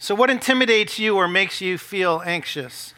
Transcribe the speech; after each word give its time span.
So, 0.00 0.14
what 0.14 0.30
intimidates 0.30 1.00
you 1.00 1.16
or 1.16 1.26
makes 1.26 1.60
you 1.60 1.76
feel 1.76 2.22
anxious? 2.24 2.94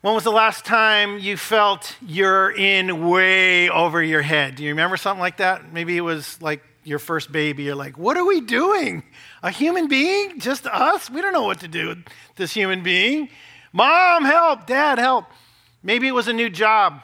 When 0.00 0.12
was 0.12 0.24
the 0.24 0.32
last 0.32 0.64
time 0.64 1.20
you 1.20 1.36
felt 1.36 1.94
you're 2.04 2.50
in 2.50 3.08
way 3.08 3.70
over 3.70 4.02
your 4.02 4.22
head? 4.22 4.56
Do 4.56 4.64
you 4.64 4.70
remember 4.70 4.96
something 4.96 5.20
like 5.20 5.36
that? 5.36 5.72
Maybe 5.72 5.96
it 5.96 6.00
was 6.00 6.40
like 6.42 6.62
your 6.82 6.98
first 6.98 7.30
baby. 7.30 7.62
You're 7.62 7.76
like, 7.76 7.96
what 7.96 8.16
are 8.16 8.24
we 8.24 8.40
doing? 8.40 9.04
A 9.42 9.50
human 9.52 9.86
being? 9.86 10.40
Just 10.40 10.66
us? 10.66 11.08
We 11.08 11.22
don't 11.22 11.32
know 11.32 11.44
what 11.44 11.60
to 11.60 11.68
do 11.68 11.88
with 11.88 11.98
this 12.34 12.52
human 12.54 12.82
being. 12.82 13.28
Mom, 13.72 14.24
help. 14.24 14.66
Dad, 14.66 14.98
help. 14.98 15.26
Maybe 15.80 16.08
it 16.08 16.12
was 16.12 16.26
a 16.26 16.32
new 16.32 16.50
job 16.50 17.02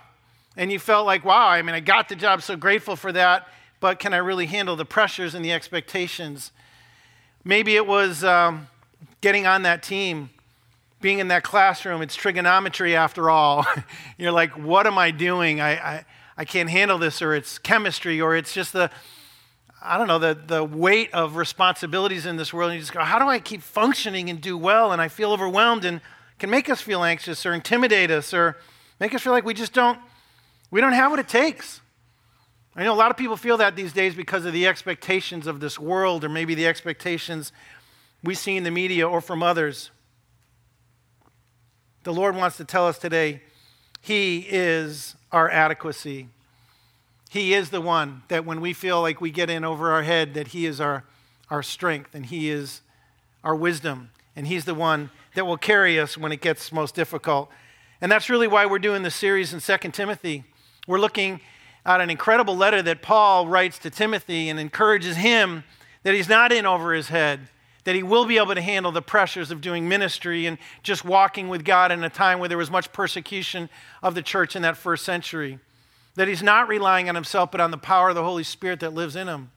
and 0.56 0.70
you 0.70 0.80
felt 0.80 1.06
like, 1.06 1.24
wow, 1.24 1.48
I 1.48 1.62
mean, 1.62 1.74
I 1.74 1.80
got 1.80 2.08
the 2.08 2.16
job, 2.16 2.42
so 2.42 2.56
grateful 2.56 2.96
for 2.96 3.12
that 3.12 3.48
but 3.82 3.98
can 3.98 4.14
I 4.14 4.18
really 4.18 4.46
handle 4.46 4.76
the 4.76 4.84
pressures 4.84 5.34
and 5.34 5.44
the 5.44 5.50
expectations? 5.50 6.52
Maybe 7.44 7.74
it 7.74 7.84
was 7.84 8.22
um, 8.22 8.68
getting 9.20 9.44
on 9.44 9.62
that 9.62 9.82
team, 9.82 10.30
being 11.00 11.18
in 11.18 11.26
that 11.28 11.42
classroom. 11.42 12.00
It's 12.00 12.14
trigonometry 12.14 12.94
after 12.94 13.28
all. 13.28 13.66
You're 14.18 14.30
like, 14.30 14.52
what 14.52 14.86
am 14.86 14.98
I 14.98 15.10
doing? 15.10 15.60
I, 15.60 15.70
I, 15.72 16.04
I 16.36 16.44
can't 16.44 16.70
handle 16.70 16.96
this, 16.96 17.20
or 17.20 17.34
it's 17.34 17.58
chemistry, 17.58 18.20
or 18.20 18.36
it's 18.36 18.54
just 18.54 18.72
the, 18.72 18.88
I 19.82 19.98
don't 19.98 20.06
know, 20.06 20.20
the, 20.20 20.38
the 20.46 20.62
weight 20.62 21.12
of 21.12 21.34
responsibilities 21.34 22.24
in 22.24 22.36
this 22.36 22.52
world. 22.52 22.70
And 22.70 22.76
you 22.76 22.82
just 22.82 22.94
go, 22.94 23.00
how 23.00 23.18
do 23.18 23.26
I 23.26 23.40
keep 23.40 23.62
functioning 23.62 24.30
and 24.30 24.40
do 24.40 24.56
well? 24.56 24.92
And 24.92 25.02
I 25.02 25.08
feel 25.08 25.32
overwhelmed 25.32 25.84
and 25.84 26.00
can 26.38 26.50
make 26.50 26.70
us 26.70 26.80
feel 26.80 27.02
anxious 27.02 27.44
or 27.44 27.52
intimidate 27.52 28.12
us 28.12 28.32
or 28.32 28.58
make 29.00 29.12
us 29.12 29.22
feel 29.22 29.32
like 29.32 29.44
we 29.44 29.54
just 29.54 29.72
don't, 29.72 29.98
we 30.70 30.80
don't 30.80 30.92
have 30.92 31.10
what 31.10 31.18
it 31.18 31.28
takes. 31.28 31.80
I 32.74 32.84
know 32.84 32.94
a 32.94 32.96
lot 32.96 33.10
of 33.10 33.18
people 33.18 33.36
feel 33.36 33.58
that 33.58 33.76
these 33.76 33.92
days 33.92 34.14
because 34.14 34.46
of 34.46 34.54
the 34.54 34.66
expectations 34.66 35.46
of 35.46 35.60
this 35.60 35.78
world, 35.78 36.24
or 36.24 36.30
maybe 36.30 36.54
the 36.54 36.66
expectations 36.66 37.52
we 38.24 38.34
see 38.34 38.56
in 38.56 38.64
the 38.64 38.70
media 38.70 39.06
or 39.06 39.20
from 39.20 39.42
others. 39.42 39.90
The 42.04 42.14
Lord 42.14 42.34
wants 42.34 42.56
to 42.56 42.64
tell 42.64 42.86
us 42.86 42.98
today 42.98 43.42
He 44.00 44.46
is 44.48 45.16
our 45.30 45.50
adequacy. 45.50 46.28
He 47.30 47.54
is 47.54 47.70
the 47.70 47.80
one 47.80 48.22
that 48.28 48.44
when 48.44 48.60
we 48.60 48.72
feel 48.72 49.00
like 49.00 49.20
we 49.20 49.30
get 49.30 49.50
in 49.50 49.64
over 49.64 49.90
our 49.90 50.02
head, 50.02 50.34
that 50.34 50.48
He 50.48 50.64
is 50.64 50.80
our, 50.80 51.04
our 51.50 51.62
strength 51.62 52.14
and 52.14 52.26
He 52.26 52.48
is 52.48 52.80
our 53.44 53.54
wisdom. 53.54 54.10
And 54.34 54.46
He's 54.46 54.64
the 54.64 54.74
one 54.74 55.10
that 55.34 55.46
will 55.46 55.58
carry 55.58 56.00
us 56.00 56.16
when 56.16 56.32
it 56.32 56.40
gets 56.40 56.72
most 56.72 56.94
difficult. 56.94 57.50
And 58.00 58.10
that's 58.10 58.30
really 58.30 58.48
why 58.48 58.64
we're 58.64 58.78
doing 58.78 59.02
this 59.02 59.14
series 59.14 59.52
in 59.52 59.60
2 59.60 59.90
Timothy. 59.90 60.44
We're 60.86 60.98
looking 60.98 61.40
out 61.84 62.00
an 62.00 62.10
incredible 62.10 62.56
letter 62.56 62.82
that 62.82 63.02
Paul 63.02 63.48
writes 63.48 63.78
to 63.80 63.90
Timothy 63.90 64.48
and 64.48 64.60
encourages 64.60 65.16
him 65.16 65.64
that 66.02 66.14
he's 66.14 66.28
not 66.28 66.52
in 66.52 66.66
over 66.66 66.94
his 66.94 67.08
head, 67.08 67.48
that 67.84 67.94
he 67.94 68.02
will 68.02 68.24
be 68.24 68.38
able 68.38 68.54
to 68.54 68.60
handle 68.60 68.92
the 68.92 69.02
pressures 69.02 69.50
of 69.50 69.60
doing 69.60 69.88
ministry 69.88 70.46
and 70.46 70.58
just 70.82 71.04
walking 71.04 71.48
with 71.48 71.64
God 71.64 71.90
in 71.90 72.02
a 72.04 72.10
time 72.10 72.38
where 72.38 72.48
there 72.48 72.58
was 72.58 72.70
much 72.70 72.92
persecution 72.92 73.68
of 74.02 74.14
the 74.14 74.22
church 74.22 74.54
in 74.54 74.62
that 74.62 74.76
first 74.76 75.04
century. 75.04 75.58
That 76.14 76.28
he's 76.28 76.42
not 76.42 76.68
relying 76.68 77.08
on 77.08 77.14
himself, 77.14 77.50
but 77.50 77.60
on 77.60 77.70
the 77.70 77.78
power 77.78 78.10
of 78.10 78.14
the 78.14 78.22
Holy 78.22 78.44
Spirit 78.44 78.80
that 78.80 78.94
lives 78.94 79.16
in 79.16 79.26
him. 79.26 79.50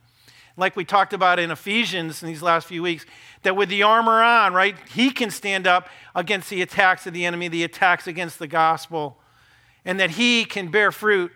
Like 0.58 0.76
we 0.76 0.86
talked 0.86 1.14
about 1.14 1.38
in 1.38 1.52
Ephesians 1.52 2.24
in 2.24 2.30
these 2.30 2.42
last 2.42 2.66
few 2.66 2.82
weeks, 2.82 3.06
that 3.44 3.58
with 3.58 3.70
the 3.70 3.84
armor 3.84 4.24
on, 4.24 4.54
right, 4.54 4.76
he 4.94 5.12
can 5.12 5.30
stand 5.30 5.68
up 5.68 5.90
against 6.16 6.50
the 6.50 6.62
attacks 6.62 7.06
of 7.06 7.14
the 7.14 7.26
enemy, 7.26 7.50
the 7.50 7.66
attacks 7.66 8.08
against 8.08 8.40
the 8.40 8.48
gospel, 8.48 9.18
and 9.84 10.00
that 10.00 10.12
he 10.12 10.46
can 10.46 10.70
bear 10.70 10.92
fruit 10.94 11.32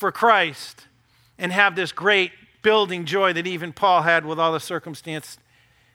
for 0.00 0.10
Christ 0.10 0.86
and 1.38 1.52
have 1.52 1.76
this 1.76 1.92
great 1.92 2.32
building 2.62 3.04
joy 3.04 3.34
that 3.34 3.46
even 3.46 3.70
Paul 3.70 4.00
had 4.00 4.24
with 4.24 4.40
all 4.40 4.50
the 4.50 4.58
circumstance, 4.58 5.36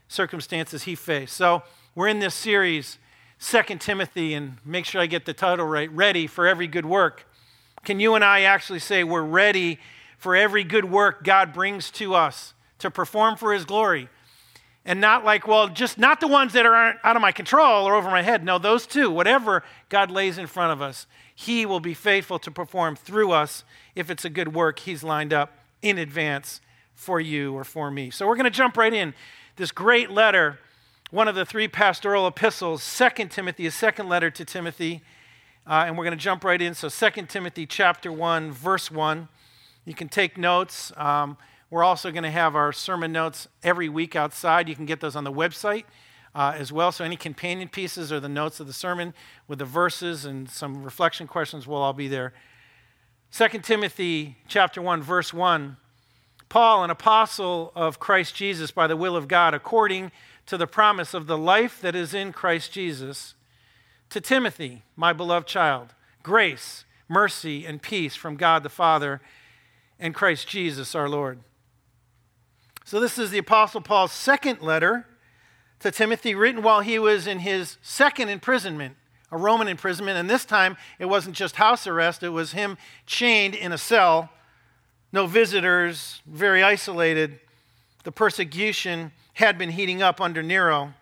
circumstances 0.07 0.83
he 0.83 0.93
faced. 0.93 1.35
So 1.35 1.63
we're 1.95 2.07
in 2.07 2.19
this 2.19 2.35
series, 2.35 2.99
Second 3.39 3.81
Timothy, 3.81 4.35
and 4.35 4.57
make 4.63 4.85
sure 4.85 5.01
I 5.01 5.07
get 5.07 5.25
the 5.25 5.33
title 5.33 5.65
right 5.65 5.91
Ready 5.91 6.27
for 6.27 6.45
Every 6.45 6.67
Good 6.67 6.85
Work. 6.85 7.25
Can 7.83 7.99
you 7.99 8.13
and 8.13 8.23
I 8.23 8.41
actually 8.41 8.77
say 8.77 9.03
we're 9.03 9.23
ready 9.23 9.79
for 10.19 10.35
every 10.35 10.63
good 10.63 10.85
work 10.85 11.23
God 11.23 11.51
brings 11.51 11.89
to 11.91 12.13
us 12.13 12.53
to 12.77 12.91
perform 12.91 13.35
for 13.35 13.53
his 13.53 13.65
glory? 13.65 14.07
And 14.85 15.01
not 15.01 15.25
like, 15.25 15.47
well, 15.47 15.67
just 15.67 15.97
not 15.97 16.19
the 16.19 16.27
ones 16.27 16.53
that 16.53 16.67
are 16.67 16.99
out 17.03 17.15
of 17.15 17.23
my 17.23 17.31
control 17.31 17.88
or 17.88 17.95
over 17.95 18.11
my 18.11 18.21
head. 18.21 18.44
No, 18.44 18.59
those 18.59 18.85
two, 18.85 19.09
whatever 19.09 19.63
God 19.89 20.11
lays 20.11 20.38
in 20.38 20.45
front 20.45 20.73
of 20.73 20.81
us, 20.83 21.07
he 21.35 21.66
will 21.66 21.81
be 21.81 21.94
faithful 21.94 22.40
to 22.40 22.50
perform 22.50 22.96
through 22.96 23.34
us 23.34 23.66
if 23.94 24.09
it's 24.09 24.23
a 24.23 24.29
good 24.29 24.56
work 24.56 24.79
He's 24.79 25.03
lined 25.03 25.34
up 25.34 25.51
in 25.81 25.97
advance 25.97 26.62
for 26.96 27.19
you 27.19 27.53
or 27.53 27.66
for 27.66 27.91
me. 27.91 28.09
So 28.09 28.25
we're 28.25 28.38
going 28.38 28.46
to 28.46 28.50
jump 28.50 28.78
right 28.78 28.94
in. 28.94 29.13
This 29.57 29.72
great 29.72 30.09
letter, 30.09 30.59
one 31.12 31.28
of 31.28 31.35
the 31.35 31.45
three 31.45 31.68
pastoral 31.68 32.25
epistles, 32.25 32.81
Second 32.81 33.31
Timothy, 33.31 33.66
a 33.66 33.72
second 33.72 34.07
letter 34.07 34.31
to 34.31 34.45
Timothy. 34.45 35.01
Uh, 35.68 35.84
and 35.88 35.97
we're 35.97 36.06
going 36.06 36.18
to 36.18 36.24
jump 36.24 36.45
right 36.45 36.62
in. 36.62 36.74
So 36.74 36.88
Second 36.88 37.29
Timothy 37.29 37.66
chapter 37.66 38.12
1, 38.12 38.51
verse 38.51 38.90
1. 38.90 39.28
You 39.84 39.94
can 39.94 40.07
take 40.07 40.38
notes. 40.38 40.94
Um, 40.95 41.38
we're 41.69 41.84
also 41.84 42.12
going 42.12 42.24
to 42.24 42.31
have 42.31 42.56
our 42.56 42.72
sermon 42.72 43.12
notes 43.12 43.47
every 43.62 43.90
week 43.90 44.16
outside. 44.16 44.69
You 44.69 44.75
can 44.75 44.85
get 44.85 45.01
those 45.01 45.16
on 45.16 45.25
the 45.25 45.34
website 45.34 45.84
uh, 46.35 46.53
as 46.57 46.72
well. 46.72 46.91
So 46.91 47.06
any 47.06 47.16
companion 47.16 47.69
pieces 47.69 48.12
or 48.12 48.19
the 48.19 48.29
notes 48.29 48.59
of 48.59 48.68
the 48.68 48.73
sermon 48.73 49.13
with 49.47 49.59
the 49.59 49.66
verses 49.66 50.25
and 50.25 50.50
some 50.50 50.84
reflection 50.84 51.28
questions 51.28 51.66
will 51.66 51.78
all 51.78 51.94
be 51.94 52.09
there. 52.09 52.34
2 53.31 53.47
Timothy 53.59 54.38
chapter 54.47 54.81
1 54.81 55.01
verse 55.01 55.34
1 55.34 55.78
Paul 56.47 56.84
an 56.84 56.90
apostle 56.91 57.72
of 57.75 58.00
Christ 58.00 58.35
Jesus 58.35 58.69
by 58.69 58.85
the 58.85 58.95
will 58.95 59.16
of 59.16 59.28
God 59.28 59.53
according 59.53 60.12
to 60.45 60.57
the 60.57 60.68
promise 60.68 61.13
of 61.13 61.25
the 61.25 61.38
life 61.38 61.81
that 61.81 61.95
is 61.95 62.13
in 62.13 62.31
Christ 62.31 62.72
Jesus 62.72 63.34
to 64.09 64.22
Timothy 64.22 64.84
my 64.95 65.12
beloved 65.12 65.47
child 65.47 65.95
grace 66.22 66.85
mercy 67.07 67.66
and 67.66 67.81
peace 67.81 68.16
from 68.16 68.35
God 68.35 68.63
the 68.63 68.69
Father 68.69 69.22
and 70.00 70.13
Christ 70.13 70.47
Jesus 70.47 70.94
our 70.95 71.09
Lord. 71.09 71.40
So 72.84 73.00
this 73.00 73.18
is 73.18 73.31
the 73.31 73.40
apostle 73.40 73.81
Paul's 73.81 74.12
second 74.12 74.62
letter 74.62 75.07
to 75.80 75.91
Timothy, 75.91 76.36
written 76.36 76.63
while 76.63 76.81
he 76.81 76.97
was 77.00 77.28
in 77.28 77.40
his 77.40 77.78
second 77.81 78.30
imprisonment, 78.30 78.96
a 79.31 79.38
Roman 79.38 79.68
imprisonment. 79.68 80.18
And 80.18 80.30
this 80.30 80.46
time, 80.46 80.78
it 81.00 81.06
wasn't 81.06 81.36
just 81.36 81.58
house 81.58 81.88
arrest, 81.88 82.24
it 82.24 82.30
was 82.30 82.53
him 82.53 82.78
chained 83.06 83.56
in 83.56 83.72
a 83.72 83.78
cell, 83.78 84.30
no 85.12 85.28
visitors, 85.28 86.22
very 86.25 86.63
isolated. 86.63 87.40
The 88.03 88.12
persecution 88.12 89.12
had 89.34 89.58
been 89.58 89.72
heating 89.72 90.02
up 90.02 90.22
under 90.22 90.41
Nero. 90.41 90.94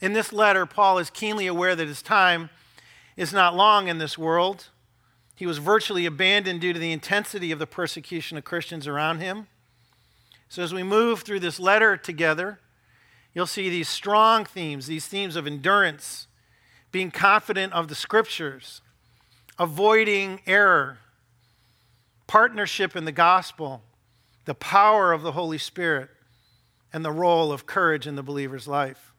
In 0.00 0.12
this 0.12 0.32
letter, 0.32 0.66
Paul 0.66 0.98
is 0.98 1.10
keenly 1.10 1.46
aware 1.46 1.76
that 1.76 1.86
his 1.86 2.02
time 2.02 2.50
is 3.16 3.32
not 3.32 3.54
long 3.54 3.88
in 3.88 3.98
this 3.98 4.16
world. 4.16 4.68
He 5.36 5.46
was 5.46 5.58
virtually 5.58 6.06
abandoned 6.06 6.60
due 6.60 6.72
to 6.72 6.78
the 6.78 6.92
intensity 6.92 7.52
of 7.52 7.58
the 7.58 7.66
persecution 7.66 8.36
of 8.36 8.44
Christians 8.44 8.86
around 8.86 9.20
him. 9.20 9.46
So, 10.48 10.62
as 10.62 10.74
we 10.74 10.82
move 10.82 11.20
through 11.20 11.40
this 11.40 11.60
letter 11.60 11.96
together, 11.96 12.58
you'll 13.34 13.46
see 13.46 13.70
these 13.70 13.88
strong 13.88 14.44
themes, 14.44 14.86
these 14.86 15.06
themes 15.06 15.36
of 15.36 15.46
endurance, 15.46 16.26
being 16.92 17.10
confident 17.10 17.72
of 17.72 17.88
the 17.88 17.94
scriptures, 17.94 18.80
avoiding 19.58 20.40
error, 20.46 20.98
partnership 22.26 22.96
in 22.96 23.04
the 23.04 23.12
gospel, 23.12 23.82
the 24.44 24.54
power 24.54 25.12
of 25.12 25.22
the 25.22 25.32
Holy 25.32 25.58
Spirit, 25.58 26.08
and 26.92 27.04
the 27.04 27.12
role 27.12 27.52
of 27.52 27.66
courage 27.66 28.06
in 28.06 28.16
the 28.16 28.22
believer's 28.22 28.66
life. 28.66 29.12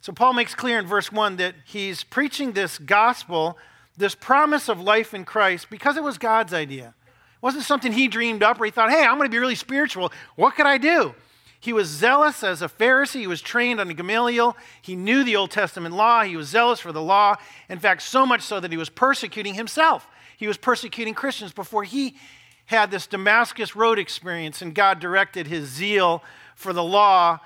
So, 0.00 0.12
Paul 0.12 0.32
makes 0.32 0.54
clear 0.54 0.78
in 0.78 0.86
verse 0.86 1.12
1 1.12 1.36
that 1.36 1.54
he's 1.64 2.02
preaching 2.02 2.52
this 2.52 2.78
gospel, 2.78 3.58
this 3.96 4.14
promise 4.14 4.68
of 4.68 4.80
life 4.80 5.12
in 5.12 5.24
Christ, 5.24 5.68
because 5.70 5.96
it 5.96 6.02
was 6.02 6.16
God's 6.18 6.54
idea. 6.54 6.94
It 7.06 7.42
wasn't 7.42 7.64
something 7.64 7.92
he 7.92 8.08
dreamed 8.08 8.42
up 8.42 8.60
or 8.60 8.64
he 8.64 8.70
thought, 8.70 8.90
hey, 8.90 9.04
I'm 9.04 9.18
going 9.18 9.28
to 9.28 9.34
be 9.34 9.38
really 9.38 9.54
spiritual. 9.54 10.10
What 10.36 10.54
could 10.54 10.66
I 10.66 10.78
do? 10.78 11.14
He 11.62 11.74
was 11.74 11.88
zealous 11.88 12.42
as 12.42 12.62
a 12.62 12.68
Pharisee. 12.68 13.20
He 13.20 13.26
was 13.26 13.42
trained 13.42 13.80
under 13.80 13.92
Gamaliel. 13.92 14.56
He 14.80 14.96
knew 14.96 15.22
the 15.22 15.36
Old 15.36 15.50
Testament 15.50 15.94
law. 15.94 16.24
He 16.24 16.36
was 16.36 16.48
zealous 16.48 16.80
for 16.80 16.90
the 16.90 17.02
law. 17.02 17.36
In 17.68 17.78
fact, 17.78 18.00
so 18.00 18.24
much 18.24 18.40
so 18.40 18.60
that 18.60 18.70
he 18.70 18.78
was 18.78 18.88
persecuting 18.88 19.54
himself. 19.54 20.08
He 20.38 20.48
was 20.48 20.56
persecuting 20.56 21.12
Christians 21.12 21.52
before 21.52 21.84
he 21.84 22.16
had 22.64 22.90
this 22.90 23.06
Damascus 23.06 23.76
Road 23.76 23.98
experience, 23.98 24.62
and 24.62 24.74
God 24.74 25.00
directed 25.00 25.48
his 25.48 25.68
zeal 25.68 26.22
for 26.54 26.72
the 26.72 26.84
law 26.84 27.40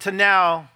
to 0.00 0.10
now 0.10 0.70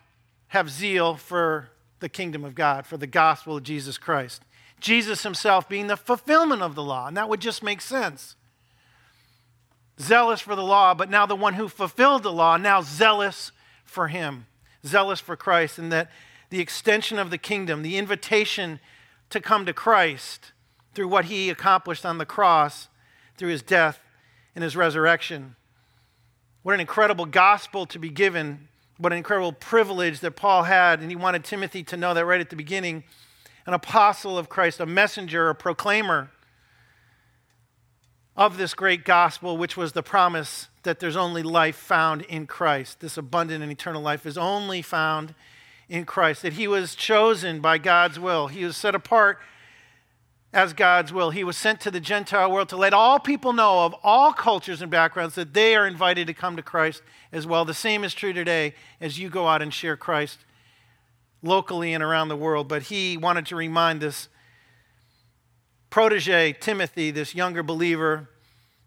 have 0.48 0.70
zeal 0.70 1.16
for 1.16 1.70
the 1.98 2.08
kingdom 2.08 2.44
of 2.44 2.54
God, 2.54 2.86
for 2.86 2.96
the 2.96 3.06
gospel 3.06 3.56
of 3.56 3.64
Jesus 3.64 3.98
Christ. 3.98 4.42
Jesus 4.78 5.24
himself 5.24 5.68
being 5.68 5.88
the 5.88 5.96
fulfillment 5.96 6.62
of 6.62 6.76
the 6.76 6.84
law, 6.84 7.08
and 7.08 7.16
that 7.16 7.28
would 7.28 7.40
just 7.40 7.64
make 7.64 7.80
sense 7.80 8.36
zealous 10.00 10.40
for 10.40 10.54
the 10.54 10.62
law, 10.62 10.94
but 10.94 11.10
now 11.10 11.26
the 11.26 11.36
one 11.36 11.54
who 11.54 11.68
fulfilled 11.68 12.22
the 12.22 12.32
law, 12.32 12.56
now 12.56 12.80
zealous 12.82 13.52
for 13.84 14.08
him, 14.08 14.46
zealous 14.84 15.20
for 15.20 15.36
Christ, 15.36 15.78
and 15.78 15.92
that 15.92 16.10
the 16.50 16.60
extension 16.60 17.18
of 17.18 17.30
the 17.30 17.38
kingdom, 17.38 17.82
the 17.82 17.96
invitation 17.96 18.80
to 19.30 19.40
come 19.40 19.66
to 19.66 19.72
Christ 19.72 20.52
through 20.94 21.08
what 21.08 21.26
he 21.26 21.50
accomplished 21.50 22.06
on 22.06 22.18
the 22.18 22.26
cross, 22.26 22.88
through 23.36 23.50
his 23.50 23.62
death 23.62 24.00
and 24.54 24.64
his 24.64 24.76
resurrection, 24.76 25.54
What 26.62 26.74
an 26.74 26.80
incredible 26.80 27.26
gospel 27.26 27.86
to 27.86 27.98
be 27.98 28.10
given. 28.10 28.68
What 28.98 29.12
an 29.12 29.18
incredible 29.18 29.52
privilege 29.52 30.20
that 30.20 30.32
Paul 30.32 30.64
had. 30.64 31.00
And 31.00 31.08
he 31.08 31.14
wanted 31.16 31.44
Timothy 31.44 31.84
to 31.84 31.96
know 31.96 32.14
that 32.14 32.26
right 32.26 32.40
at 32.40 32.50
the 32.50 32.56
beginning 32.56 33.04
an 33.64 33.74
apostle 33.74 34.38
of 34.38 34.48
Christ, 34.48 34.80
a 34.80 34.86
messenger, 34.86 35.50
a 35.50 35.54
proclaimer 35.54 36.30
of 38.38 38.56
this 38.56 38.72
great 38.72 39.04
gospel, 39.04 39.56
which 39.58 39.76
was 39.76 39.92
the 39.92 40.02
promise 40.02 40.68
that 40.84 41.00
there's 41.00 41.16
only 41.16 41.42
life 41.42 41.74
found 41.74 42.22
in 42.22 42.46
Christ. 42.46 43.00
This 43.00 43.18
abundant 43.18 43.64
and 43.64 43.72
eternal 43.72 44.00
life 44.00 44.24
is 44.24 44.38
only 44.38 44.80
found 44.80 45.34
in 45.88 46.04
Christ. 46.04 46.42
That 46.42 46.52
he 46.52 46.68
was 46.68 46.94
chosen 46.94 47.60
by 47.60 47.78
God's 47.78 48.20
will, 48.20 48.46
he 48.46 48.64
was 48.64 48.76
set 48.76 48.94
apart 48.94 49.40
as 50.52 50.72
God's 50.72 51.12
will. 51.12 51.30
He 51.30 51.42
was 51.42 51.56
sent 51.56 51.80
to 51.80 51.90
the 51.90 51.98
Gentile 52.00 52.50
world 52.50 52.68
to 52.68 52.76
let 52.76 52.94
all 52.94 53.18
people 53.18 53.52
know 53.52 53.84
of 53.84 53.94
all 54.04 54.32
cultures 54.32 54.80
and 54.80 54.90
backgrounds 54.90 55.34
that 55.34 55.52
they 55.52 55.74
are 55.74 55.86
invited 55.86 56.28
to 56.28 56.32
come 56.32 56.54
to 56.56 56.62
Christ 56.62 57.02
as 57.32 57.44
well. 57.44 57.64
The 57.64 57.74
same 57.74 58.04
is 58.04 58.14
true 58.14 58.32
today 58.32 58.72
as 59.00 59.18
you 59.18 59.30
go 59.30 59.48
out 59.48 59.62
and 59.62 59.74
share 59.74 59.96
Christ 59.96 60.38
locally 61.42 61.92
and 61.92 62.04
around 62.04 62.28
the 62.28 62.36
world. 62.36 62.68
But 62.68 62.84
he 62.84 63.16
wanted 63.16 63.46
to 63.46 63.56
remind 63.56 64.00
this 64.00 64.28
protege, 65.90 66.52
Timothy, 66.54 67.10
this 67.10 67.34
younger 67.34 67.62
believer, 67.62 68.28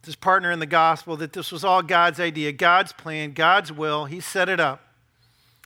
this 0.04 0.16
partner 0.16 0.52
in 0.52 0.60
the 0.60 0.66
gospel, 0.66 1.18
that 1.18 1.34
this 1.34 1.52
was 1.52 1.64
all 1.64 1.82
God's 1.82 2.20
idea, 2.20 2.52
God's 2.52 2.94
plan, 2.94 3.34
God's 3.34 3.72
will. 3.72 4.06
He 4.06 4.20
set 4.20 4.50
it 4.50 4.60
up. 4.60 4.82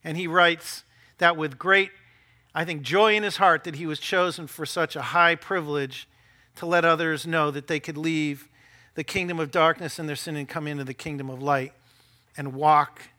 And 0.04 0.18
he 0.18 0.28
writes 0.28 0.84
that 1.18 1.38
with 1.38 1.58
great, 1.58 1.92
I 2.54 2.66
think, 2.66 2.82
joy 2.82 3.16
in 3.16 3.24
his 3.24 3.38
heart 3.38 3.64
that 3.64 3.76
he 3.76 3.86
was 3.86 4.00
chosen 4.00 4.48
for 4.48 4.66
such 4.66 4.96
a 4.96 5.02
high 5.02 5.36
privilege 5.36 6.08
to 6.58 6.66
let 6.66 6.86
others 6.86 7.26
know 7.26 7.52
that 7.52 7.68
they 7.68 7.80
could 7.80 7.98
leave 7.98 8.48
the 8.96 9.04
kingdom 9.04 9.40
of 9.40 9.52
darkness 9.52 10.00
and 10.00 10.08
their 10.08 10.16
sin 10.16 10.36
and 10.36 10.48
come 10.48 10.68
into 10.68 10.84
the 10.84 10.94
kingdom 10.94 11.30
of 11.30 11.42
light 11.42 11.74
and 12.38 12.54
walk 12.54 13.10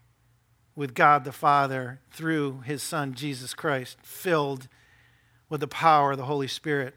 with 0.74 0.94
God 0.94 1.24
the 1.24 1.32
Father 1.32 2.00
through 2.10 2.60
his 2.60 2.82
Son, 2.82 3.14
Jesus 3.14 3.54
Christ, 3.54 3.98
filled 4.02 4.68
with 5.48 5.60
the 5.60 5.68
power 5.68 6.12
of 6.12 6.18
the 6.18 6.24
Holy 6.24 6.48
Spirit. 6.48 6.94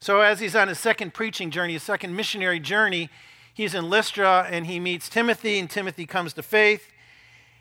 So, 0.00 0.20
as 0.20 0.40
he's 0.40 0.54
on 0.54 0.68
his 0.68 0.78
second 0.78 1.14
preaching 1.14 1.50
journey, 1.50 1.72
his 1.72 1.82
second 1.82 2.14
missionary 2.14 2.60
journey, 2.60 3.08
he's 3.54 3.74
in 3.74 3.88
Lystra 3.88 4.46
and 4.50 4.66
he 4.66 4.78
meets 4.78 5.08
Timothy, 5.08 5.58
and 5.58 5.70
Timothy 5.70 6.06
comes 6.06 6.34
to 6.34 6.42
faith. 6.42 6.92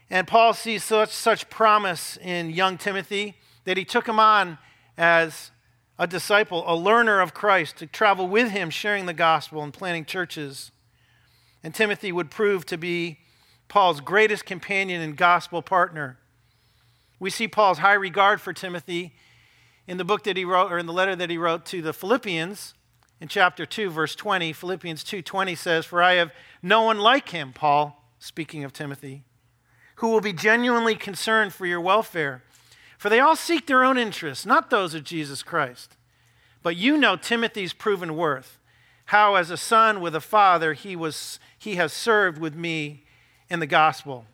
And 0.10 0.28
Paul 0.28 0.54
sees 0.54 0.84
such, 0.84 1.10
such 1.10 1.50
promise 1.50 2.18
in 2.18 2.50
young 2.52 2.78
Timothy 2.78 3.36
that 3.64 3.78
he 3.78 3.86
took 3.86 4.08
him 4.08 4.20
on 4.20 4.58
as 4.98 5.52
a 5.98 6.06
disciple, 6.06 6.64
a 6.68 6.76
learner 6.76 7.22
of 7.22 7.34
Christ, 7.34 7.78
to 7.78 7.88
travel 7.88 8.28
with 8.28 8.52
him, 8.52 8.70
sharing 8.70 9.06
the 9.06 9.14
gospel 9.14 9.64
and 9.64 9.74
planting 9.74 10.06
churches. 10.06 10.72
And 11.64 11.74
Timothy 11.74 12.12
would 12.12 12.30
prove 12.30 12.66
to 12.68 12.78
be 12.78 13.20
Paul's 13.68 14.02
greatest 14.02 14.46
companion 14.46 15.02
and 15.02 15.16
gospel 15.16 15.62
partner. 15.62 16.18
We 17.20 17.30
see 17.30 17.48
Paul's 17.48 17.80
high 17.80 17.94
regard 17.94 18.42
for 18.42 18.54
Timothy 18.54 19.14
in 19.88 19.98
the 19.98 20.06
book 20.06 20.24
that 20.24 20.38
he 20.38 20.46
wrote 20.46 20.72
or 20.72 20.78
in 20.78 20.86
the 20.86 20.94
letter 20.94 21.16
that 21.16 21.30
he 21.30 21.38
wrote 21.38 21.66
to 21.68 21.82
the 21.82 21.94
Philippians 21.94 22.74
in 23.20 23.28
chapter 23.28 23.66
2 23.66 23.90
verse 23.90 24.16
20 24.16 24.54
Philippians 24.54 25.04
2:20 25.04 25.58
says 25.58 25.86
for 25.86 26.02
I 26.02 26.14
have 26.14 26.32
no 26.62 26.82
one 26.84 27.00
like 27.00 27.30
him 27.30 27.54
Paul 27.54 28.04
speaking 28.20 28.64
of 28.64 28.74
Timothy 28.74 29.24
who 29.96 30.10
will 30.10 30.22
be 30.22 30.34
genuinely 30.34 30.96
concerned 30.96 31.54
for 31.54 31.66
your 31.66 31.82
welfare 31.82 32.44
for 32.98 33.10
they 33.10 33.20
all 33.20 33.36
seek 33.36 33.68
their 33.68 33.84
own 33.84 33.98
interests 33.98 34.46
not 34.46 34.70
those 34.70 34.94
of 34.94 35.04
Jesus 35.04 35.44
Christ 35.44 35.96
but 36.64 36.76
you 36.76 36.98
know 36.98 37.16
Timothy's 37.16 37.74
proven 37.74 38.16
worth 38.16 38.60
how 39.06 39.36
as 39.36 39.52
a 39.52 39.58
son 39.58 40.02
with 40.02 40.16
a 40.16 40.22
father 40.22 40.74
he 40.74 40.96
was 40.96 41.40
he 41.58 41.76
has 41.76 41.94
served 41.94 42.38
with 42.38 42.56
me 42.56 43.04
in 43.50 43.60
the 43.60 43.68
gospel. 43.68 44.26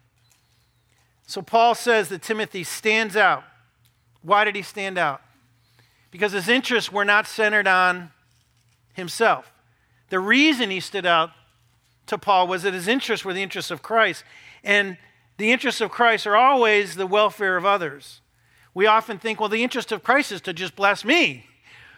So 1.27 1.41
Paul 1.41 1.75
says 1.75 2.09
that 2.09 2.21
Timothy 2.21 2.63
stands 2.63 3.15
out. 3.15 3.43
Why 4.21 4.43
did 4.43 4.55
he 4.55 4.61
stand 4.61 4.97
out? 4.97 5.21
Because 6.11 6.33
his 6.33 6.49
interests 6.49 6.91
were 6.91 7.05
not 7.05 7.25
centered 7.25 7.67
on 7.67 8.11
himself. 8.93 9.53
The 10.09 10.19
reason 10.19 10.69
he 10.69 10.81
stood 10.81 11.05
out 11.05 11.31
to 12.07 12.17
Paul 12.17 12.47
was 12.47 12.63
that 12.63 12.73
his 12.73 12.87
interests 12.87 13.25
were 13.25 13.33
the 13.33 13.41
interests 13.41 13.71
of 13.71 13.81
Christ. 13.81 14.23
And 14.63 14.97
the 15.37 15.51
interests 15.51 15.81
of 15.81 15.89
Christ 15.89 16.27
are 16.27 16.35
always 16.35 16.95
the 16.95 17.07
welfare 17.07 17.55
of 17.57 17.65
others. 17.65 18.21
We 18.73 18.85
often 18.85 19.17
think, 19.17 19.39
well, 19.39 19.49
the 19.49 19.63
interest 19.63 19.91
of 19.91 20.03
Christ 20.03 20.31
is 20.31 20.41
to 20.41 20.53
just 20.53 20.75
bless 20.75 21.03
me. 21.03 21.45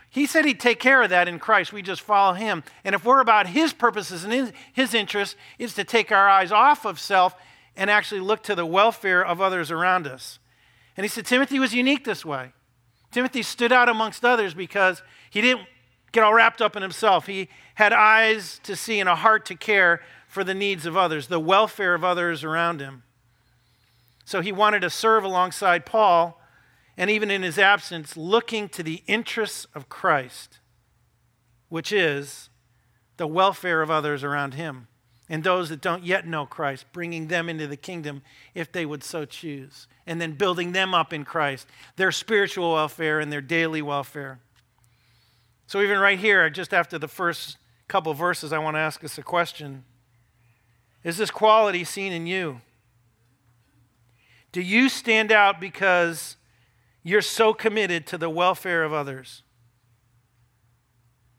He 0.10 0.28
said 0.28 0.46
he'd 0.46 0.60
take 0.60 0.80
care 0.80 1.02
of 1.02 1.10
that 1.10 1.28
in 1.28 1.40
Christ. 1.40 1.74
We 1.74 1.82
just 1.82 2.02
follow 2.02 2.34
him. 2.34 2.64
And 2.84 2.94
if 2.94 3.04
we're 3.04 3.20
about 3.20 3.48
his 3.48 3.74
purposes 3.74 4.24
and 4.24 4.54
his, 4.74 4.94
interests, 4.94 5.36
is 5.58 5.74
to 5.74 5.84
take 5.84 6.12
our 6.12 6.30
eyes 6.30 6.52
off 6.52 6.86
of 6.86 7.00
self 7.00 7.36
and 7.76 7.90
actually 7.90 8.22
look 8.22 8.44
to 8.44 8.54
the 8.54 8.66
welfare 8.66 9.26
of 9.26 9.42
others 9.42 9.72
around 9.72 10.06
us. 10.06 10.38
And 10.96 11.04
he 11.04 11.08
said 11.08 11.26
Timothy 11.26 11.58
was 11.58 11.74
unique 11.74 12.06
this 12.06 12.24
way. 12.24 12.54
Timothy 13.14 13.44
stood 13.44 13.72
out 13.72 13.90
amongst 13.90 14.26
others 14.26 14.54
because 14.54 15.02
he 15.30 15.40
didn't 15.40 15.68
get 16.12 16.24
all 16.24 16.34
wrapped 16.34 16.62
up 16.62 16.76
in 16.76 16.82
himself. 16.82 17.28
He 17.28 17.48
had 17.76 17.94
eyes 17.94 18.60
to 18.64 18.76
see 18.76 19.00
and 19.00 19.08
a 19.08 19.16
heart 19.16 19.46
to 19.48 19.56
care 19.56 20.02
for 20.28 20.44
the 20.44 20.54
needs 20.54 20.86
of 20.86 20.98
others, 20.98 21.28
the 21.28 21.40
welfare 21.40 21.94
of 21.94 22.04
others 22.04 22.44
around 22.44 22.82
him. 22.82 23.04
So 24.26 24.42
he 24.42 24.52
wanted 24.52 24.82
to 24.82 24.90
serve 24.90 25.24
alongside 25.24 25.86
Paul 25.86 26.42
and 26.98 27.10
even 27.10 27.32
in 27.32 27.42
his 27.42 27.58
absence, 27.58 28.16
looking 28.16 28.70
to 28.70 28.84
the 28.84 29.02
interests 29.08 29.66
of 29.74 29.90
Christ, 29.90 30.60
which 31.70 31.92
is 31.92 32.50
the 33.18 33.28
welfare 33.28 33.82
of 33.82 33.90
others 33.90 34.24
around 34.24 34.54
him 34.54 34.88
and 35.30 35.44
those 35.44 35.70
that 35.70 35.82
don't 35.82 36.04
yet 36.04 36.28
know 36.28 36.46
Christ, 36.46 36.86
bringing 36.92 37.28
them 37.28 37.50
into 37.50 37.66
the 37.68 37.78
kingdom 37.78 38.22
if 38.54 38.72
they 38.72 38.86
would 38.86 39.04
so 39.04 39.26
choose, 39.26 39.88
and 40.06 40.20
then 40.20 40.34
building 40.34 40.72
them 40.72 40.94
up 40.94 41.14
in 41.14 41.24
Christ, 41.26 41.68
their 41.96 42.12
spiritual 42.12 42.74
welfare 42.74 43.20
and 43.20 43.32
their 43.32 43.42
daily 43.42 43.82
welfare. 43.82 44.40
So, 45.68 45.82
even 45.82 46.00
right 46.00 46.20
here, 46.20 46.50
just 46.50 46.74
after 46.74 47.00
the 47.00 47.08
first 47.08 47.58
couple 47.88 48.14
verses, 48.14 48.52
I 48.54 48.60
want 48.60 48.76
to 48.76 48.80
ask 48.80 49.04
us 49.04 49.18
a 49.18 49.24
question 49.24 49.84
Is 51.04 51.18
this 51.18 51.32
quality 51.32 51.84
seen 51.84 52.12
in 52.12 52.28
you? 52.28 52.62
Do 54.52 54.62
you 54.62 54.88
stand 54.88 55.32
out 55.32 55.60
because 55.60 56.38
you're 57.02 57.22
so 57.22 57.54
committed 57.54 58.06
to 58.08 58.18
the 58.18 58.30
welfare 58.30 58.84
of 58.84 58.94
others? 58.94 59.42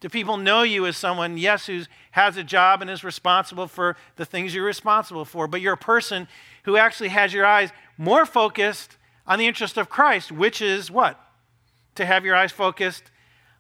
Do 0.04 0.10
people 0.10 0.36
know 0.36 0.64
you 0.64 0.84
as 0.84 0.98
someone, 0.98 1.38
yes, 1.38 1.66
who 1.66 1.84
has 2.10 2.36
a 2.36 2.44
job 2.44 2.82
and 2.82 2.90
is 2.90 3.04
responsible 3.04 3.66
for 3.66 3.96
the 4.16 4.26
things 4.26 4.54
you're 4.54 4.62
responsible 4.62 5.24
for, 5.24 5.46
but 5.46 5.62
you're 5.62 5.72
a 5.72 5.78
person 5.78 6.28
who 6.64 6.76
actually 6.76 7.08
has 7.08 7.32
your 7.32 7.46
eyes 7.46 7.70
more 7.96 8.26
focused 8.26 8.96
on 9.26 9.38
the 9.38 9.46
interest 9.46 9.76
of 9.76 9.88
Christ, 9.88 10.32
which 10.32 10.60
is 10.60 10.90
what? 10.90 11.20
To 11.96 12.04
have 12.04 12.24
your 12.24 12.36
eyes 12.36 12.52
focused 12.52 13.04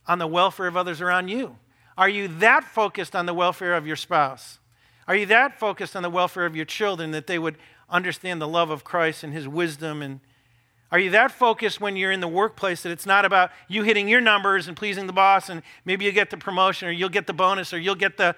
on 0.06 0.18
the 0.18 0.26
welfare 0.26 0.66
of 0.66 0.76
others 0.76 1.00
around 1.00 1.28
you. 1.28 1.56
Are 1.96 2.08
you 2.08 2.28
that 2.28 2.64
focused 2.64 3.14
on 3.14 3.26
the 3.26 3.34
welfare 3.34 3.74
of 3.74 3.86
your 3.86 3.96
spouse? 3.96 4.58
Are 5.06 5.14
you 5.14 5.26
that 5.26 5.58
focused 5.58 5.94
on 5.94 6.02
the 6.02 6.10
welfare 6.10 6.46
of 6.46 6.56
your 6.56 6.64
children 6.64 7.12
that 7.12 7.26
they 7.26 7.38
would 7.38 7.56
understand 7.88 8.40
the 8.40 8.48
love 8.48 8.70
of 8.70 8.84
Christ 8.84 9.22
and 9.22 9.32
his 9.32 9.46
wisdom 9.46 10.02
and 10.02 10.20
are 10.90 11.00
you 11.00 11.10
that 11.10 11.32
focused 11.32 11.80
when 11.80 11.96
you're 11.96 12.12
in 12.12 12.20
the 12.20 12.28
workplace 12.28 12.84
that 12.84 12.92
it's 12.92 13.04
not 13.04 13.24
about 13.24 13.50
you 13.66 13.82
hitting 13.82 14.06
your 14.06 14.20
numbers 14.20 14.68
and 14.68 14.76
pleasing 14.76 15.08
the 15.08 15.12
boss 15.12 15.48
and 15.48 15.62
maybe 15.84 16.04
you 16.04 16.12
get 16.12 16.30
the 16.30 16.36
promotion 16.36 16.86
or 16.86 16.92
you'll 16.92 17.08
get 17.08 17.26
the 17.26 17.32
bonus 17.32 17.72
or 17.72 17.80
you'll 17.80 17.96
get 17.96 18.16
the, 18.16 18.36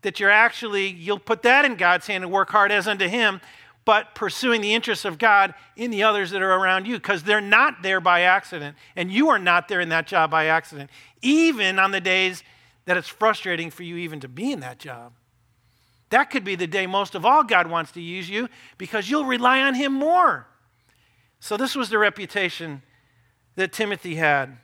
that 0.00 0.18
you're 0.18 0.30
actually, 0.30 0.88
you'll 0.88 1.18
put 1.18 1.42
that 1.42 1.66
in 1.66 1.74
God's 1.74 2.06
hand 2.06 2.24
and 2.24 2.32
work 2.32 2.48
hard 2.48 2.72
as 2.72 2.88
unto 2.88 3.06
Him, 3.06 3.42
but 3.88 4.14
pursuing 4.14 4.60
the 4.60 4.74
interests 4.74 5.06
of 5.06 5.16
God 5.16 5.54
in 5.74 5.90
the 5.90 6.02
others 6.02 6.32
that 6.32 6.42
are 6.42 6.52
around 6.52 6.86
you 6.86 6.96
because 6.96 7.22
they're 7.22 7.40
not 7.40 7.82
there 7.82 8.02
by 8.02 8.20
accident 8.20 8.76
and 8.96 9.10
you 9.10 9.30
are 9.30 9.38
not 9.38 9.66
there 9.66 9.80
in 9.80 9.88
that 9.88 10.06
job 10.06 10.30
by 10.30 10.44
accident, 10.44 10.90
even 11.22 11.78
on 11.78 11.90
the 11.90 12.00
days 12.02 12.42
that 12.84 12.98
it's 12.98 13.08
frustrating 13.08 13.70
for 13.70 13.84
you 13.84 13.96
even 13.96 14.20
to 14.20 14.28
be 14.28 14.52
in 14.52 14.60
that 14.60 14.78
job. 14.78 15.14
That 16.10 16.24
could 16.24 16.44
be 16.44 16.54
the 16.54 16.66
day 16.66 16.86
most 16.86 17.14
of 17.14 17.24
all 17.24 17.42
God 17.42 17.70
wants 17.70 17.90
to 17.92 18.02
use 18.02 18.28
you 18.28 18.50
because 18.76 19.08
you'll 19.08 19.24
rely 19.24 19.62
on 19.62 19.74
Him 19.74 19.94
more. 19.94 20.46
So, 21.40 21.56
this 21.56 21.74
was 21.74 21.88
the 21.88 21.96
reputation 21.96 22.82
that 23.56 23.72
Timothy 23.72 24.16
had. 24.16 24.58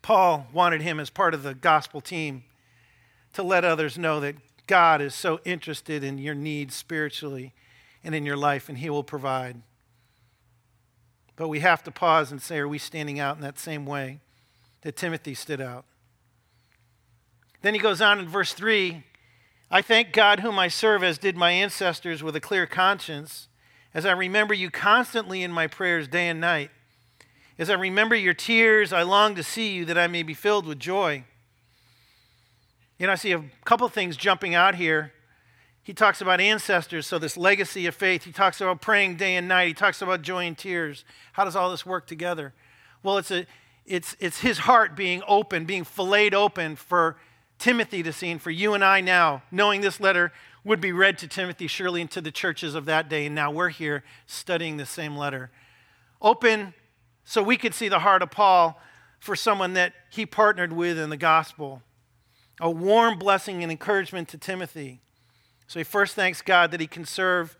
Paul 0.00 0.46
wanted 0.52 0.82
him 0.82 1.00
as 1.00 1.10
part 1.10 1.34
of 1.34 1.42
the 1.42 1.54
gospel 1.54 2.00
team 2.00 2.44
to 3.32 3.42
let 3.42 3.64
others 3.64 3.98
know 3.98 4.20
that 4.20 4.36
God 4.68 5.02
is 5.02 5.12
so 5.12 5.40
interested 5.44 6.04
in 6.04 6.18
your 6.18 6.36
needs 6.36 6.76
spiritually 6.76 7.52
and 8.08 8.14
in 8.14 8.24
your 8.24 8.38
life, 8.38 8.70
and 8.70 8.78
He 8.78 8.88
will 8.88 9.04
provide. 9.04 9.60
But 11.36 11.48
we 11.48 11.60
have 11.60 11.84
to 11.84 11.90
pause 11.90 12.32
and 12.32 12.40
say, 12.40 12.56
are 12.56 12.66
we 12.66 12.78
standing 12.78 13.20
out 13.20 13.36
in 13.36 13.42
that 13.42 13.58
same 13.58 13.84
way 13.84 14.20
that 14.80 14.96
Timothy 14.96 15.34
stood 15.34 15.60
out? 15.60 15.84
Then 17.60 17.74
he 17.74 17.80
goes 17.80 18.00
on 18.00 18.18
in 18.18 18.26
verse 18.26 18.54
3 18.54 19.04
I 19.70 19.82
thank 19.82 20.14
God, 20.14 20.40
whom 20.40 20.58
I 20.58 20.68
serve, 20.68 21.02
as 21.02 21.18
did 21.18 21.36
my 21.36 21.50
ancestors, 21.50 22.22
with 22.22 22.34
a 22.34 22.40
clear 22.40 22.64
conscience 22.64 23.48
as 23.92 24.06
I 24.06 24.12
remember 24.12 24.54
you 24.54 24.70
constantly 24.70 25.42
in 25.42 25.52
my 25.52 25.66
prayers 25.66 26.08
day 26.08 26.28
and 26.28 26.40
night. 26.40 26.70
As 27.58 27.68
I 27.68 27.74
remember 27.74 28.14
your 28.14 28.32
tears, 28.32 28.94
I 28.94 29.02
long 29.02 29.34
to 29.34 29.42
see 29.42 29.74
you 29.74 29.84
that 29.84 29.98
I 29.98 30.06
may 30.06 30.22
be 30.22 30.32
filled 30.32 30.64
with 30.64 30.78
joy. 30.78 31.24
You 32.98 33.06
know, 33.06 33.12
I 33.12 33.16
see 33.16 33.32
a 33.32 33.44
couple 33.66 33.86
things 33.90 34.16
jumping 34.16 34.54
out 34.54 34.76
here. 34.76 35.12
He 35.88 35.94
talks 35.94 36.20
about 36.20 36.38
ancestors, 36.38 37.06
so 37.06 37.18
this 37.18 37.34
legacy 37.34 37.86
of 37.86 37.94
faith. 37.94 38.24
He 38.24 38.30
talks 38.30 38.60
about 38.60 38.82
praying 38.82 39.16
day 39.16 39.36
and 39.36 39.48
night. 39.48 39.68
He 39.68 39.72
talks 39.72 40.02
about 40.02 40.20
joy 40.20 40.44
and 40.44 40.56
tears. 40.56 41.02
How 41.32 41.46
does 41.46 41.56
all 41.56 41.70
this 41.70 41.86
work 41.86 42.06
together? 42.06 42.52
Well, 43.02 43.16
it's, 43.16 43.30
a, 43.30 43.46
it's, 43.86 44.14
it's 44.20 44.40
his 44.40 44.58
heart 44.58 44.94
being 44.94 45.22
open, 45.26 45.64
being 45.64 45.84
filleted 45.84 46.34
open 46.34 46.76
for 46.76 47.16
Timothy 47.58 48.02
to 48.02 48.12
see, 48.12 48.28
and 48.28 48.42
for 48.42 48.50
you 48.50 48.74
and 48.74 48.84
I 48.84 49.00
now, 49.00 49.44
knowing 49.50 49.80
this 49.80 49.98
letter 49.98 50.30
would 50.62 50.82
be 50.82 50.92
read 50.92 51.16
to 51.20 51.26
Timothy, 51.26 51.66
surely 51.66 52.02
into 52.02 52.20
the 52.20 52.30
churches 52.30 52.74
of 52.74 52.84
that 52.84 53.08
day. 53.08 53.24
And 53.24 53.34
now 53.34 53.50
we're 53.50 53.70
here 53.70 54.04
studying 54.26 54.76
the 54.76 54.84
same 54.84 55.16
letter. 55.16 55.50
Open 56.20 56.74
so 57.24 57.42
we 57.42 57.56
could 57.56 57.72
see 57.72 57.88
the 57.88 58.00
heart 58.00 58.20
of 58.20 58.30
Paul 58.30 58.78
for 59.20 59.34
someone 59.34 59.72
that 59.72 59.94
he 60.10 60.26
partnered 60.26 60.74
with 60.74 60.98
in 60.98 61.08
the 61.08 61.16
gospel. 61.16 61.80
A 62.60 62.70
warm 62.70 63.18
blessing 63.18 63.62
and 63.62 63.72
encouragement 63.72 64.28
to 64.28 64.36
Timothy. 64.36 65.00
So 65.68 65.78
he 65.78 65.84
first 65.84 66.14
thanks 66.14 66.40
God 66.40 66.70
that 66.70 66.80
he 66.80 66.86
can 66.86 67.04
serve 67.04 67.56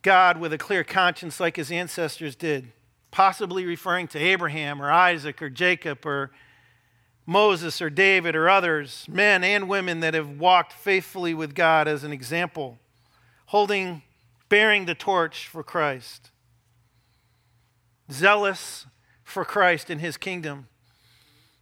God 0.00 0.38
with 0.38 0.54
a 0.54 0.58
clear 0.58 0.82
conscience 0.82 1.38
like 1.38 1.56
his 1.56 1.70
ancestors 1.70 2.34
did, 2.34 2.72
possibly 3.10 3.66
referring 3.66 4.08
to 4.08 4.18
Abraham 4.18 4.80
or 4.80 4.90
Isaac 4.90 5.42
or 5.42 5.50
Jacob 5.50 6.06
or 6.06 6.30
Moses 7.26 7.82
or 7.82 7.90
David 7.90 8.34
or 8.34 8.48
others, 8.48 9.04
men 9.06 9.44
and 9.44 9.68
women 9.68 10.00
that 10.00 10.14
have 10.14 10.40
walked 10.40 10.72
faithfully 10.72 11.34
with 11.34 11.54
God 11.54 11.86
as 11.86 12.04
an 12.04 12.12
example, 12.12 12.78
holding, 13.46 14.00
bearing 14.48 14.86
the 14.86 14.94
torch 14.94 15.46
for 15.46 15.62
Christ, 15.62 16.30
zealous 18.10 18.86
for 19.22 19.44
Christ 19.44 19.90
and 19.90 20.00
his 20.00 20.16
kingdom. 20.16 20.68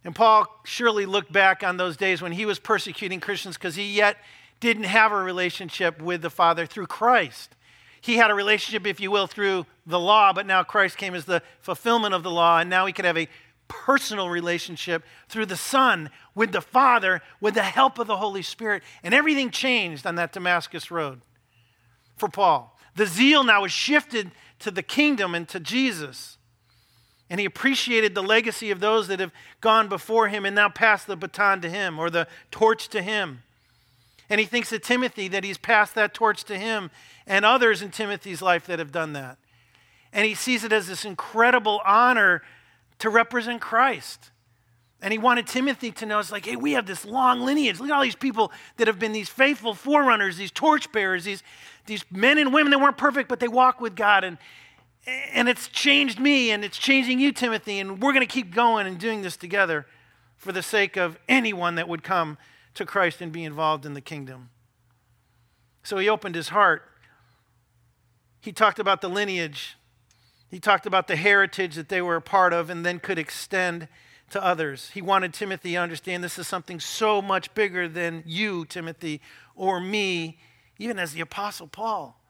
And 0.05 0.15
Paul 0.15 0.61
surely 0.63 1.05
looked 1.05 1.33
back 1.33 1.63
on 1.63 1.75
those 1.75 1.97
days 1.97 2.21
when 2.21 2.31
he 2.31 2.45
was 2.45 2.59
persecuting 2.59 3.19
Christians 3.19 3.57
because 3.57 3.75
he 3.75 3.93
yet 3.93 4.15
didn't 4.59 4.83
have 4.83 5.11
a 5.11 5.21
relationship 5.21 6.01
with 6.01 6.21
the 6.21 6.29
Father 6.29 6.65
through 6.65 6.87
Christ. 6.87 7.55
He 8.01 8.17
had 8.17 8.31
a 8.31 8.35
relationship, 8.35 8.85
if 8.87 8.99
you 8.99 9.11
will, 9.11 9.27
through 9.27 9.65
the 9.85 9.99
law, 9.99 10.33
but 10.33 10.45
now 10.45 10.63
Christ 10.63 10.97
came 10.97 11.13
as 11.13 11.25
the 11.25 11.41
fulfillment 11.59 12.13
of 12.13 12.23
the 12.23 12.31
law, 12.31 12.59
and 12.59 12.69
now 12.69 12.85
he 12.85 12.93
could 12.93 13.05
have 13.05 13.17
a 13.17 13.27
personal 13.67 14.29
relationship 14.29 15.03
through 15.27 15.45
the 15.45 15.57
Son 15.57 16.09
with 16.33 16.51
the 16.51 16.61
Father 16.61 17.21
with 17.41 17.53
the 17.53 17.63
help 17.63 17.99
of 17.99 18.07
the 18.07 18.17
Holy 18.17 18.41
Spirit. 18.41 18.83
And 19.03 19.13
everything 19.13 19.51
changed 19.51 20.05
on 20.05 20.15
that 20.15 20.31
Damascus 20.31 20.89
road 20.89 21.21
for 22.15 22.29
Paul. 22.29 22.77
The 22.95 23.05
zeal 23.05 23.43
now 23.43 23.61
was 23.61 23.71
shifted 23.71 24.31
to 24.59 24.71
the 24.71 24.83
kingdom 24.83 25.35
and 25.35 25.47
to 25.49 25.59
Jesus. 25.59 26.37
And 27.29 27.39
he 27.39 27.45
appreciated 27.45 28.15
the 28.15 28.23
legacy 28.23 28.71
of 28.71 28.79
those 28.79 29.07
that 29.09 29.19
have 29.19 29.33
gone 29.59 29.89
before 29.89 30.29
him 30.29 30.45
and 30.45 30.55
now 30.55 30.69
passed 30.69 31.07
the 31.07 31.17
baton 31.17 31.61
to 31.61 31.69
him 31.69 31.99
or 31.99 32.09
the 32.09 32.27
torch 32.51 32.87
to 32.89 33.01
him. 33.01 33.43
And 34.29 34.39
he 34.39 34.45
thinks 34.45 34.71
of 34.73 34.81
Timothy 34.81 35.27
that 35.29 35.43
he's 35.43 35.57
passed 35.57 35.95
that 35.95 36.13
torch 36.13 36.43
to 36.45 36.57
him 36.57 36.91
and 37.25 37.45
others 37.45 37.81
in 37.81 37.91
Timothy's 37.91 38.41
life 38.41 38.65
that 38.67 38.79
have 38.79 38.91
done 38.91 39.13
that. 39.13 39.37
And 40.11 40.25
he 40.25 40.35
sees 40.35 40.63
it 40.63 40.73
as 40.73 40.87
this 40.87 41.05
incredible 41.05 41.81
honor 41.85 42.41
to 42.99 43.09
represent 43.09 43.61
Christ. 43.61 44.31
And 45.01 45.11
he 45.11 45.19
wanted 45.19 45.45
Timothy 45.45 45.91
to 45.91 46.05
know 46.05 46.19
it's 46.19 46.31
like, 46.31 46.45
hey, 46.45 46.55
we 46.55 46.73
have 46.73 46.87
this 46.87 47.05
long 47.05 47.41
lineage. 47.41 47.79
Look 47.79 47.89
at 47.89 47.95
all 47.95 48.01
these 48.01 48.15
people 48.15 48.51
that 48.77 48.87
have 48.87 48.97
been 48.97 49.11
these 49.11 49.29
faithful 49.29 49.75
forerunners, 49.75 50.37
these 50.37 50.51
torchbearers, 50.51 51.23
these, 51.23 51.43
these 51.85 52.03
men 52.11 52.39
and 52.39 52.51
women 52.51 52.71
that 52.71 52.79
weren't 52.79 52.97
perfect, 52.97 53.29
but 53.29 53.39
they 53.39 53.47
walk 53.47 53.79
with 53.79 53.95
God. 53.95 54.23
And, 54.23 54.39
and 55.33 55.47
it's 55.47 55.67
changed 55.67 56.19
me, 56.19 56.49
and 56.49 56.65
it's 56.65 56.77
changing 56.77 57.19
you, 57.19 57.31
Timothy. 57.31 57.79
And 57.79 58.01
we're 58.01 58.13
going 58.13 58.25
to 58.27 58.33
keep 58.33 58.53
going 58.53 58.87
and 58.87 58.97
doing 58.97 59.21
this 59.21 59.37
together 59.37 59.85
for 60.35 60.51
the 60.51 60.63
sake 60.63 60.97
of 60.97 61.19
anyone 61.29 61.75
that 61.75 61.87
would 61.87 62.03
come 62.03 62.37
to 62.77 62.85
Christ 62.85 63.21
and 63.21 63.31
be 63.31 63.43
involved 63.43 63.85
in 63.85 63.93
the 63.93 64.01
kingdom. 64.01 64.49
So 65.83 65.97
he 65.97 66.09
opened 66.09 66.35
his 66.35 66.49
heart. 66.49 66.83
He 68.41 68.51
talked 68.51 68.79
about 68.79 69.01
the 69.01 69.09
lineage. 69.09 69.77
He 70.49 70.59
talked 70.59 70.85
about 70.85 71.07
the 71.07 71.15
heritage 71.15 71.75
that 71.75 71.89
they 71.89 72.01
were 72.01 72.15
a 72.15 72.21
part 72.21 72.53
of 72.53 72.69
and 72.69 72.85
then 72.85 72.99
could 72.99 73.19
extend 73.19 73.87
to 74.29 74.43
others. 74.43 74.91
He 74.93 75.01
wanted 75.01 75.33
Timothy 75.33 75.73
to 75.73 75.77
understand 75.77 76.23
this 76.23 76.39
is 76.39 76.47
something 76.47 76.79
so 76.79 77.21
much 77.21 77.53
bigger 77.53 77.87
than 77.87 78.23
you, 78.25 78.65
Timothy, 78.65 79.21
or 79.55 79.79
me, 79.79 80.37
even 80.77 80.99
as 80.99 81.13
the 81.13 81.21
Apostle 81.21 81.67
Paul, 81.67 82.21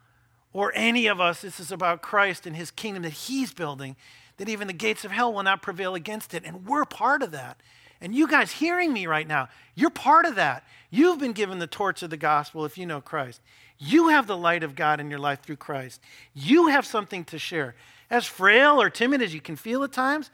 or 0.53 0.71
any 0.75 1.07
of 1.07 1.19
us. 1.19 1.41
This 1.41 1.59
is 1.59 1.71
about 1.71 2.01
Christ 2.01 2.45
and 2.45 2.55
his 2.55 2.71
kingdom 2.71 3.03
that 3.03 3.13
he's 3.13 3.53
building, 3.53 3.95
that 4.37 4.49
even 4.49 4.67
the 4.67 4.73
gates 4.73 5.03
of 5.03 5.11
hell 5.11 5.33
will 5.33 5.43
not 5.43 5.61
prevail 5.61 5.95
against 5.95 6.33
it. 6.33 6.43
And 6.45 6.65
we're 6.65 6.85
part 6.85 7.23
of 7.23 7.31
that. 7.31 7.57
And 8.01 8.13
you 8.13 8.27
guys 8.27 8.51
hearing 8.51 8.93
me 8.93 9.07
right 9.07 9.27
now, 9.27 9.49
you're 9.75 9.89
part 9.89 10.25
of 10.25 10.35
that. 10.35 10.63
You've 10.89 11.19
been 11.19 11.33
given 11.33 11.59
the 11.59 11.67
torch 11.67 12.03
of 12.03 12.09
the 12.09 12.17
gospel 12.17 12.65
if 12.65 12.77
you 12.77 12.85
know 12.85 13.01
Christ. 13.01 13.41
You 13.79 14.09
have 14.09 14.27
the 14.27 14.37
light 14.37 14.63
of 14.63 14.75
God 14.75 14.99
in 14.99 15.09
your 15.09 15.19
life 15.19 15.41
through 15.41 15.57
Christ. 15.57 16.01
You 16.33 16.67
have 16.67 16.85
something 16.85 17.25
to 17.25 17.37
share. 17.37 17.75
As 18.09 18.25
frail 18.25 18.81
or 18.81 18.89
timid 18.89 19.21
as 19.21 19.33
you 19.33 19.41
can 19.41 19.55
feel 19.55 19.83
at 19.83 19.91
times, 19.91 20.31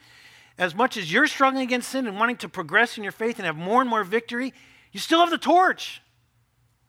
as 0.58 0.76
much 0.76 0.98
as 0.98 1.12
you're 1.12 1.28
struggling 1.28 1.64
against 1.64 1.90
sin 1.90 2.08
and 2.08 2.20
wanting 2.20 2.38
to 2.38 2.50
progress 2.50 2.98
in 2.98 3.04
your 3.04 3.12
faith 3.12 3.38
and 3.38 3.46
have 3.46 3.58
more 3.58 3.82
and 3.82 3.90
more 3.90 4.04
victory, 4.04 4.54
you 4.92 5.00
still 5.00 5.20
have 5.20 5.32
the 5.32 5.38
torch. 5.38 6.02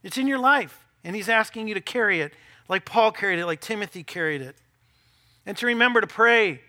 It's 0.03 0.19
in 0.19 0.29
your 0.29 0.39
life. 0.39 0.85
And 1.03 1.17
He's 1.17 1.29
asking 1.29 1.69
you 1.69 1.75
to 1.75 1.81
carry 1.81 2.21
it 2.21 2.35
like 2.69 2.85
Paul 2.85 3.13
carried 3.13 3.39
it, 3.39 3.47
like 3.47 3.61
Timothy 3.61 4.03
carried 4.03 4.41
it. 4.41 4.57
And 5.47 5.57
to 5.59 5.67
remember 5.67 6.01
to 6.01 6.07
pray 6.07 6.61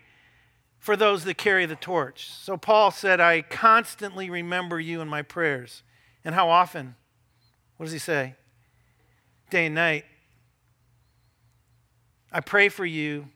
for 0.78 0.96
those 0.96 1.24
that 1.24 1.36
carry 1.36 1.66
the 1.66 1.76
torch. 1.76 2.30
So 2.30 2.56
Paul 2.56 2.90
said, 2.90 3.20
I 3.20 3.42
constantly 3.42 4.30
remember 4.30 4.78
you 4.78 5.00
in 5.00 5.08
my 5.08 5.22
prayers. 5.22 5.82
And 6.24 6.34
how 6.34 6.48
often? 6.48 6.94
What 7.76 7.86
does 7.86 7.92
he 7.92 7.98
say? 7.98 8.34
Day 9.50 9.66
and 9.66 9.74
night. 9.74 10.04
I 12.32 12.40
pray 12.40 12.68
for 12.68 12.84
you 12.84 13.28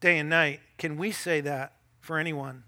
day 0.00 0.18
and 0.18 0.28
night. 0.28 0.60
Can 0.78 0.96
we 0.96 1.10
say 1.10 1.40
that 1.40 1.72
for 2.00 2.18
anyone? 2.18 2.64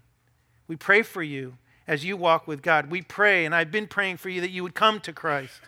We 0.67 0.75
pray 0.75 1.01
for 1.01 1.23
you 1.23 1.57
as 1.87 2.05
you 2.05 2.17
walk 2.17 2.47
with 2.47 2.61
God. 2.61 2.91
We 2.91 3.01
pray, 3.01 3.45
and 3.45 3.55
I've 3.55 3.71
been 3.71 3.87
praying 3.87 4.17
for 4.17 4.29
you 4.29 4.41
that 4.41 4.51
you 4.51 4.61
would 4.63 4.75
come 4.75 4.99
to 5.01 5.13
Christ. 5.13 5.61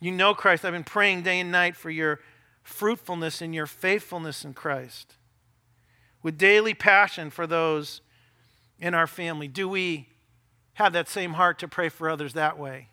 You 0.00 0.12
know 0.12 0.34
Christ. 0.34 0.64
I've 0.64 0.72
been 0.72 0.84
praying 0.84 1.22
day 1.22 1.40
and 1.40 1.52
night 1.52 1.76
for 1.76 1.90
your 1.90 2.20
fruitfulness 2.62 3.40
and 3.40 3.54
your 3.54 3.66
faithfulness 3.66 4.44
in 4.44 4.54
Christ 4.54 5.16
with 6.22 6.38
daily 6.38 6.74
passion 6.74 7.30
for 7.30 7.46
those 7.46 8.00
in 8.78 8.94
our 8.94 9.06
family? 9.06 9.48
Do 9.48 9.68
we 9.68 10.08
have 10.74 10.92
that 10.92 11.08
same 11.08 11.34
heart 11.34 11.58
to 11.60 11.68
pray 11.68 11.88
for 11.88 12.08
others 12.08 12.34
that 12.34 12.58
way? 12.58 12.88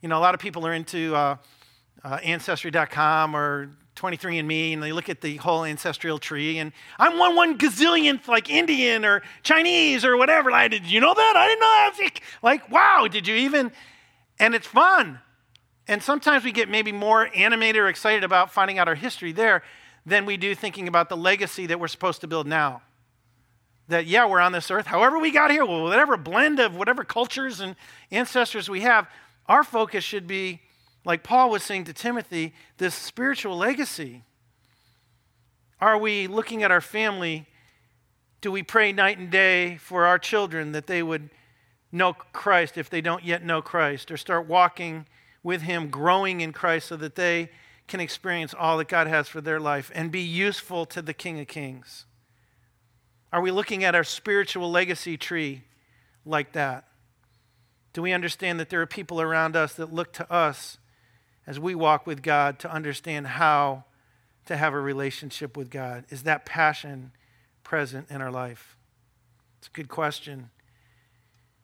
You 0.00 0.08
know, 0.08 0.18
a 0.18 0.20
lot 0.20 0.34
of 0.34 0.40
people 0.40 0.66
are 0.66 0.72
into 0.72 1.14
uh, 1.14 1.36
uh, 2.04 2.18
Ancestry.com 2.22 3.34
or 3.34 3.70
23andMe, 3.96 4.74
and 4.74 4.82
they 4.82 4.92
look 4.92 5.08
at 5.08 5.22
the 5.22 5.36
whole 5.36 5.64
ancestral 5.64 6.18
tree, 6.18 6.58
and 6.58 6.72
I'm 6.98 7.18
one 7.18 7.34
one 7.34 7.58
gazillionth 7.58 8.28
like 8.28 8.50
Indian 8.50 9.04
or 9.04 9.22
Chinese 9.42 10.04
or 10.04 10.16
whatever. 10.16 10.50
Like, 10.50 10.70
did 10.70 10.86
you 10.86 11.00
know 11.00 11.14
that? 11.14 11.32
I 11.34 11.46
didn't 11.46 11.60
know 11.60 12.04
that. 12.04 12.20
Like, 12.42 12.70
wow, 12.70 13.08
did 13.10 13.26
you 13.26 13.34
even? 13.36 13.72
And 14.38 14.54
it's 14.54 14.66
fun. 14.66 15.20
And 15.88 16.02
sometimes 16.02 16.44
we 16.44 16.52
get 16.52 16.68
maybe 16.68 16.92
more 16.92 17.30
animated 17.34 17.80
or 17.80 17.88
excited 17.88 18.22
about 18.22 18.52
finding 18.52 18.78
out 18.78 18.86
our 18.86 18.94
history 18.94 19.32
there 19.32 19.62
than 20.06 20.24
we 20.24 20.36
do 20.36 20.54
thinking 20.54 20.86
about 20.86 21.08
the 21.08 21.16
legacy 21.16 21.66
that 21.66 21.80
we're 21.80 21.88
supposed 21.88 22.20
to 22.20 22.28
build 22.28 22.46
now. 22.46 22.80
That, 23.88 24.06
yeah, 24.06 24.26
we're 24.26 24.40
on 24.40 24.52
this 24.52 24.70
earth. 24.70 24.86
However, 24.86 25.18
we 25.18 25.32
got 25.32 25.50
here, 25.50 25.64
whatever 25.64 26.16
blend 26.16 26.60
of 26.60 26.76
whatever 26.76 27.04
cultures 27.04 27.60
and 27.60 27.76
ancestors 28.10 28.70
we 28.70 28.80
have, 28.80 29.08
our 29.46 29.64
focus 29.64 30.04
should 30.04 30.26
be, 30.26 30.62
like 31.04 31.22
Paul 31.22 31.50
was 31.50 31.62
saying 31.62 31.84
to 31.84 31.92
Timothy, 31.92 32.54
this 32.78 32.94
spiritual 32.94 33.56
legacy. 33.56 34.22
Are 35.80 35.98
we 35.98 36.26
looking 36.26 36.62
at 36.62 36.70
our 36.70 36.80
family? 36.80 37.46
Do 38.40 38.50
we 38.50 38.62
pray 38.62 38.92
night 38.92 39.18
and 39.18 39.30
day 39.30 39.76
for 39.76 40.06
our 40.06 40.18
children 40.18 40.72
that 40.72 40.86
they 40.86 41.02
would 41.02 41.30
know 41.92 42.12
Christ 42.12 42.78
if 42.78 42.90
they 42.90 43.00
don't 43.00 43.24
yet 43.24 43.44
know 43.44 43.62
Christ, 43.62 44.10
or 44.10 44.16
start 44.16 44.46
walking 44.46 45.06
with 45.42 45.62
Him, 45.62 45.88
growing 45.88 46.40
in 46.40 46.52
Christ 46.52 46.88
so 46.88 46.96
that 46.96 47.14
they 47.14 47.50
can 47.86 48.00
experience 48.00 48.54
all 48.58 48.78
that 48.78 48.88
God 48.88 49.06
has 49.06 49.28
for 49.28 49.40
their 49.40 49.60
life 49.60 49.90
and 49.94 50.10
be 50.10 50.20
useful 50.20 50.86
to 50.86 51.02
the 51.02 51.14
King 51.14 51.40
of 51.40 51.46
Kings? 51.46 52.06
Are 53.32 53.40
we 53.40 53.50
looking 53.50 53.84
at 53.84 53.94
our 53.94 54.04
spiritual 54.04 54.70
legacy 54.70 55.16
tree 55.16 55.64
like 56.24 56.52
that? 56.52 56.84
Do 57.92 58.02
we 58.02 58.12
understand 58.12 58.60
that 58.60 58.68
there 58.68 58.80
are 58.82 58.86
people 58.86 59.20
around 59.20 59.56
us 59.56 59.74
that 59.74 59.92
look 59.92 60.12
to 60.14 60.30
us 60.32 60.78
as 61.46 61.58
we 61.58 61.74
walk 61.74 62.06
with 62.06 62.22
God 62.22 62.58
to 62.60 62.70
understand 62.70 63.26
how 63.26 63.84
to 64.46 64.56
have 64.56 64.74
a 64.74 64.80
relationship 64.80 65.56
with 65.56 65.70
God? 65.70 66.04
Is 66.10 66.24
that 66.24 66.44
passion 66.44 67.12
present 67.62 68.10
in 68.10 68.20
our 68.20 68.30
life? 68.30 68.76
It's 69.58 69.68
a 69.68 69.70
good 69.70 69.88
question. 69.88 70.50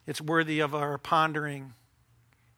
It's 0.06 0.20
worthy 0.20 0.60
of 0.60 0.74
our 0.74 0.98
pondering 0.98 1.74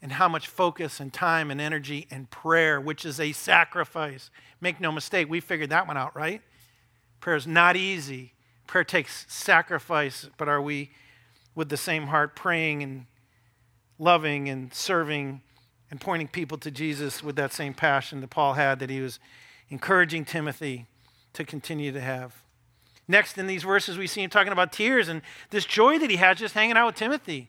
and 0.04 0.12
how 0.12 0.28
much 0.28 0.49
focus 0.49 1.00
and 1.00 1.14
time 1.14 1.50
and 1.50 1.62
energy 1.62 2.06
and 2.11 2.30
prayer, 2.30 2.78
which 2.78 3.06
is 3.06 3.18
a 3.18 3.32
sacrifice. 3.32 4.30
Make 4.61 4.78
no 4.78 4.92
mistake, 4.92 5.30
we 5.30 5.40
figured 5.40 5.70
that 5.70 5.87
one 5.87 5.96
out, 5.96 6.14
right? 6.14 6.42
Prayer 7.20 7.37
is 7.37 7.46
not 7.46 7.75
easy. 7.75 8.34
Prayer 8.66 8.84
takes 8.84 9.25
sacrifice, 9.32 10.28
but 10.37 10.46
are 10.46 10.61
we 10.61 10.90
with 11.54 11.70
the 11.70 11.78
same 11.78 12.08
heart 12.08 12.37
praying 12.37 12.82
and 12.82 13.06
loving 13.99 14.46
and 14.50 14.75
serving 14.75 15.40
and 15.90 16.02
pointing 16.02 16.28
people 16.28 16.58
to 16.58 16.70
Jesus 16.70 17.23
with 17.23 17.37
that 17.37 17.54
same 17.54 17.73
passion 17.73 18.20
that 18.20 18.28
Paul 18.28 18.52
had 18.52 18.80
that 18.80 18.90
he 18.90 19.00
was 19.00 19.18
encouraging 19.70 20.26
Timothy 20.26 20.84
to 21.32 21.44
continue 21.46 21.92
to 21.92 22.00
have. 22.02 22.42
Next, 23.08 23.38
in 23.38 23.46
these 23.46 23.62
verses, 23.62 23.96
we 23.96 24.06
see 24.06 24.23
him 24.23 24.28
talking 24.28 24.52
about 24.52 24.70
tears 24.70 25.08
and 25.08 25.23
this 25.49 25.64
joy 25.64 25.99
that 25.99 26.11
he 26.11 26.16
has 26.16 26.37
just 26.37 26.52
hanging 26.52 26.76
out 26.76 26.88
with 26.88 26.96
Timothy. 26.96 27.49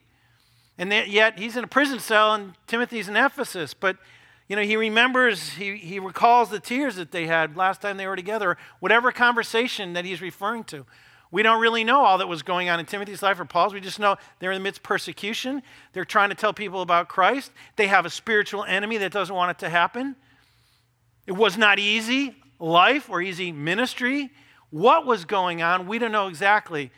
And 0.78 0.92
yet, 0.92 1.38
he's 1.38 1.56
in 1.56 1.64
a 1.64 1.68
prison 1.68 1.98
cell, 1.98 2.34
and 2.34 2.52
Timothy's 2.66 3.08
in 3.08 3.16
Ephesus. 3.16 3.72
But, 3.72 3.96
you 4.46 4.56
know, 4.56 4.62
he 4.62 4.76
remembers, 4.76 5.50
he, 5.50 5.76
he 5.76 5.98
recalls 5.98 6.50
the 6.50 6.60
tears 6.60 6.96
that 6.96 7.12
they 7.12 7.26
had 7.26 7.56
last 7.56 7.80
time 7.80 7.96
they 7.96 8.06
were 8.06 8.16
together, 8.16 8.58
whatever 8.80 9.10
conversation 9.10 9.94
that 9.94 10.04
he's 10.04 10.20
referring 10.20 10.64
to. 10.64 10.84
We 11.30 11.42
don't 11.42 11.60
really 11.60 11.82
know 11.82 12.04
all 12.04 12.18
that 12.18 12.28
was 12.28 12.42
going 12.42 12.68
on 12.68 12.78
in 12.78 12.86
Timothy's 12.86 13.22
life 13.22 13.40
or 13.40 13.44
Paul's. 13.44 13.74
We 13.74 13.80
just 13.80 13.98
know 13.98 14.16
they're 14.38 14.52
in 14.52 14.60
the 14.60 14.62
midst 14.62 14.78
of 14.78 14.84
persecution. 14.84 15.62
They're 15.92 16.04
trying 16.04 16.28
to 16.28 16.34
tell 16.34 16.52
people 16.52 16.82
about 16.82 17.08
Christ. 17.08 17.50
They 17.76 17.88
have 17.88 18.06
a 18.06 18.10
spiritual 18.10 18.64
enemy 18.64 18.98
that 18.98 19.12
doesn't 19.12 19.34
want 19.34 19.50
it 19.50 19.58
to 19.60 19.68
happen. 19.68 20.14
It 21.26 21.32
was 21.32 21.56
not 21.56 21.78
easy 21.78 22.36
life 22.58 23.10
or 23.10 23.20
easy 23.20 23.50
ministry. 23.50 24.30
What 24.70 25.04
was 25.06 25.24
going 25.24 25.62
on, 25.62 25.86
we 25.86 25.98
don't 25.98 26.12
know 26.12 26.28
exactly. 26.28 26.90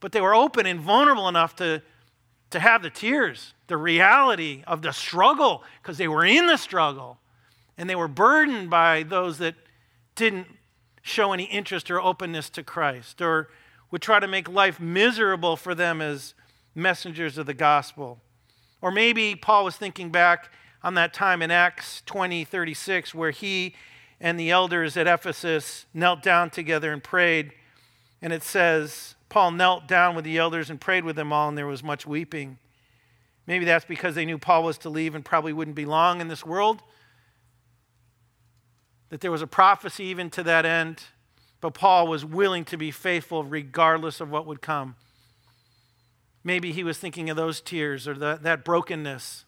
But 0.00 0.12
they 0.12 0.20
were 0.20 0.34
open 0.34 0.66
and 0.66 0.80
vulnerable 0.80 1.28
enough 1.28 1.56
to, 1.56 1.82
to 2.50 2.60
have 2.60 2.82
the 2.82 2.90
tears, 2.90 3.54
the 3.66 3.76
reality 3.76 4.62
of 4.66 4.82
the 4.82 4.92
struggle, 4.92 5.62
because 5.82 5.98
they 5.98 6.08
were 6.08 6.24
in 6.24 6.46
the 6.46 6.56
struggle. 6.56 7.18
And 7.76 7.88
they 7.88 7.96
were 7.96 8.08
burdened 8.08 8.70
by 8.70 9.02
those 9.02 9.38
that 9.38 9.54
didn't 10.14 10.48
show 11.02 11.32
any 11.32 11.44
interest 11.44 11.90
or 11.90 12.00
openness 12.00 12.50
to 12.50 12.62
Christ 12.62 13.22
or 13.22 13.48
would 13.90 14.02
try 14.02 14.20
to 14.20 14.26
make 14.26 14.48
life 14.48 14.80
miserable 14.80 15.56
for 15.56 15.74
them 15.74 16.00
as 16.00 16.34
messengers 16.74 17.38
of 17.38 17.46
the 17.46 17.54
gospel. 17.54 18.20
Or 18.80 18.90
maybe 18.90 19.34
Paul 19.34 19.64
was 19.64 19.76
thinking 19.76 20.10
back 20.10 20.50
on 20.82 20.94
that 20.94 21.12
time 21.12 21.42
in 21.42 21.50
Acts 21.50 22.02
20 22.06 22.44
36, 22.44 23.14
where 23.14 23.30
he 23.30 23.74
and 24.20 24.38
the 24.38 24.50
elders 24.50 24.96
at 24.96 25.06
Ephesus 25.06 25.86
knelt 25.94 26.22
down 26.22 26.50
together 26.50 26.92
and 26.92 27.02
prayed. 27.02 27.52
And 28.20 28.32
it 28.32 28.42
says, 28.42 29.14
Paul 29.28 29.52
knelt 29.52 29.86
down 29.86 30.14
with 30.14 30.24
the 30.24 30.38
elders 30.38 30.70
and 30.70 30.80
prayed 30.80 31.04
with 31.04 31.16
them 31.16 31.32
all, 31.32 31.48
and 31.48 31.58
there 31.58 31.66
was 31.66 31.82
much 31.82 32.06
weeping. 32.06 32.58
Maybe 33.46 33.64
that's 33.64 33.84
because 33.84 34.14
they 34.14 34.24
knew 34.24 34.38
Paul 34.38 34.62
was 34.62 34.78
to 34.78 34.90
leave 34.90 35.14
and 35.14 35.24
probably 35.24 35.52
wouldn't 35.52 35.76
be 35.76 35.84
long 35.84 36.20
in 36.20 36.28
this 36.28 36.44
world. 36.44 36.82
That 39.10 39.20
there 39.20 39.30
was 39.30 39.42
a 39.42 39.46
prophecy 39.46 40.04
even 40.04 40.30
to 40.30 40.42
that 40.42 40.66
end. 40.66 41.02
But 41.60 41.74
Paul 41.74 42.06
was 42.06 42.24
willing 42.24 42.64
to 42.66 42.76
be 42.76 42.90
faithful 42.90 43.42
regardless 43.42 44.20
of 44.20 44.30
what 44.30 44.46
would 44.46 44.62
come. 44.62 44.96
Maybe 46.44 46.72
he 46.72 46.84
was 46.84 46.98
thinking 46.98 47.30
of 47.30 47.36
those 47.36 47.60
tears 47.60 48.06
or 48.06 48.14
the, 48.14 48.38
that 48.42 48.64
brokenness 48.64 49.44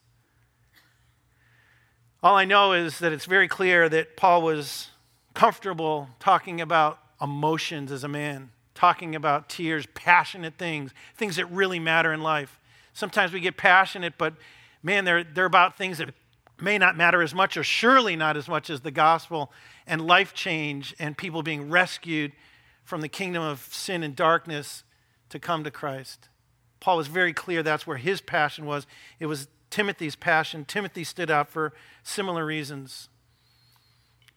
all 2.23 2.37
I 2.37 2.45
know 2.45 2.73
is 2.73 2.99
that 2.99 3.13
it's 3.13 3.25
very 3.25 3.49
clear 3.49 3.89
that 3.89 4.15
Paul 4.17 4.43
was 4.43 4.89
comfortable 5.33 6.11
talking 6.19 6.61
about 6.61 6.99
emotions 7.21 7.91
as 7.91 8.05
a 8.05 8.09
man, 8.09 8.51
talking 8.81 9.15
about 9.15 9.51
tears, 9.51 9.87
passionate 9.93 10.55
things, 10.57 10.93
things 11.15 11.37
that 11.37 11.45
really 11.51 11.79
matter 11.79 12.15
in 12.15 12.23
life. 12.23 12.59
Sometimes 12.95 13.31
we 13.31 13.39
get 13.39 13.59
passionate, 13.59 14.15
but 14.17 14.33
man, 14.83 15.05
they're, 15.05 15.23
they're 15.23 15.45
about 15.45 15.77
things 15.77 15.99
that 15.99 16.15
may 16.59 16.79
not 16.79 16.97
matter 16.97 17.21
as 17.21 17.35
much, 17.35 17.59
or 17.59 17.63
surely 17.63 18.17
not 18.17 18.39
as 18.39 18.49
much 18.49 18.71
as 18.71 18.81
the 18.81 18.91
gospel 18.91 19.53
and 19.87 20.01
life 20.01 20.33
change 20.33 20.95
and 20.99 21.15
people 21.15 21.43
being 21.43 21.69
rescued 21.69 22.33
from 22.83 23.03
the 23.03 23.09
kingdom 23.09 23.43
of 23.43 23.69
sin 23.71 24.03
and 24.03 24.17
darkness 24.17 24.83
to 25.29 25.39
come 25.39 25.63
to 25.63 25.71
Christ. 25.71 26.31
Paul 26.81 26.97
was 26.97 27.07
very 27.07 27.35
clear 27.35 27.63
that's 27.63 27.87
where 27.87 27.99
his 27.99 28.23
passion 28.23 28.65
was. 28.65 28.87
It 29.19 29.27
was 29.27 29.49
Timothy's 29.69 30.17
passion. 30.17 30.65
Timothy 30.65 31.05
stood 31.05 31.31
out 31.31 31.51
for 31.51 31.75
similar 32.03 32.47
reasons. 32.47 33.10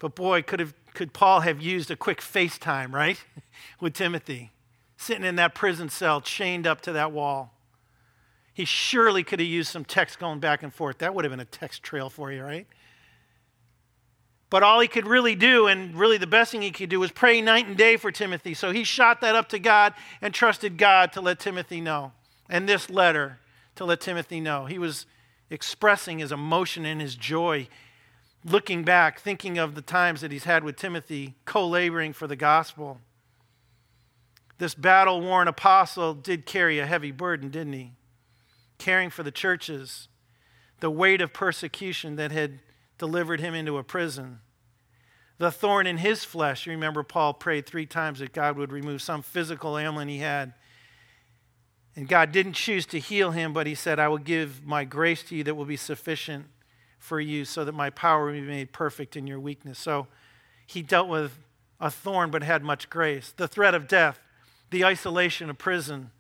But 0.03 0.15
boy, 0.15 0.41
could, 0.41 0.59
have, 0.59 0.73
could 0.93 1.13
Paul 1.13 1.39
have 1.39 1.61
used 1.61 1.89
a 1.89 1.95
quick 1.95 2.19
FaceTime, 2.19 2.91
right? 2.91 3.23
With 3.79 3.93
Timothy, 3.93 4.51
sitting 4.97 5.23
in 5.23 5.37
that 5.37 5.55
prison 5.55 5.87
cell, 5.87 6.19
chained 6.19 6.67
up 6.67 6.81
to 6.81 6.91
that 6.91 7.13
wall. 7.13 7.53
He 8.53 8.65
surely 8.65 9.23
could 9.23 9.39
have 9.39 9.47
used 9.47 9.71
some 9.71 9.85
text 9.85 10.19
going 10.19 10.41
back 10.41 10.61
and 10.61 10.73
forth. 10.73 10.97
That 10.97 11.15
would 11.15 11.23
have 11.23 11.31
been 11.31 11.39
a 11.39 11.45
text 11.45 11.83
trail 11.83 12.09
for 12.09 12.33
you, 12.33 12.43
right? 12.43 12.67
But 14.49 14.61
all 14.61 14.81
he 14.81 14.89
could 14.89 15.07
really 15.07 15.35
do, 15.35 15.67
and 15.67 15.95
really 15.95 16.17
the 16.17 16.27
best 16.27 16.51
thing 16.51 16.63
he 16.63 16.71
could 16.71 16.89
do, 16.89 16.99
was 16.99 17.13
pray 17.13 17.39
night 17.39 17.67
and 17.67 17.77
day 17.77 17.95
for 17.95 18.11
Timothy. 18.11 18.53
So 18.53 18.73
he 18.73 18.83
shot 18.83 19.21
that 19.21 19.35
up 19.35 19.47
to 19.49 19.57
God 19.57 19.93
and 20.21 20.33
trusted 20.33 20.77
God 20.77 21.13
to 21.13 21.21
let 21.21 21.39
Timothy 21.39 21.79
know. 21.79 22.11
And 22.49 22.67
this 22.67 22.89
letter 22.89 23.39
to 23.75 23.85
let 23.85 24.01
Timothy 24.01 24.41
know. 24.41 24.65
He 24.65 24.77
was 24.77 25.05
expressing 25.49 26.19
his 26.19 26.33
emotion 26.33 26.85
and 26.85 26.99
his 26.99 27.15
joy, 27.15 27.69
looking 28.43 28.83
back, 28.83 29.19
thinking 29.19 29.57
of 29.57 29.75
the 29.75 29.81
times 29.81 30.21
that 30.21 30.31
he's 30.31 30.43
had 30.43 30.63
with 30.63 30.75
Timothy, 30.75 31.35
co 31.45 31.67
laboring 31.67 32.13
for 32.13 32.27
the 32.27 32.35
gospel. 32.35 32.99
This 34.57 34.75
battle 34.75 35.21
worn 35.21 35.47
apostle 35.47 36.13
did 36.13 36.45
carry 36.45 36.79
a 36.79 36.85
heavy 36.85 37.11
burden, 37.11 37.49
didn't 37.49 37.73
he? 37.73 37.93
Caring 38.77 39.09
for 39.09 39.23
the 39.23 39.31
churches, 39.31 40.07
the 40.79 40.91
weight 40.91 41.21
of 41.21 41.33
persecution 41.33 42.15
that 42.17 42.31
had 42.31 42.59
delivered 42.97 43.39
him 43.39 43.53
into 43.53 43.77
a 43.77 43.83
prison. 43.83 44.39
The 45.39 45.51
thorn 45.51 45.87
in 45.87 45.97
his 45.97 46.23
flesh. 46.23 46.65
You 46.65 46.71
remember 46.71 47.03
Paul 47.03 47.33
prayed 47.33 47.65
three 47.65 47.85
times 47.85 48.19
that 48.19 48.33
God 48.33 48.57
would 48.57 48.71
remove 48.71 49.01
some 49.01 49.21
physical 49.21 49.77
ailment 49.77 50.09
he 50.09 50.19
had 50.19 50.53
and 51.95 52.07
God 52.07 52.31
didn't 52.31 52.53
choose 52.53 52.85
to 52.87 52.99
heal 52.99 53.31
him, 53.31 53.53
but 53.53 53.67
he 53.67 53.75
said, 53.75 53.99
I 53.99 54.07
will 54.07 54.17
give 54.17 54.65
my 54.65 54.83
grace 54.83 55.23
to 55.23 55.35
you 55.35 55.43
that 55.43 55.55
will 55.55 55.65
be 55.65 55.77
sufficient 55.77 56.45
for 57.03 57.19
you 57.19 57.45
so 57.45 57.65
that 57.65 57.73
my 57.73 57.89
power 57.89 58.25
will 58.25 58.33
be 58.33 58.41
made 58.41 58.71
perfect 58.71 59.15
in 59.15 59.27
your 59.27 59.39
weakness. 59.39 59.77
So 59.77 60.07
he 60.65 60.81
dealt 60.81 61.07
with 61.07 61.37
a 61.79 61.91
thorn, 61.91 62.31
but 62.31 62.43
had 62.43 62.63
much 62.63 62.89
grace. 62.89 63.33
The 63.35 63.47
threat 63.47 63.75
of 63.75 63.87
death, 63.87 64.19
the 64.71 64.85
isolation 64.85 65.49
of 65.49 65.57
prison. 65.57 66.11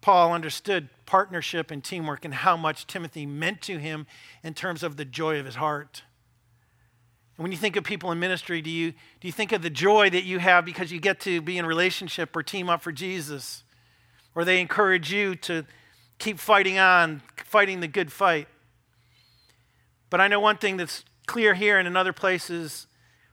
Paul 0.00 0.32
understood 0.32 0.88
partnership 1.06 1.70
and 1.70 1.82
teamwork 1.82 2.24
and 2.24 2.34
how 2.34 2.56
much 2.56 2.86
Timothy 2.86 3.26
meant 3.26 3.62
to 3.62 3.78
him 3.78 4.06
in 4.42 4.54
terms 4.54 4.82
of 4.82 4.96
the 4.96 5.04
joy 5.04 5.38
of 5.38 5.46
his 5.46 5.56
heart. 5.56 6.02
And 7.36 7.42
when 7.44 7.52
you 7.52 7.58
think 7.58 7.76
of 7.76 7.84
people 7.84 8.10
in 8.10 8.18
ministry, 8.18 8.60
do 8.60 8.70
you, 8.70 8.92
do 8.92 9.28
you 9.28 9.32
think 9.32 9.52
of 9.52 9.62
the 9.62 9.70
joy 9.70 10.10
that 10.10 10.24
you 10.24 10.38
have 10.40 10.64
because 10.64 10.90
you 10.90 11.00
get 11.00 11.20
to 11.20 11.40
be 11.40 11.56
in 11.56 11.66
relationship 11.66 12.34
or 12.34 12.42
team 12.42 12.68
up 12.68 12.82
for 12.82 12.92
Jesus? 12.92 13.62
or 14.38 14.44
they 14.44 14.60
encourage 14.60 15.12
you 15.12 15.34
to 15.34 15.64
keep 16.20 16.38
fighting 16.38 16.78
on, 16.78 17.20
fighting 17.44 17.80
the 17.80 17.88
good 17.88 18.12
fight. 18.12 18.46
But 20.10 20.20
I 20.20 20.28
know 20.28 20.40
one 20.40 20.56
thing 20.56 20.76
that's 20.76 21.04
clear 21.26 21.54
here 21.54 21.78
and 21.78 21.86
in 21.86 21.96
other 21.96 22.12
places 22.12 22.86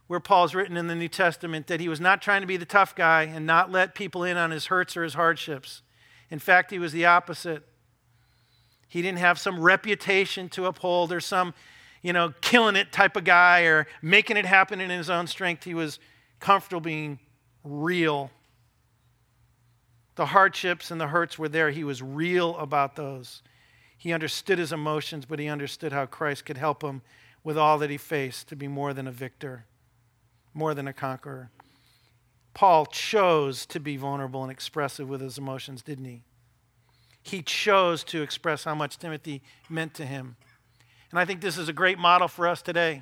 where 0.08 0.20
Paul's 0.20 0.54
written 0.54 0.78
in 0.78 0.88
the 0.88 0.96
New 0.96 1.08
Testament 1.08 1.68
that 1.68 1.80
he 1.80 1.88
was 1.88 2.00
not 2.00 2.22
trying 2.22 2.42
to 2.42 2.48
be 2.48 2.58
the 2.58 2.66
tough 2.66 2.96
guy 2.96 3.24
and 3.24 3.46
not 3.46 3.72
let 3.72 3.96
people 3.96 4.24
in 4.24 4.38
on 4.38 4.52
his 4.52 4.68
hurts 4.68 4.96
or 4.96 5.04
his 5.04 5.16
hardships. 5.16 5.82
In 6.30 6.40
fact, 6.40 6.72
he 6.72 6.80
was 6.80 6.92
the 6.92 7.06
opposite. 7.06 7.64
He 8.88 9.02
didn't 9.02 9.20
have 9.20 9.40
some 9.40 9.60
reputation 9.60 10.50
to 10.50 10.66
uphold 10.66 11.12
or 11.12 11.20
some, 11.20 11.54
you 12.02 12.14
know, 12.14 12.34
killing 12.42 12.76
it 12.76 12.92
type 12.92 13.16
of 13.16 13.24
guy 13.24 13.62
or 13.62 13.88
making 14.02 14.38
it 14.38 14.46
happen 14.46 14.80
in 14.80 14.90
his 14.90 15.10
own 15.10 15.28
strength. 15.28 15.64
He 15.64 15.74
was 15.74 16.00
comfortable 16.40 16.82
being 16.82 17.20
real 17.64 18.30
the 20.16 20.26
hardships 20.26 20.92
and 20.92 21.00
the 21.00 21.08
hurts 21.08 21.38
were 21.38 21.50
there. 21.50 21.70
He 21.70 21.84
was 21.84 22.02
real 22.02 22.58
about 22.58 22.96
those. 22.96 23.42
He 24.06 24.14
understood 24.14 24.60
his 24.60 24.72
emotions, 24.72 25.26
but 25.26 25.40
he 25.40 25.48
understood 25.48 25.92
how 25.92 26.06
Christ 26.06 26.46
could 26.46 26.58
help 26.58 26.84
him 26.84 27.02
with 27.44 27.58
all 27.58 27.80
that 27.80 27.90
he 27.90 27.98
faced 27.98 28.48
to 28.50 28.56
be 28.56 28.68
more 28.68 28.94
than 28.94 29.08
a 29.08 29.12
victor, 29.12 29.66
more 30.54 30.76
than 30.76 30.88
a 30.88 30.94
conqueror. 30.94 31.50
Paul 32.54 32.86
chose 32.86 33.66
to 33.66 33.80
be 33.80 33.98
vulnerable 33.98 34.44
and 34.44 34.52
expressive 34.52 35.10
with 35.10 35.22
his 35.22 35.40
emotions, 35.40 35.82
didn't 35.82 36.06
he? 36.06 36.22
He 37.24 37.42
chose 37.42 38.04
to 38.04 38.22
express 38.22 38.66
how 38.66 38.76
much 38.76 39.00
Timothy 39.00 39.42
meant 39.70 39.96
to 39.96 40.06
him. 40.06 40.36
And 41.10 41.20
I 41.20 41.26
think 41.26 41.42
this 41.42 41.58
is 41.58 41.68
a 41.68 41.74
great 41.74 41.98
model 41.98 42.28
for 42.28 42.48
us 42.48 42.62
today. 42.62 43.02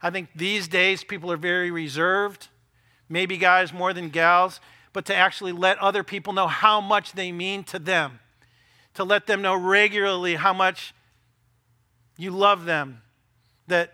I 0.00 0.10
think 0.10 0.28
these 0.36 0.68
days 0.68 1.02
people 1.02 1.32
are 1.32 1.36
very 1.36 1.72
reserved, 1.72 2.46
maybe 3.08 3.38
guys 3.38 3.72
more 3.72 3.92
than 3.92 4.08
gals 4.08 4.60
but 4.92 5.04
to 5.06 5.14
actually 5.14 5.52
let 5.52 5.78
other 5.78 6.02
people 6.02 6.32
know 6.32 6.46
how 6.46 6.80
much 6.80 7.12
they 7.12 7.32
mean 7.32 7.62
to 7.64 7.78
them, 7.78 8.20
to 8.98 9.04
let 9.04 9.28
them 9.28 9.40
know 9.40 9.54
regularly 9.54 10.34
how 10.34 10.52
much 10.52 10.92
you 12.16 12.32
love 12.32 12.64
them, 12.64 13.00
that 13.68 13.92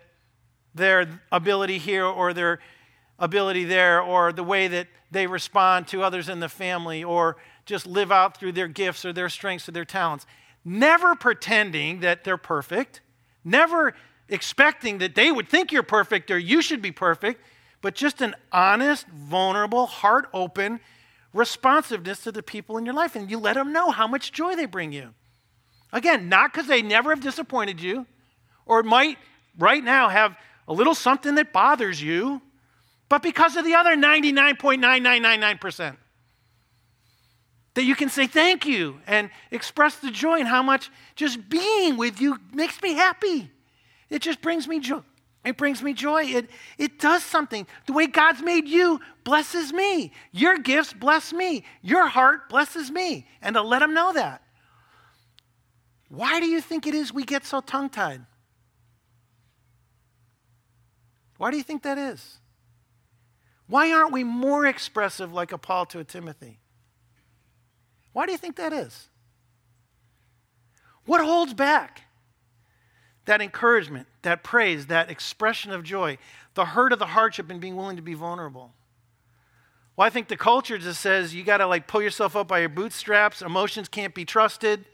their 0.73 1.21
ability 1.31 1.77
here 1.77 2.05
or 2.05 2.33
their 2.33 2.59
ability 3.19 3.65
there, 3.65 4.01
or 4.01 4.33
the 4.33 4.43
way 4.43 4.67
that 4.67 4.87
they 5.11 5.27
respond 5.27 5.87
to 5.87 6.01
others 6.01 6.27
in 6.27 6.39
the 6.39 6.49
family, 6.49 7.03
or 7.03 7.37
just 7.67 7.85
live 7.85 8.11
out 8.11 8.35
through 8.35 8.51
their 8.51 8.67
gifts 8.67 9.05
or 9.05 9.13
their 9.13 9.29
strengths 9.29 9.69
or 9.69 9.73
their 9.73 9.85
talents. 9.85 10.25
Never 10.65 11.13
pretending 11.13 11.99
that 11.99 12.23
they're 12.23 12.35
perfect, 12.35 13.01
never 13.43 13.93
expecting 14.27 14.97
that 14.97 15.13
they 15.13 15.31
would 15.31 15.47
think 15.47 15.71
you're 15.71 15.83
perfect 15.83 16.31
or 16.31 16.39
you 16.39 16.63
should 16.63 16.81
be 16.81 16.91
perfect 16.91 17.39
but 17.85 17.93
just 17.93 18.19
an 18.19 18.33
honest, 18.51 19.05
vulnerable, 19.09 19.85
heart 19.85 20.27
open 20.33 20.79
responsiveness 21.35 22.23
to 22.23 22.31
the 22.31 22.41
people 22.41 22.77
in 22.77 22.85
your 22.85 22.95
life. 22.95 23.15
And 23.15 23.29
you 23.29 23.37
let 23.37 23.53
them 23.53 23.71
know 23.71 23.91
how 23.91 24.07
much 24.07 24.31
joy 24.31 24.55
they 24.55 24.65
bring 24.65 24.91
you. 24.91 25.13
Again, 25.91 26.29
not 26.29 26.51
because 26.51 26.67
they 26.67 26.81
never 26.81 27.11
have 27.11 27.21
disappointed 27.21 27.79
you, 27.79 28.07
or 28.65 28.81
might 28.81 29.19
right 29.57 29.83
now 29.83 30.09
have 30.09 30.35
a 30.67 30.73
little 30.73 30.95
something 30.95 31.35
that 31.35 31.53
bothers 31.53 32.01
you, 32.01 32.41
but 33.07 33.21
because 33.21 33.55
of 33.55 33.63
the 33.63 33.75
other 33.75 33.95
99.9999%. 33.95 35.97
That 37.75 37.83
you 37.83 37.95
can 37.95 38.09
say 38.09 38.25
thank 38.25 38.65
you 38.65 38.99
and 39.05 39.29
express 39.51 39.97
the 39.97 40.09
joy 40.09 40.39
and 40.39 40.47
how 40.47 40.63
much 40.63 40.89
just 41.15 41.49
being 41.49 41.97
with 41.97 42.21
you 42.21 42.39
makes 42.53 42.81
me 42.81 42.93
happy. 42.93 43.51
It 44.09 44.21
just 44.21 44.41
brings 44.41 44.65
me 44.67 44.79
joy. 44.79 45.01
It 45.45 45.57
brings 45.57 45.83
me 45.83 45.93
joy. 45.93 46.23
It, 46.23 46.49
it 46.79 46.97
does 46.99 47.23
something. 47.23 47.67
The 47.85 47.93
way 47.93 48.07
God's 48.07 48.41
made 48.41 48.67
you 48.67 48.99
blesses 49.23 49.71
me. 49.71 50.11
Your 50.31 50.57
gifts 50.57 50.91
bless 50.91 51.31
me. 51.31 51.63
Your 51.83 52.07
heart 52.07 52.49
blesses 52.49 52.89
me. 52.89 53.27
And 53.43 53.53
to 53.55 53.61
let 53.61 53.79
them 53.79 53.93
know 53.93 54.11
that. 54.13 54.41
Why 56.09 56.39
do 56.39 56.47
you 56.47 56.61
think 56.61 56.87
it 56.87 56.95
is 56.95 57.13
we 57.13 57.23
get 57.23 57.45
so 57.45 57.61
tongue 57.61 57.89
tied? 57.89 58.25
Why 61.37 61.51
do 61.51 61.57
you 61.57 61.63
think 61.63 61.83
that 61.83 61.99
is? 61.99 62.39
Why 63.67 63.91
aren't 63.91 64.13
we 64.13 64.23
more 64.23 64.65
expressive 64.65 65.31
like 65.31 65.51
a 65.51 65.57
Paul 65.57 65.85
to 65.87 65.99
a 65.99 66.03
Timothy? 66.03 66.59
Why 68.13 68.25
do 68.25 68.31
you 68.31 68.37
think 68.37 68.55
that 68.55 68.73
is? 68.73 69.09
What 71.05 71.23
holds 71.23 71.53
back? 71.53 72.04
That 73.25 73.41
encouragement, 73.41 74.07
that 74.21 74.43
praise, 74.43 74.87
that 74.87 75.09
expression 75.09 75.71
of 75.71 75.83
joy, 75.83 76.17
the 76.53 76.65
hurt 76.65 76.93
of 76.93 76.99
the 76.99 77.07
hardship 77.07 77.49
and 77.49 77.59
being 77.59 77.75
willing 77.75 77.95
to 77.95 78.01
be 78.01 78.13
vulnerable. 78.13 78.71
Well, 79.95 80.05
I 80.05 80.09
think 80.09 80.27
the 80.27 80.37
culture 80.37 80.77
just 80.77 81.01
says 81.01 81.33
you 81.33 81.43
got 81.43 81.57
to 81.57 81.67
like 81.67 81.87
pull 81.87 82.01
yourself 82.01 82.35
up 82.35 82.47
by 82.47 82.59
your 82.59 82.69
bootstraps. 82.69 83.41
Emotions 83.41 83.87
can't 83.87 84.13
be 84.13 84.25
trusted. 84.25 84.85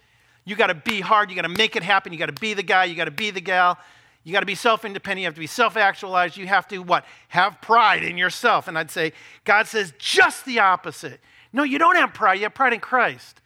You 0.46 0.56
got 0.56 0.67
to 0.67 0.76
be 0.76 1.02
hard. 1.02 1.30
You 1.30 1.36
got 1.36 1.44
to 1.44 1.50
make 1.50 1.76
it 1.76 1.84
happen. 1.84 2.13
You 2.13 2.20
got 2.20 2.28
to 2.28 2.39
be 2.39 2.54
the 2.54 2.63
guy. 2.63 2.86
You 2.86 2.96
got 2.96 3.06
to 3.06 3.12
be 3.12 3.32
the 3.32 3.41
gal. 3.41 3.78
You 4.24 4.32
got 4.34 4.41
to 4.41 4.46
be 4.46 4.56
self 4.56 4.86
independent. 4.86 5.22
You 5.22 5.26
have 5.26 5.34
to 5.34 5.39
be 5.39 5.48
self 5.48 5.76
actualized. 5.76 6.38
You 6.38 6.48
have 6.48 6.67
to 6.70 6.80
what? 6.80 7.06
Have 7.30 7.62
pride 7.62 8.04
in 8.04 8.17
yourself. 8.17 8.67
And 8.67 8.78
I'd 8.78 8.91
say, 8.91 9.13
God 9.44 9.67
says 9.67 9.94
just 9.98 10.46
the 10.46 10.60
opposite. 10.60 11.20
No, 11.52 11.63
you 11.63 11.80
don't 11.80 11.96
have 11.96 12.13
pride. 12.13 12.36
You 12.36 12.44
have 12.44 12.54
pride 12.54 12.74
in 12.74 12.80
Christ. 12.80 13.41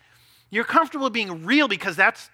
You're 0.49 0.65
comfortable 0.65 1.09
being 1.09 1.45
real 1.45 1.67
because 1.67 1.95
that's 1.95 2.29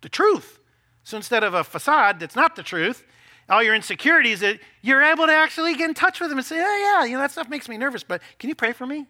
the 0.00 0.08
truth. 0.08 0.58
So 1.04 1.16
instead 1.16 1.44
of 1.44 1.54
a 1.54 1.62
facade 1.62 2.18
that's 2.18 2.34
not 2.34 2.56
the 2.56 2.62
truth, 2.62 3.04
all 3.48 3.62
your 3.62 3.74
insecurities, 3.74 4.42
you're 4.80 5.02
able 5.02 5.26
to 5.26 5.32
actually 5.32 5.74
get 5.74 5.88
in 5.88 5.94
touch 5.94 6.18
with 6.18 6.30
them 6.30 6.38
and 6.38 6.46
say, 6.46 6.56
oh, 6.58 7.00
yeah, 7.00 7.04
you 7.04 7.12
know, 7.12 7.20
that 7.20 7.30
stuff 7.30 7.48
makes 7.48 7.68
me 7.68 7.76
nervous, 7.76 8.02
but 8.02 8.22
can 8.38 8.48
you 8.48 8.54
pray 8.54 8.72
for 8.72 8.86
me? 8.86 9.06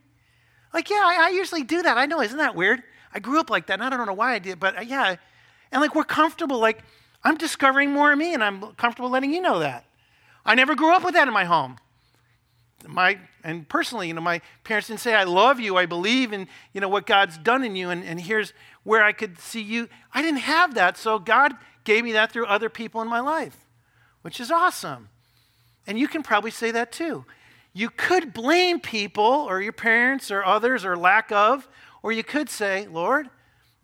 Like, 0.72 0.90
yeah, 0.90 1.02
I, 1.04 1.26
I 1.26 1.28
usually 1.28 1.62
do 1.62 1.82
that. 1.82 1.96
I 1.96 2.06
know, 2.06 2.20
isn't 2.20 2.38
that 2.38 2.56
weird? 2.56 2.82
I 3.12 3.20
grew 3.20 3.38
up 3.38 3.48
like 3.48 3.68
that, 3.68 3.74
and 3.74 3.84
I 3.84 3.96
don't 3.96 4.06
know 4.06 4.12
why 4.12 4.34
I 4.34 4.40
did, 4.40 4.58
but 4.58 4.76
uh, 4.76 4.80
yeah. 4.80 5.14
And 5.70 5.80
like, 5.80 5.94
we're 5.94 6.02
comfortable. 6.02 6.58
Like, 6.58 6.80
I'm 7.22 7.36
discovering 7.36 7.92
more 7.92 8.12
of 8.12 8.18
me, 8.18 8.34
and 8.34 8.42
I'm 8.42 8.72
comfortable 8.72 9.08
letting 9.08 9.32
you 9.32 9.40
know 9.40 9.60
that. 9.60 9.84
I 10.44 10.56
never 10.56 10.74
grew 10.74 10.92
up 10.92 11.04
with 11.04 11.14
that 11.14 11.28
in 11.28 11.32
my 11.32 11.44
home. 11.44 11.76
My 12.86 13.18
and 13.42 13.68
personally, 13.68 14.08
you 14.08 14.14
know, 14.14 14.20
my 14.20 14.40
parents 14.62 14.88
didn't 14.88 15.00
say, 15.00 15.14
I 15.14 15.24
love 15.24 15.60
you, 15.60 15.76
I 15.76 15.86
believe 15.86 16.32
in, 16.32 16.48
you 16.72 16.80
know, 16.80 16.88
what 16.88 17.06
God's 17.06 17.38
done 17.38 17.64
in 17.64 17.76
you, 17.76 17.90
and, 17.90 18.04
and 18.04 18.20
here's 18.20 18.52
where 18.82 19.02
I 19.02 19.12
could 19.12 19.38
see 19.38 19.62
you. 19.62 19.88
I 20.12 20.22
didn't 20.22 20.40
have 20.40 20.74
that, 20.74 20.96
so 20.96 21.18
God 21.18 21.54
gave 21.84 22.04
me 22.04 22.12
that 22.12 22.32
through 22.32 22.46
other 22.46 22.68
people 22.68 23.02
in 23.02 23.08
my 23.08 23.20
life, 23.20 23.56
which 24.22 24.40
is 24.40 24.50
awesome. 24.50 25.08
And 25.86 25.98
you 25.98 26.08
can 26.08 26.22
probably 26.22 26.50
say 26.50 26.70
that 26.70 26.92
too. 26.92 27.24
You 27.72 27.90
could 27.90 28.32
blame 28.32 28.80
people 28.80 29.24
or 29.24 29.60
your 29.60 29.72
parents 29.72 30.30
or 30.30 30.44
others 30.44 30.84
or 30.84 30.96
lack 30.96 31.32
of, 31.32 31.68
or 32.02 32.12
you 32.12 32.24
could 32.24 32.48
say, 32.48 32.86
Lord, 32.86 33.28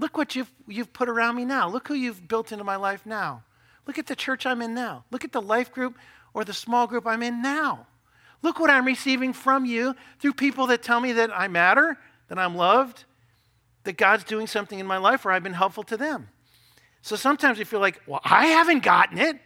Look 0.01 0.17
what 0.17 0.35
you've, 0.35 0.51
you've 0.67 0.95
put 0.95 1.11
around 1.11 1.37
me 1.37 1.45
now. 1.45 1.69
Look 1.69 1.87
who 1.87 1.95
you've 1.95 2.27
built 2.27 2.53
into 2.53 2.65
my 2.65 2.77
life 2.77 3.05
now. 3.05 3.43
Look 3.87 3.99
at 3.99 4.07
the 4.07 4.17
church 4.17 4.47
I'm 4.47 4.63
in 4.63 4.75
now. 4.75 5.05
Look 5.11 5.25
at 5.25 5.33
the 5.33 5.43
life 5.43 5.71
group 5.71 5.99
or 6.33 6.43
the 6.43 6.55
small 6.55 6.87
group 6.87 7.07
I'm 7.07 7.23
in 7.23 7.43
now. 7.43 7.87
Look 8.43 8.59
what 8.59 8.71
I'm 8.71 8.87
receiving 8.87 9.33
from 9.33 9.65
you 9.65 9.95
through 10.19 10.35
people 10.35 10.67
that 10.69 10.83
tell 10.83 11.01
me 11.01 11.13
that 11.13 11.31
I 11.37 11.49
matter, 11.49 11.99
that 12.29 12.39
I'm 12.39 12.57
loved, 12.57 13.05
that 13.85 13.97
God's 13.97 14.25
doing 14.25 14.47
something 14.47 14.79
in 14.79 14.87
my 14.87 14.97
life 14.97 15.25
where 15.25 15.35
I've 15.35 15.43
been 15.43 15.53
helpful 15.53 15.83
to 15.85 15.97
them. 15.97 16.29
So 17.03 17.17
sometimes 17.17 17.59
you 17.59 17.65
feel 17.65 17.81
like, 17.81 18.01
well, 18.07 18.21
I 18.25 18.47
haven't 18.47 18.83
gotten 18.83 19.19
it. 19.19 19.39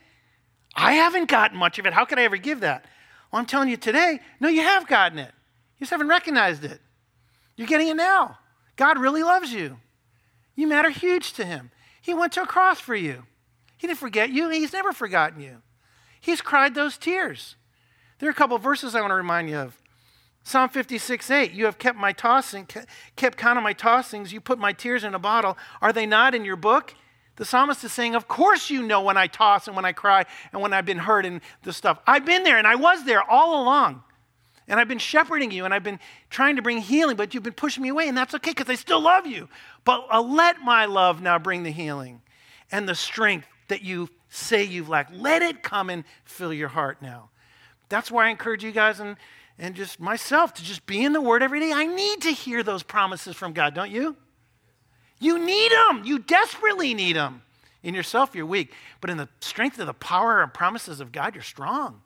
I 0.75 0.95
haven't 0.95 1.29
gotten 1.29 1.57
much 1.57 1.79
of 1.79 1.87
it. 1.87 1.93
How 1.93 2.05
could 2.05 2.19
I 2.19 2.25
ever 2.25 2.37
give 2.37 2.61
that? 2.61 2.85
Well, 3.31 3.41
I'm 3.41 3.47
telling 3.47 3.69
you 3.69 3.77
today, 3.77 4.21
no, 4.41 4.49
you 4.49 4.63
have 4.63 4.87
gotten 4.87 5.19
it. 5.19 5.33
You 5.77 5.81
just 5.81 5.91
haven't 5.91 6.09
recognized 6.09 6.65
it. 6.65 6.81
You're 7.57 7.69
getting 7.69 7.89
it 7.89 7.97
now. 7.97 8.39
God 8.77 8.99
really 8.99 9.23
loves 9.23 9.53
you. 9.53 9.79
You 10.57 10.67
matter 10.67 10.91
huge 10.91 11.33
to 11.35 11.45
him. 11.45 11.71
He 12.01 12.15
went 12.15 12.33
to 12.35 12.43
a 12.43 12.47
cross 12.47 12.81
for 12.81 12.95
you. 12.95 13.25
He 13.77 13.87
didn't 13.87 13.99
forget 13.99 14.31
you, 14.31 14.49
he's 14.51 14.73
never 14.73 14.93
forgotten 14.93 15.41
you. 15.41 15.63
He's 16.21 16.41
cried 16.41 16.75
those 16.75 16.97
tears. 16.97 17.57
There 18.19 18.29
are 18.29 18.33
a 18.33 18.35
couple 18.35 18.57
verses 18.59 18.95
I 18.95 19.01
want 19.01 19.11
to 19.11 19.17
remind 19.17 19.51
you 19.51 19.59
of. 19.59 19.77
Psalm 20.47 20.69
56, 20.69 21.31
8, 21.31 21.53
you 21.53 21.65
have 21.65 21.79
kept 21.79 21.99
my 21.99 22.13
tossing, 22.13 22.69
kept 23.17 23.39
count 23.39 23.57
of 23.57 23.65
my 23.65 23.73
tossings. 23.73 24.31
You 24.31 24.41
put 24.41 24.59
my 24.59 24.73
tears 24.75 25.03
in 25.03 25.15
a 25.15 25.19
bottle. 25.19 25.57
Are 25.81 25.93
they 25.93 26.05
not 26.05 26.35
in 26.35 26.45
your 26.45 26.57
book? 26.57 26.95
The 27.37 27.45
psalmist 27.47 27.83
is 27.83 27.93
saying, 27.93 28.15
Of 28.15 28.29
course 28.29 28.71
you 28.71 28.83
know 28.83 29.01
when 29.01 29.17
I 29.17 29.27
toss 29.27 29.67
and 29.67 29.75
when 29.75 29.87
I 29.87 29.93
cry 29.93 30.27
and 30.53 30.61
when 30.61 30.73
I've 30.73 30.85
been 30.85 30.99
hurt 30.99 31.25
and 31.25 31.41
the 31.63 31.73
stuff. 31.73 31.99
I've 32.07 32.27
been 32.27 32.45
there 32.45 32.59
and 32.59 32.67
I 32.67 32.75
was 32.75 33.05
there 33.05 33.23
all 33.29 33.63
along. 33.63 34.03
And 34.69 34.79
I've 34.79 34.89
been 34.89 34.99
shepherding 34.99 35.51
you 35.51 35.65
and 35.65 35.75
I've 35.75 35.83
been 35.83 35.99
trying 36.31 36.57
to 36.57 36.63
bring 36.63 36.79
healing, 36.79 37.17
but 37.17 37.35
you've 37.35 37.43
been 37.43 37.53
pushing 37.53 37.83
me 37.83 37.89
away, 37.89 38.09
and 38.09 38.17
that's 38.17 38.35
okay 38.35 38.51
because 38.51 38.71
I 38.71 38.77
still 38.77 39.01
love 39.01 39.27
you. 39.27 39.49
But 39.85 40.07
uh, 40.11 40.23
let 40.23 40.61
my 40.61 40.85
love 40.85 41.21
now 41.21 41.39
bring 41.39 41.65
the 41.65 41.71
healing 41.71 42.23
and 42.71 42.89
the 42.89 42.95
strength 42.95 43.47
that 43.69 43.83
you 43.83 44.09
say 44.29 44.63
you've 44.63 44.89
lacked. 44.89 45.15
Let 45.15 45.43
it 45.43 45.63
come 45.63 45.91
and 45.91 46.05
fill 46.25 46.53
your 46.53 46.69
heart 46.69 47.03
now. 47.03 47.31
That's 47.89 48.11
why 48.11 48.27
I 48.27 48.31
encourage 48.31 48.65
you 48.65 48.73
guys 48.73 49.01
and, 49.01 49.17
and 49.59 49.75
just 49.75 50.01
myself 50.01 50.55
to 50.55 50.65
just 50.65 50.87
be 50.87 51.05
in 51.05 51.13
the 51.13 51.21
Word 51.21 51.43
every 51.43 51.61
day. 51.61 51.73
I 51.73 51.87
need 51.87 52.23
to 52.23 52.31
hear 52.31 52.63
those 52.63 52.83
promises 52.83 53.37
from 53.37 53.53
God, 53.53 53.75
don't 53.75 53.91
you? 53.91 54.17
You 55.21 55.39
need 55.39 55.73
them. 55.73 56.03
You 56.05 56.19
desperately 56.19 56.95
need 56.95 57.17
them. 57.17 57.43
In 57.83 57.95
yourself, 57.95 58.35
you're 58.35 58.47
weak. 58.47 58.73
But 59.01 59.11
in 59.11 59.19
the 59.19 59.29
strength 59.41 59.79
of 59.79 59.87
the 59.87 59.95
power 59.95 60.43
and 60.43 60.53
promises 60.53 61.01
of 61.01 61.13
God, 61.13 61.35
you're 61.35 61.45
strong. 61.45 62.01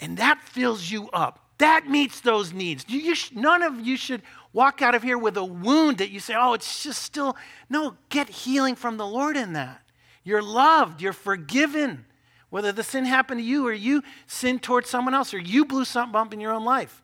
And 0.00 0.16
that 0.18 0.40
fills 0.42 0.90
you 0.90 1.10
up. 1.10 1.40
That 1.58 1.88
meets 1.88 2.20
those 2.20 2.52
needs. 2.52 2.84
You, 2.88 2.98
you 3.00 3.14
sh- 3.14 3.32
none 3.32 3.62
of 3.62 3.80
you 3.80 3.96
should 3.96 4.22
walk 4.52 4.82
out 4.82 4.94
of 4.94 5.02
here 5.02 5.18
with 5.18 5.36
a 5.36 5.44
wound 5.44 5.98
that 5.98 6.10
you 6.10 6.20
say, 6.20 6.34
oh, 6.36 6.54
it's 6.54 6.82
just 6.82 7.02
still. 7.02 7.36
No, 7.68 7.96
get 8.08 8.28
healing 8.28 8.74
from 8.74 8.96
the 8.96 9.06
Lord 9.06 9.36
in 9.36 9.52
that. 9.52 9.82
You're 10.24 10.42
loved, 10.42 11.00
you're 11.00 11.12
forgiven. 11.12 12.06
Whether 12.54 12.70
the 12.70 12.84
sin 12.84 13.04
happened 13.04 13.40
to 13.40 13.44
you 13.44 13.66
or 13.66 13.72
you 13.72 14.04
sinned 14.28 14.62
towards 14.62 14.88
someone 14.88 15.12
else 15.12 15.34
or 15.34 15.38
you 15.38 15.64
blew 15.64 15.84
something 15.84 16.14
up 16.14 16.32
in 16.32 16.38
your 16.38 16.52
own 16.52 16.64
life. 16.64 17.02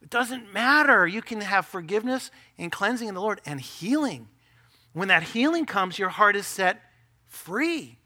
It 0.00 0.08
doesn't 0.08 0.52
matter. 0.52 1.04
You 1.04 1.20
can 1.20 1.40
have 1.40 1.66
forgiveness 1.66 2.30
and 2.56 2.70
cleansing 2.70 3.08
in 3.08 3.14
the 3.14 3.20
Lord 3.20 3.40
and 3.44 3.60
healing. 3.60 4.28
When 4.92 5.08
that 5.08 5.24
healing 5.24 5.66
comes, 5.66 5.98
your 5.98 6.10
heart 6.10 6.36
is 6.36 6.46
set 6.46 6.80
free 7.26 7.98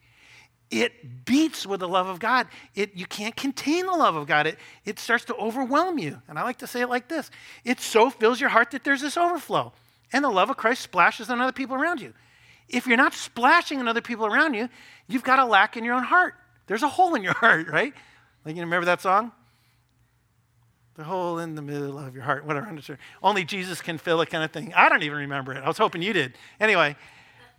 it 0.73 1.27
beats 1.27 1.67
with 1.67 1.81
the 1.81 1.89
love 1.89 2.09
of 2.09 2.19
God. 2.19 2.49
It, 2.75 2.97
you 2.97 3.05
can't 3.05 3.37
contain 3.37 3.85
the 3.85 3.93
love 3.93 4.17
of 4.17 4.27
God. 4.27 4.47
It, 4.47 4.59
it 4.87 4.99
starts 4.99 5.27
to 5.27 5.35
overwhelm 5.37 5.99
you. 5.99 6.21
And 6.27 6.39
I 6.39 6.43
like 6.43 6.59
to 6.59 6.67
say 6.67 6.81
it 6.81 6.89
like 6.89 7.09
this 7.09 7.31
it 7.63 7.79
so 7.79 8.09
fills 8.09 8.41
your 8.41 8.49
heart 8.49 8.71
that 8.71 8.83
there's 8.83 9.03
this 9.03 9.19
overflow. 9.19 9.75
And 10.15 10.25
the 10.25 10.31
love 10.31 10.49
of 10.49 10.57
Christ 10.57 10.81
splashes 10.81 11.29
on 11.29 11.41
other 11.41 11.53
people 11.53 11.77
around 11.77 12.01
you. 12.01 12.15
If 12.69 12.87
you're 12.87 12.97
not 12.97 13.13
splashing 13.13 13.81
on 13.81 13.87
other 13.87 14.01
people 14.01 14.25
around 14.25 14.55
you, 14.55 14.71
you've 15.07 15.23
got 15.23 15.39
a 15.39 15.45
lack 15.45 15.77
in 15.77 15.85
your 15.85 15.95
own 15.95 16.05
heart. 16.05 16.35
There's 16.67 16.83
a 16.83 16.89
hole 16.89 17.15
in 17.15 17.23
your 17.23 17.35
heart, 17.37 17.69
right? 17.69 17.93
Like, 18.45 18.57
you 18.57 18.63
remember 18.63 18.87
that 18.87 19.01
song? 19.01 19.33
The 20.95 21.05
hole 21.05 21.39
in 21.39 21.55
the 21.55 21.63
middle 21.63 21.99
of 21.99 22.15
your 22.15 22.25
heart, 22.25 22.45
whatever. 22.45 22.77
Only 23.23 23.45
Jesus 23.45 23.81
can 23.81 23.97
fill 23.97 24.21
it, 24.21 24.29
kind 24.29 24.45
of 24.45 24.51
thing. 24.51 24.75
I 24.75 24.89
don't 24.89 25.03
even 25.03 25.19
remember 25.19 25.53
it. 25.55 25.63
I 25.63 25.67
was 25.67 25.79
hoping 25.79 26.03
you 26.03 26.13
did. 26.13 26.35
Anyway, 26.61 26.97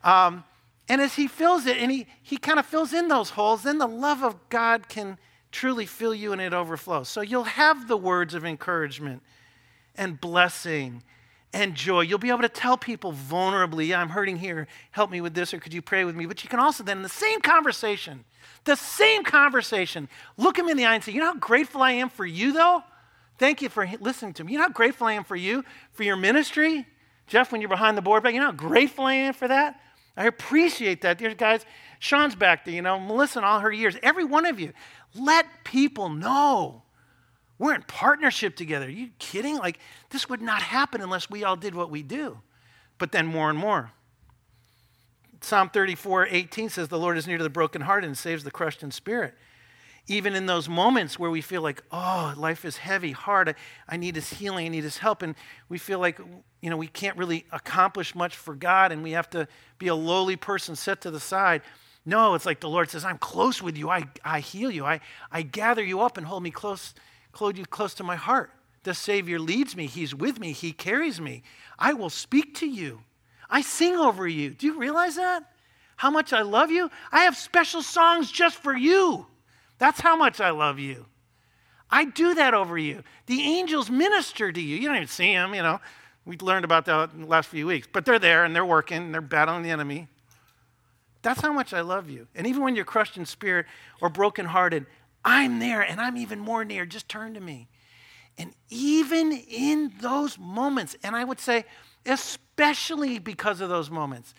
um, 0.04 0.44
and 0.88 1.02
as 1.02 1.16
he 1.16 1.28
fills 1.28 1.66
it 1.66 1.78
and 1.78 1.92
he, 1.92 2.06
he 2.22 2.38
kind 2.38 2.60
of 2.60 2.66
fills 2.66 2.94
in 2.94 3.08
those 3.08 3.32
holes, 3.32 3.64
then 3.64 3.78
the 3.78 3.88
love 3.88 4.24
of 4.24 4.38
God 4.50 4.88
can 4.88 5.18
truly 5.52 5.86
fill 5.86 6.14
you 6.14 6.32
and 6.32 6.42
it 6.42 6.54
overflows. 6.54 7.08
So 7.08 7.22
you'll 7.22 7.44
have 7.44 7.88
the 7.88 7.98
words 7.98 8.34
of 8.34 8.44
encouragement 8.46 9.24
and 9.96 10.20
blessing 10.20 11.04
and 11.54 11.76
joy. 11.76 12.02
You'll 12.02 12.20
be 12.20 12.30
able 12.30 12.42
to 12.42 12.50
tell 12.50 12.78
people 12.78 13.14
vulnerably, 13.14 13.96
I'm 13.96 14.10
hurting 14.10 14.38
here, 14.38 14.68
help 14.92 15.12
me 15.12 15.22
with 15.22 15.34
this, 15.34 15.54
or 15.54 15.60
could 15.60 15.74
you 15.74 15.82
pray 15.82 16.04
with 16.04 16.16
me? 16.16 16.26
But 16.26 16.44
you 16.44 16.50
can 16.50 16.60
also 16.60 16.84
then, 16.84 16.98
in 16.98 17.04
the 17.04 17.10
same 17.10 17.40
conversation, 17.42 18.26
the 18.66 18.76
same 18.76 19.24
conversation, 19.24 20.10
look 20.38 20.58
him 20.58 20.68
in 20.68 20.78
the 20.78 20.86
eye 20.86 20.96
and 20.96 21.04
say, 21.04 21.12
You 21.12 21.20
know 21.20 21.34
how 21.34 21.36
grateful 21.36 21.82
I 21.82 21.92
am 21.92 22.10
for 22.10 22.26
you, 22.26 22.54
though? 22.54 22.84
Thank 23.38 23.62
you 23.62 23.70
for 23.70 23.88
listening 24.00 24.34
to 24.34 24.44
me. 24.44 24.54
You 24.54 24.58
know 24.60 24.66
how 24.66 24.70
grateful 24.70 25.08
I 25.08 25.14
am 25.14 25.24
for 25.24 25.36
you, 25.36 25.64
for 25.92 26.04
your 26.04 26.16
ministry? 26.16 26.86
Jeff, 27.28 27.52
when 27.52 27.62
you're 27.62 27.70
behind 27.70 27.98
the 27.98 28.02
board, 28.02 28.24
but 28.24 28.34
you 28.34 28.40
know 28.40 28.48
how 28.48 28.52
grateful 28.52 29.06
I 29.06 29.14
am 29.14 29.34
for 29.34 29.48
that? 29.48 29.80
I 30.16 30.26
appreciate 30.26 31.02
that. 31.02 31.18
There's 31.18 31.34
guys, 31.34 31.66
Sean's 32.00 32.36
back 32.36 32.66
there, 32.66 32.74
you 32.74 32.82
know, 32.82 33.00
Melissa 33.00 33.40
and 33.40 33.46
all 33.46 33.60
her 33.60 33.72
years. 33.72 33.98
Every 34.04 34.24
one 34.24 34.46
of 34.46 34.60
you, 34.60 34.74
let 35.16 35.48
people 35.64 36.10
know 36.10 36.83
we're 37.64 37.74
in 37.74 37.84
partnership 37.84 38.56
together. 38.56 38.88
Are 38.88 38.90
you 38.90 39.10
kidding? 39.20 39.58
Like, 39.58 39.80
this 40.10 40.28
would 40.28 40.42
not 40.42 40.62
happen 40.62 41.00
unless 41.00 41.30
we 41.30 41.46
all 41.46 41.56
did 41.56 41.74
what 41.74 41.90
we 41.90 42.04
do. 42.04 42.40
But 42.98 43.14
then 43.14 43.26
more 43.26 43.50
and 43.50 43.58
more. 43.58 43.92
Psalm 45.40 45.70
34, 45.70 46.28
18 46.30 46.70
says, 46.70 46.90
The 46.90 47.00
Lord 47.00 47.18
is 47.18 47.26
near 47.26 47.38
to 47.38 47.44
the 47.44 47.50
brokenhearted 47.50 48.06
and 48.06 48.18
saves 48.18 48.44
the 48.44 48.52
crushed 48.52 48.84
in 48.84 48.92
spirit. 48.92 49.34
Even 50.08 50.36
in 50.36 50.46
those 50.46 50.68
moments 50.68 51.18
where 51.18 51.32
we 51.32 51.40
feel 51.40 51.62
like, 51.62 51.82
oh, 51.90 52.34
life 52.36 52.66
is 52.66 52.76
heavy, 52.76 53.12
hard, 53.12 53.50
I, 53.50 53.56
I 53.88 53.96
need 53.96 54.16
his 54.16 54.30
healing, 54.34 54.66
I 54.66 54.70
need 54.70 54.84
his 54.84 54.98
help, 54.98 55.22
and 55.22 55.34
we 55.70 55.78
feel 55.78 56.00
like, 56.00 56.20
you 56.62 56.70
know, 56.70 56.76
we 56.76 56.88
can't 56.88 57.16
really 57.16 57.46
accomplish 57.54 58.14
much 58.14 58.36
for 58.36 58.56
God 58.56 58.92
and 58.92 59.02
we 59.02 59.12
have 59.12 59.30
to 59.30 59.48
be 59.80 59.88
a 59.88 59.96
lowly 59.96 60.36
person 60.36 60.76
set 60.76 61.00
to 61.02 61.12
the 61.12 61.22
side. 61.22 61.62
No, 62.06 62.36
it's 62.36 62.46
like 62.46 62.60
the 62.60 62.70
Lord 62.70 62.90
says, 62.90 63.06
I'm 63.06 63.18
close 63.18 63.62
with 63.62 63.78
you. 63.78 63.90
I, 63.90 64.04
I 64.26 64.42
heal 64.42 64.70
you. 64.70 64.84
I, 64.86 65.00
I 65.32 65.42
gather 65.42 65.84
you 65.84 66.02
up 66.02 66.18
and 66.18 66.28
hold 66.28 66.44
me 66.44 66.52
close, 66.52 66.94
clothe 67.34 67.58
you 67.58 67.66
close 67.66 67.94
to 67.96 68.04
my 68.04 68.16
heart. 68.16 68.52
The 68.84 68.94
Savior 68.94 69.40
leads 69.40 69.76
me. 69.76 69.88
He's 69.88 70.16
with 70.16 70.40
me. 70.40 70.52
He 70.54 70.72
carries 70.72 71.20
me. 71.20 71.44
I 71.78 71.94
will 71.94 72.10
speak 72.10 72.56
to 72.56 72.68
you. 72.68 73.02
I 73.50 73.62
sing 73.62 73.96
over 73.96 74.28
you. 74.28 74.52
Do 74.52 74.68
you 74.68 74.78
realize 74.78 75.16
that? 75.16 75.44
How 75.96 76.10
much 76.10 76.34
I 76.34 76.42
love 76.42 76.72
you? 76.72 76.90
I 77.12 77.22
have 77.22 77.36
special 77.36 77.82
songs 77.82 78.32
just 78.32 78.58
for 78.58 78.76
you. 78.76 79.26
That's 79.78 80.00
how 80.00 80.16
much 80.16 80.42
I 80.42 80.52
love 80.52 80.80
you. 80.80 81.06
I 81.90 82.06
do 82.06 82.34
that 82.36 82.54
over 82.54 82.78
you. 82.78 83.04
The 83.28 83.42
angels 83.42 83.90
minister 83.90 84.52
to 84.52 84.62
you. 84.62 84.78
You 84.78 84.88
don't 84.88 84.96
even 84.96 85.08
see 85.08 85.34
them, 85.34 85.54
you 85.54 85.62
know. 85.62 85.80
We 86.26 86.38
learned 86.38 86.66
about 86.66 86.86
that 86.86 87.12
in 87.14 87.22
the 87.22 87.28
last 87.28 87.50
few 87.50 87.68
weeks. 87.68 87.88
But 87.92 88.06
they're 88.06 88.20
there 88.20 88.46
and 88.46 88.56
they're 88.56 88.66
working 88.66 88.98
and 88.98 89.14
they're 89.14 89.22
battling 89.22 89.64
the 89.64 89.70
enemy. 89.70 90.08
That's 91.22 91.42
how 91.42 91.54
much 91.54 91.74
I 91.74 91.82
love 91.82 92.10
you. 92.10 92.28
And 92.36 92.48
even 92.48 92.64
when 92.64 92.76
you're 92.76 92.86
crushed 92.86 93.18
in 93.18 93.26
spirit 93.26 93.66
or 94.02 94.10
brokenhearted, 94.10 94.86
I'm 95.26 95.60
there 95.60 95.82
and 95.82 96.02
I'm 96.02 96.18
even 96.18 96.40
more 96.40 96.66
near. 96.66 96.86
Just 96.86 97.08
turn 97.08 97.34
to 97.34 97.40
me. 97.40 97.68
And 98.38 98.54
even 98.70 99.32
in 99.32 99.94
those 100.02 100.38
moments, 100.40 100.96
and 101.04 101.16
I 101.16 101.24
would 101.24 101.40
say, 101.40 101.66
especially 102.06 103.20
because 103.20 103.62
of 103.62 103.70
those 103.70 103.90
moments, 103.90 104.34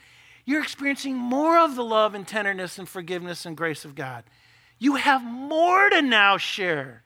you're 0.44 0.62
experiencing 0.62 1.16
more 1.16 1.58
of 1.58 1.76
the 1.76 1.84
love 1.84 2.14
and 2.14 2.26
tenderness 2.26 2.78
and 2.78 2.88
forgiveness 2.88 3.46
and 3.46 3.56
grace 3.56 3.84
of 3.84 3.94
God. 3.94 4.24
You 4.78 4.96
have 4.96 5.24
more 5.24 5.88
to 5.88 6.02
now 6.02 6.36
share. 6.36 7.04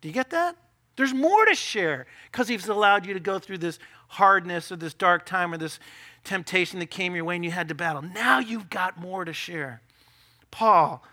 Do 0.00 0.08
you 0.08 0.14
get 0.14 0.30
that? 0.30 0.56
There's 0.96 1.14
more 1.14 1.44
to 1.44 1.54
share 1.54 2.06
because 2.32 2.48
He's 2.48 2.66
allowed 2.66 3.06
you 3.06 3.14
to 3.14 3.20
go 3.20 3.38
through 3.38 3.58
this 3.58 3.78
hardness 4.08 4.72
or 4.72 4.76
this 4.76 4.94
dark 4.94 5.26
time 5.26 5.52
or 5.52 5.58
this 5.58 5.78
temptation 6.24 6.80
that 6.80 6.90
came 6.90 7.14
your 7.14 7.24
way 7.24 7.36
and 7.36 7.44
you 7.44 7.50
had 7.50 7.68
to 7.68 7.74
battle. 7.74 8.02
Now 8.02 8.40
you've 8.40 8.68
got 8.68 8.98
more 8.98 9.24
to 9.24 9.32
share. 9.32 9.80
Paul, 10.50 11.04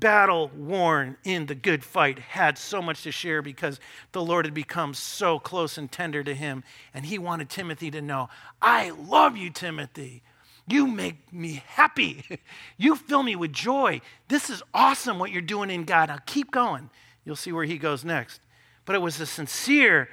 battle 0.00 0.50
worn 0.56 1.16
in 1.22 1.46
the 1.46 1.54
good 1.54 1.84
fight, 1.84 2.18
had 2.18 2.58
so 2.58 2.80
much 2.80 3.02
to 3.02 3.12
share 3.12 3.42
because 3.42 3.78
the 4.12 4.22
Lord 4.22 4.46
had 4.46 4.54
become 4.54 4.94
so 4.94 5.38
close 5.38 5.78
and 5.78 5.92
tender 5.92 6.24
to 6.24 6.34
him. 6.34 6.64
And 6.92 7.06
he 7.06 7.18
wanted 7.18 7.50
Timothy 7.50 7.90
to 7.92 8.00
know, 8.00 8.28
I 8.60 8.90
love 8.90 9.36
you, 9.36 9.50
Timothy. 9.50 10.22
You 10.66 10.86
make 10.86 11.32
me 11.32 11.62
happy. 11.66 12.24
you 12.76 12.96
fill 12.96 13.22
me 13.22 13.36
with 13.36 13.52
joy. 13.52 14.00
This 14.28 14.50
is 14.50 14.62
awesome 14.72 15.18
what 15.18 15.30
you're 15.30 15.42
doing 15.42 15.70
in 15.70 15.84
God. 15.84 16.08
Now 16.08 16.18
keep 16.26 16.50
going. 16.50 16.90
You'll 17.24 17.36
see 17.36 17.52
where 17.52 17.64
he 17.64 17.76
goes 17.78 18.04
next. 18.04 18.40
But 18.84 18.96
it 18.96 19.00
was 19.02 19.20
a 19.20 19.26
sincere, 19.26 20.08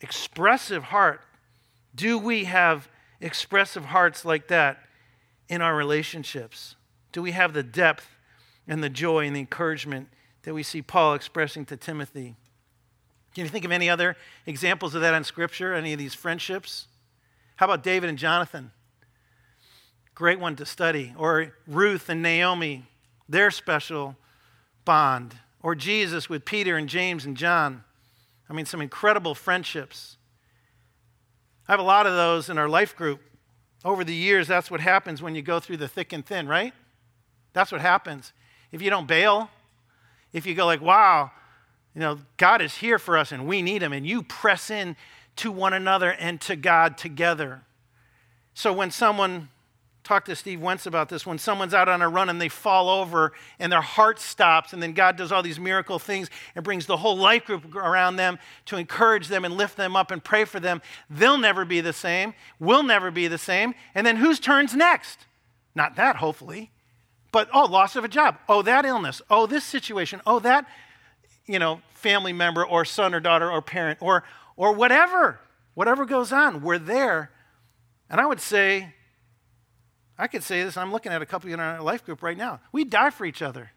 expressive 0.00 0.84
heart. 0.84 1.22
Do 1.94 2.18
we 2.18 2.44
have 2.44 2.88
expressive 3.20 3.86
hearts 3.86 4.24
like 4.24 4.48
that 4.48 4.78
in 5.48 5.60
our 5.60 5.74
relationships? 5.74 6.76
Do 7.10 7.20
we 7.22 7.32
have 7.32 7.52
the 7.52 7.62
depth 7.62 8.06
and 8.66 8.82
the 8.82 8.90
joy 8.90 9.26
and 9.26 9.34
the 9.34 9.40
encouragement 9.40 10.08
that 10.42 10.54
we 10.54 10.62
see 10.62 10.82
Paul 10.82 11.14
expressing 11.14 11.64
to 11.66 11.76
Timothy? 11.76 12.36
Can 13.34 13.44
you 13.44 13.50
think 13.50 13.64
of 13.64 13.72
any 13.72 13.88
other 13.88 14.16
examples 14.46 14.94
of 14.94 15.00
that 15.00 15.14
in 15.14 15.24
Scripture? 15.24 15.74
Any 15.74 15.92
of 15.92 15.98
these 15.98 16.14
friendships? 16.14 16.86
How 17.56 17.66
about 17.66 17.82
David 17.82 18.08
and 18.08 18.18
Jonathan? 18.18 18.70
Great 20.14 20.38
one 20.38 20.56
to 20.56 20.66
study. 20.66 21.14
Or 21.16 21.54
Ruth 21.66 22.08
and 22.08 22.22
Naomi, 22.22 22.84
their 23.28 23.50
special 23.50 24.16
bond. 24.84 25.36
Or 25.62 25.74
Jesus 25.74 26.28
with 26.28 26.44
Peter 26.44 26.76
and 26.76 26.88
James 26.88 27.24
and 27.24 27.36
John. 27.36 27.84
I 28.50 28.52
mean, 28.52 28.66
some 28.66 28.82
incredible 28.82 29.34
friendships. 29.34 30.18
I 31.66 31.72
have 31.72 31.80
a 31.80 31.84
lot 31.84 32.06
of 32.06 32.12
those 32.12 32.50
in 32.50 32.58
our 32.58 32.68
life 32.68 32.94
group. 32.94 33.20
Over 33.84 34.04
the 34.04 34.14
years, 34.14 34.46
that's 34.46 34.70
what 34.70 34.80
happens 34.80 35.22
when 35.22 35.34
you 35.34 35.42
go 35.42 35.58
through 35.58 35.78
the 35.78 35.88
thick 35.88 36.12
and 36.12 36.24
thin, 36.24 36.46
right? 36.46 36.74
That's 37.52 37.72
what 37.72 37.80
happens. 37.80 38.32
If 38.72 38.82
you 38.82 38.90
don't 38.90 39.06
bail, 39.06 39.50
if 40.32 40.46
you 40.46 40.54
go 40.54 40.66
like, 40.66 40.80
wow, 40.80 41.30
you 41.94 42.00
know, 42.00 42.18
God 42.38 42.62
is 42.62 42.74
here 42.74 42.98
for 42.98 43.16
us 43.18 43.30
and 43.32 43.46
we 43.46 43.62
need 43.62 43.82
him, 43.82 43.92
and 43.92 44.06
you 44.06 44.22
press 44.22 44.70
in 44.70 44.96
to 45.36 45.52
one 45.52 45.72
another 45.72 46.10
and 46.10 46.40
to 46.42 46.56
God 46.56 46.98
together. 46.98 47.62
So 48.54 48.72
when 48.72 48.90
someone 48.90 49.48
talked 50.04 50.26
to 50.26 50.36
Steve 50.36 50.60
Wentz 50.60 50.86
about 50.86 51.08
this. 51.08 51.24
When 51.24 51.38
someone's 51.38 51.74
out 51.74 51.88
on 51.88 52.02
a 52.02 52.08
run 52.08 52.28
and 52.28 52.40
they 52.40 52.48
fall 52.48 52.88
over 52.88 53.32
and 53.58 53.70
their 53.70 53.80
heart 53.80 54.18
stops, 54.18 54.72
and 54.72 54.82
then 54.82 54.92
God 54.92 55.16
does 55.16 55.30
all 55.30 55.42
these 55.42 55.60
miracle 55.60 55.98
things 55.98 56.28
and 56.54 56.64
brings 56.64 56.86
the 56.86 56.96
whole 56.96 57.16
life 57.16 57.44
group 57.44 57.74
around 57.74 58.16
them 58.16 58.38
to 58.66 58.76
encourage 58.76 59.28
them 59.28 59.44
and 59.44 59.56
lift 59.56 59.76
them 59.76 59.94
up 59.94 60.10
and 60.10 60.22
pray 60.22 60.44
for 60.44 60.60
them, 60.60 60.82
they'll 61.08 61.38
never 61.38 61.64
be 61.64 61.80
the 61.80 61.92
same. 61.92 62.34
We'll 62.58 62.82
never 62.82 63.10
be 63.10 63.28
the 63.28 63.38
same. 63.38 63.74
And 63.94 64.06
then 64.06 64.16
whose 64.16 64.40
turn's 64.40 64.74
next? 64.74 65.26
Not 65.74 65.96
that, 65.96 66.16
hopefully. 66.16 66.71
But, 67.32 67.48
oh, 67.52 67.64
loss 67.64 67.96
of 67.96 68.04
a 68.04 68.08
job. 68.08 68.36
Oh, 68.48 68.62
that 68.62 68.84
illness. 68.84 69.22
Oh, 69.30 69.46
this 69.46 69.64
situation. 69.64 70.20
Oh, 70.26 70.38
that, 70.40 70.66
you 71.46 71.58
know, 71.58 71.80
family 71.94 72.32
member 72.32 72.64
or 72.64 72.84
son 72.84 73.14
or 73.14 73.20
daughter 73.20 73.50
or 73.50 73.62
parent 73.62 73.98
or, 74.02 74.22
or 74.56 74.72
whatever. 74.72 75.40
Whatever 75.74 76.04
goes 76.04 76.32
on, 76.32 76.60
we're 76.60 76.78
there. 76.78 77.30
And 78.10 78.20
I 78.20 78.26
would 78.26 78.40
say, 78.40 78.94
I 80.18 80.26
could 80.26 80.42
say 80.42 80.62
this, 80.62 80.76
I'm 80.76 80.92
looking 80.92 81.10
at 81.10 81.22
a 81.22 81.26
couple 81.26 81.50
in 81.50 81.58
our 81.58 81.80
life 81.80 82.04
group 82.04 82.22
right 82.22 82.36
now. 82.36 82.60
We 82.70 82.84
die 82.84 83.10
for 83.10 83.24
each 83.24 83.40
other. 83.40 83.70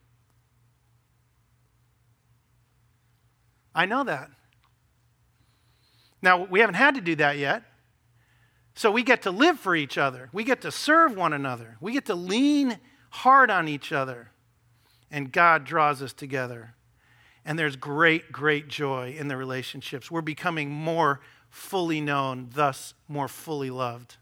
I 3.74 3.86
know 3.86 4.04
that. 4.04 4.30
Now, 6.22 6.46
we 6.46 6.60
haven't 6.60 6.76
had 6.76 6.96
to 6.96 7.02
do 7.02 7.16
that 7.16 7.38
yet. 7.38 7.64
So 8.74 8.92
we 8.92 9.04
get 9.04 9.22
to 9.22 9.32
live 9.32 9.60
for 9.60 9.76
each 9.76 9.98
other. 9.98 10.30
We 10.34 10.44
get 10.44 10.62
to 10.62 10.72
serve 10.72 11.16
one 11.16 11.32
another. 11.32 11.78
We 11.80 11.94
get 11.94 12.06
to 12.08 12.16
lean 12.16 12.78
hard 13.16 13.50
on 13.50 13.68
each 13.68 13.92
other. 13.92 14.30
And 15.12 15.32
God 15.32 15.64
draws 15.64 16.02
us 16.02 16.14
together. 16.14 16.74
And 17.46 17.58
there's 17.58 17.76
great, 17.76 18.32
great 18.32 18.68
joy 18.68 19.16
in 19.18 19.28
the 19.28 19.38
relationships. 19.38 20.10
We're 20.10 20.22
becoming 20.22 20.70
more 20.70 21.22
fully 21.50 22.02
known, 22.02 22.50
thus 22.54 22.94
more 23.08 23.28
fully 23.28 23.70
loved 23.70 24.18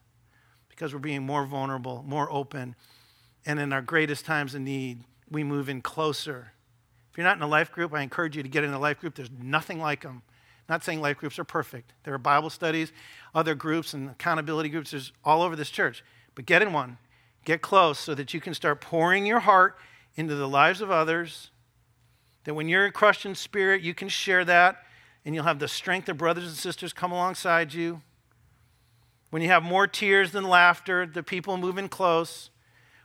because 0.70 0.94
we're 0.94 1.00
being 1.00 1.24
more 1.24 1.46
vulnerable, 1.46 2.04
more 2.06 2.32
open. 2.32 2.76
And 3.46 3.60
in 3.60 3.74
our 3.74 3.82
greatest 3.82 4.26
times 4.26 4.54
of 4.54 4.62
need, 4.62 5.04
we 5.30 5.44
move 5.44 5.70
in 5.70 5.82
closer. 5.82 6.52
If 7.12 7.18
you're 7.18 7.26
not 7.26 7.38
in 7.38 7.44
a 7.44 7.48
life 7.48 7.72
group, 7.72 7.94
I 7.94 8.02
encourage 8.02 8.36
you 8.36 8.44
to 8.44 8.50
get 8.50 8.64
in 8.64 8.74
a 8.74 8.80
life 8.80 9.00
group. 9.00 9.16
There's 9.16 9.32
nothing 9.32 9.80
like 9.80 10.02
them. 10.02 10.22
Not 10.68 10.84
saying 10.84 11.02
life 11.02 11.18
groups 11.18 11.40
are 11.40 11.44
perfect. 11.44 11.94
There 12.04 12.14
are 12.14 12.20
Bible 12.20 12.50
studies, 12.50 12.92
other 13.34 13.56
groups, 13.56 13.94
and 13.94 14.10
accountability 14.10 14.70
groups. 14.70 14.92
There's 14.92 15.12
all 15.24 15.42
over 15.42 15.56
this 15.56 15.70
church. 15.70 16.04
But 16.36 16.46
get 16.46 16.62
in 16.62 16.74
one. 16.74 16.98
Get 17.44 17.62
close 17.62 18.00
so 18.00 18.16
that 18.16 18.34
you 18.34 18.40
can 18.40 18.54
start 18.54 18.82
pouring 18.82 19.26
your 19.26 19.40
heart 19.40 19.78
into 20.16 20.36
the 20.36 20.48
lives 20.48 20.82
of 20.82 20.92
others. 20.92 21.52
That 22.46 22.54
when 22.54 22.68
you're 22.68 22.92
crushed 22.92 23.26
in 23.26 23.36
spirit, 23.36 23.82
you 23.82 23.94
can 23.94 24.10
share 24.10 24.46
that, 24.46 24.84
and 25.26 25.34
you'll 25.34 25.46
have 25.46 25.60
the 25.60 25.68
strength 25.68 26.10
of 26.10 26.18
brothers 26.18 26.46
and 26.46 26.56
sisters 26.56 26.94
come 26.94 27.12
alongside 27.12 27.74
you 27.74 28.02
when 29.34 29.42
you 29.42 29.48
have 29.48 29.64
more 29.64 29.88
tears 29.88 30.32
than 30.32 30.44
laughter, 30.44 31.08
the 31.08 31.24
people 31.24 31.58
moving 31.58 31.90
close, 31.90 32.52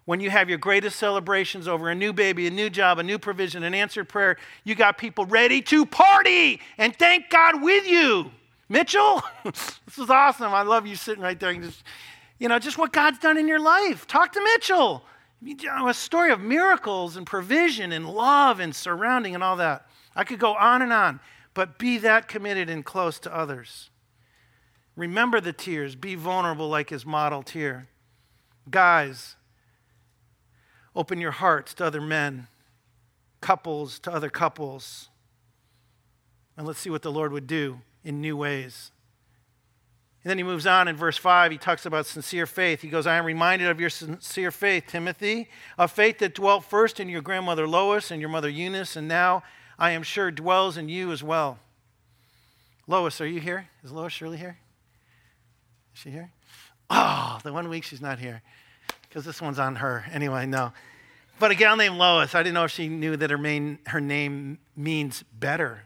when 0.05 0.21
you 0.21 0.29
have 0.29 0.51
your 0.51 0.59
greatest 0.59 0.97
celebrations 0.97 1.67
over 1.67 1.89
a 1.89 1.95
new 1.95 2.13
baby, 2.13 2.47
a 2.47 2.51
new 2.51 2.69
job, 2.69 2.99
a 2.99 3.03
new 3.03 3.19
provision, 3.19 3.63
an 3.63 3.73
answered 3.73 4.11
prayer, 4.11 4.37
you 4.63 4.75
got 4.75 4.99
people 4.99 5.25
ready 5.25 5.63
to 5.63 5.87
party 5.87 6.61
and 6.77 6.95
thank 6.95 7.31
God 7.31 7.63
with 7.63 7.89
you. 7.89 8.31
Mitchell, 8.69 9.23
this 9.43 9.97
is 9.97 10.11
awesome. 10.11 10.53
I 10.53 10.61
love 10.61 10.87
you 10.87 10.97
sitting 10.97 11.23
right 11.23 11.41
there 11.41 11.49
and 11.49 11.63
just, 11.63 11.83
you 12.39 12.49
know, 12.49 12.59
just 12.59 12.79
what 12.79 12.93
God's 12.93 13.19
done 13.19 13.37
in 13.37 13.49
your 13.49 13.61
life. 13.61 14.07
Talk 14.07 14.33
to 14.33 14.43
Mitchell. 14.43 15.05
You 15.41 15.57
know, 15.65 15.89
a 15.89 15.95
story 15.95 16.33
of 16.33 16.41
miracles 16.41 17.17
and 17.17 17.27
provision 17.27 17.93
and 17.93 18.09
love 18.09 18.61
and 18.61 18.75
surrounding 18.75 19.35
and 19.35 19.45
all 19.45 19.57
that. 19.57 19.87
I 20.15 20.25
could 20.25 20.39
go 20.39 20.55
on 20.55 20.83
and 20.83 20.93
on, 20.93 21.21
but 21.55 21.79
be 21.79 21.99
that 21.99 22.27
committed 22.27 22.69
and 22.69 22.85
close 22.85 23.19
to 23.21 23.35
others. 23.35 23.91
Remember 24.97 25.41
the 25.41 25.53
tears. 25.53 25.95
Be 25.95 26.17
vulnerable 26.17 26.69
like 26.69 26.91
his 26.91 27.07
model 27.07 27.45
here. 27.49 27.87
Guys, 28.69 29.37
open 30.95 31.21
your 31.21 31.31
hearts 31.31 31.73
to 31.75 31.85
other 31.85 32.01
men, 32.01 32.49
couples 33.41 34.01
to 34.01 34.13
other 34.13 34.29
couples. 34.29 35.09
And 36.57 36.67
let's 36.67 36.81
see 36.81 36.91
what 36.91 37.03
the 37.03 37.13
Lord 37.13 37.33
would 37.33 37.47
do 37.47 37.81
in 38.03 38.21
new 38.21 38.37
ways. 38.37 38.91
And 40.25 40.31
then 40.31 40.39
he 40.39 40.45
moves 40.45 40.67
on 40.67 40.89
in 40.89 40.97
verse 40.97 41.17
5. 41.17 41.53
He 41.53 41.59
talks 41.59 41.87
about 41.87 42.07
sincere 42.07 42.47
faith. 42.47 42.83
He 42.83 42.89
goes, 42.89 43.07
I 43.07 43.17
am 43.17 43.25
reminded 43.25 43.69
of 43.69 43.79
your 43.81 43.91
sincere 43.91 44.51
faith, 44.51 44.85
Timothy, 44.89 45.49
a 45.79 45.87
faith 45.87 46.19
that 46.19 46.35
dwelt 46.35 46.65
first 46.65 46.99
in 46.99 47.09
your 47.09 47.23
grandmother 47.23 47.69
Lois 47.69 48.11
and 48.11 48.21
your 48.21 48.29
mother 48.29 48.49
Eunice, 48.49 48.97
and 48.97 49.07
now 49.07 49.43
I 49.79 49.93
am 49.93 50.03
sure 50.03 50.31
dwells 50.31 50.77
in 50.77 50.89
you 50.89 51.13
as 51.13 51.23
well. 51.23 51.61
Lois, 52.89 53.21
are 53.21 53.27
you 53.27 53.39
here? 53.39 53.69
Is 53.85 53.93
Lois 53.93 54.13
Shirley 54.13 54.39
here? 54.39 54.59
Is 55.95 56.01
she 56.01 56.11
here? 56.11 56.33
Oh, 56.91 57.39
the 57.45 57.53
one 57.53 57.69
week 57.69 57.85
she's 57.85 58.01
not 58.01 58.19
here. 58.19 58.43
because 59.09 59.25
this 59.25 59.41
one's 59.41 59.59
on 59.59 59.77
her. 59.77 60.05
Anyway, 60.13 60.47
no. 60.47 60.73
But 61.39 61.51
a 61.51 61.55
gal 61.55 61.77
named 61.77 61.97
Lois, 61.97 62.35
I 62.35 62.43
didn't 62.43 62.55
know 62.55 62.65
if 62.65 62.73
she 62.73 62.89
knew 62.89 63.17
that 63.17 63.31
her, 63.31 63.39
main, 63.39 63.79
her 63.87 64.01
name 64.01 64.59
means 64.77 65.23
better. 65.33 65.85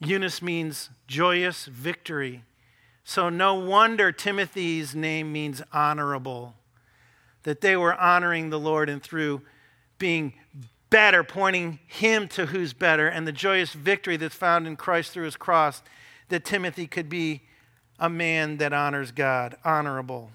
Eunice 0.00 0.42
means 0.42 0.90
joyous 1.06 1.66
victory. 1.66 2.42
So 3.08 3.30
no 3.30 3.54
wonder 3.54 4.12
Timothy's 4.12 4.94
name 4.94 5.32
means 5.32 5.62
honorable, 5.72 6.54
that 7.44 7.62
they 7.62 7.74
were 7.74 7.98
honoring 7.98 8.50
the 8.50 8.60
Lord 8.60 8.90
and 8.90 9.02
through 9.02 9.40
being 9.96 10.34
better, 10.90 11.24
pointing 11.24 11.78
him 11.86 12.28
to 12.28 12.44
who's 12.44 12.74
better, 12.74 13.08
and 13.08 13.26
the 13.26 13.32
joyous 13.32 13.72
victory 13.72 14.18
that's 14.18 14.34
found 14.34 14.66
in 14.66 14.76
Christ 14.76 15.12
through 15.12 15.24
his 15.24 15.38
cross, 15.38 15.80
that 16.28 16.44
Timothy 16.44 16.86
could 16.86 17.08
be 17.08 17.44
a 17.98 18.10
man 18.10 18.58
that 18.58 18.74
honors 18.74 19.10
God, 19.10 19.56
honorable. 19.64 20.30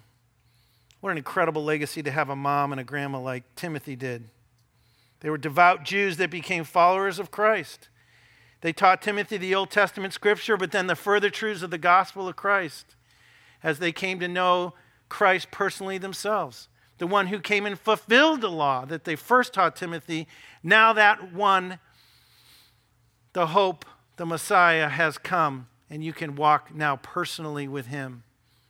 What 0.99 1.11
an 1.11 1.17
incredible 1.17 1.63
legacy 1.63 2.01
to 2.01 2.09
have 2.09 2.29
a 2.29 2.35
mom 2.35 2.71
and 2.71 2.81
a 2.81 2.83
grandma 2.83 3.19
like 3.19 3.43
Timothy 3.55 3.95
did. 3.95 4.29
They 5.19 5.29
were 5.29 5.37
devout 5.37 5.83
Jews 5.83 6.17
that 6.17 6.31
became 6.31 6.63
followers 6.63 7.19
of 7.19 7.29
Christ. 7.29 7.89
They 8.63 8.71
taught 8.71 9.01
Timothy 9.01 9.35
the 9.35 9.53
Old 9.53 9.71
Testament 9.71 10.13
scripture, 10.13 10.55
but 10.55 10.71
then 10.71 10.87
the 10.87 10.95
further 10.95 11.29
truths 11.29 11.63
of 11.63 11.69
the 11.69 11.77
gospel 11.77 12.29
of 12.29 12.37
Christ 12.37 12.95
as 13.61 13.79
they 13.79 13.91
came 13.91 14.21
to 14.21 14.27
know 14.29 14.73
Christ 15.09 15.51
personally 15.51 15.97
themselves. 15.97 16.69
The 16.97 17.05
one 17.05 17.27
who 17.27 17.41
came 17.41 17.65
and 17.65 17.77
fulfilled 17.77 18.39
the 18.39 18.49
law 18.49 18.85
that 18.85 19.03
they 19.03 19.17
first 19.17 19.53
taught 19.53 19.75
Timothy. 19.75 20.29
Now 20.63 20.93
that 20.93 21.33
one, 21.33 21.79
the 23.33 23.47
hope, 23.47 23.83
the 24.15 24.25
Messiah, 24.25 24.87
has 24.87 25.17
come 25.17 25.67
and 25.89 26.01
you 26.01 26.13
can 26.13 26.37
walk 26.37 26.73
now 26.73 26.95
personally 26.95 27.67
with 27.67 27.87
him. 27.87 28.23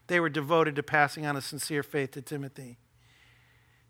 They 0.08 0.19
were 0.19 0.27
devoted 0.27 0.75
to 0.77 0.84
passing 0.84 1.27
on 1.27 1.38
a 1.38 1.41
sincere 1.41 1.84
faith 1.84 2.13
to 2.13 2.21
Timothy. 2.23 2.79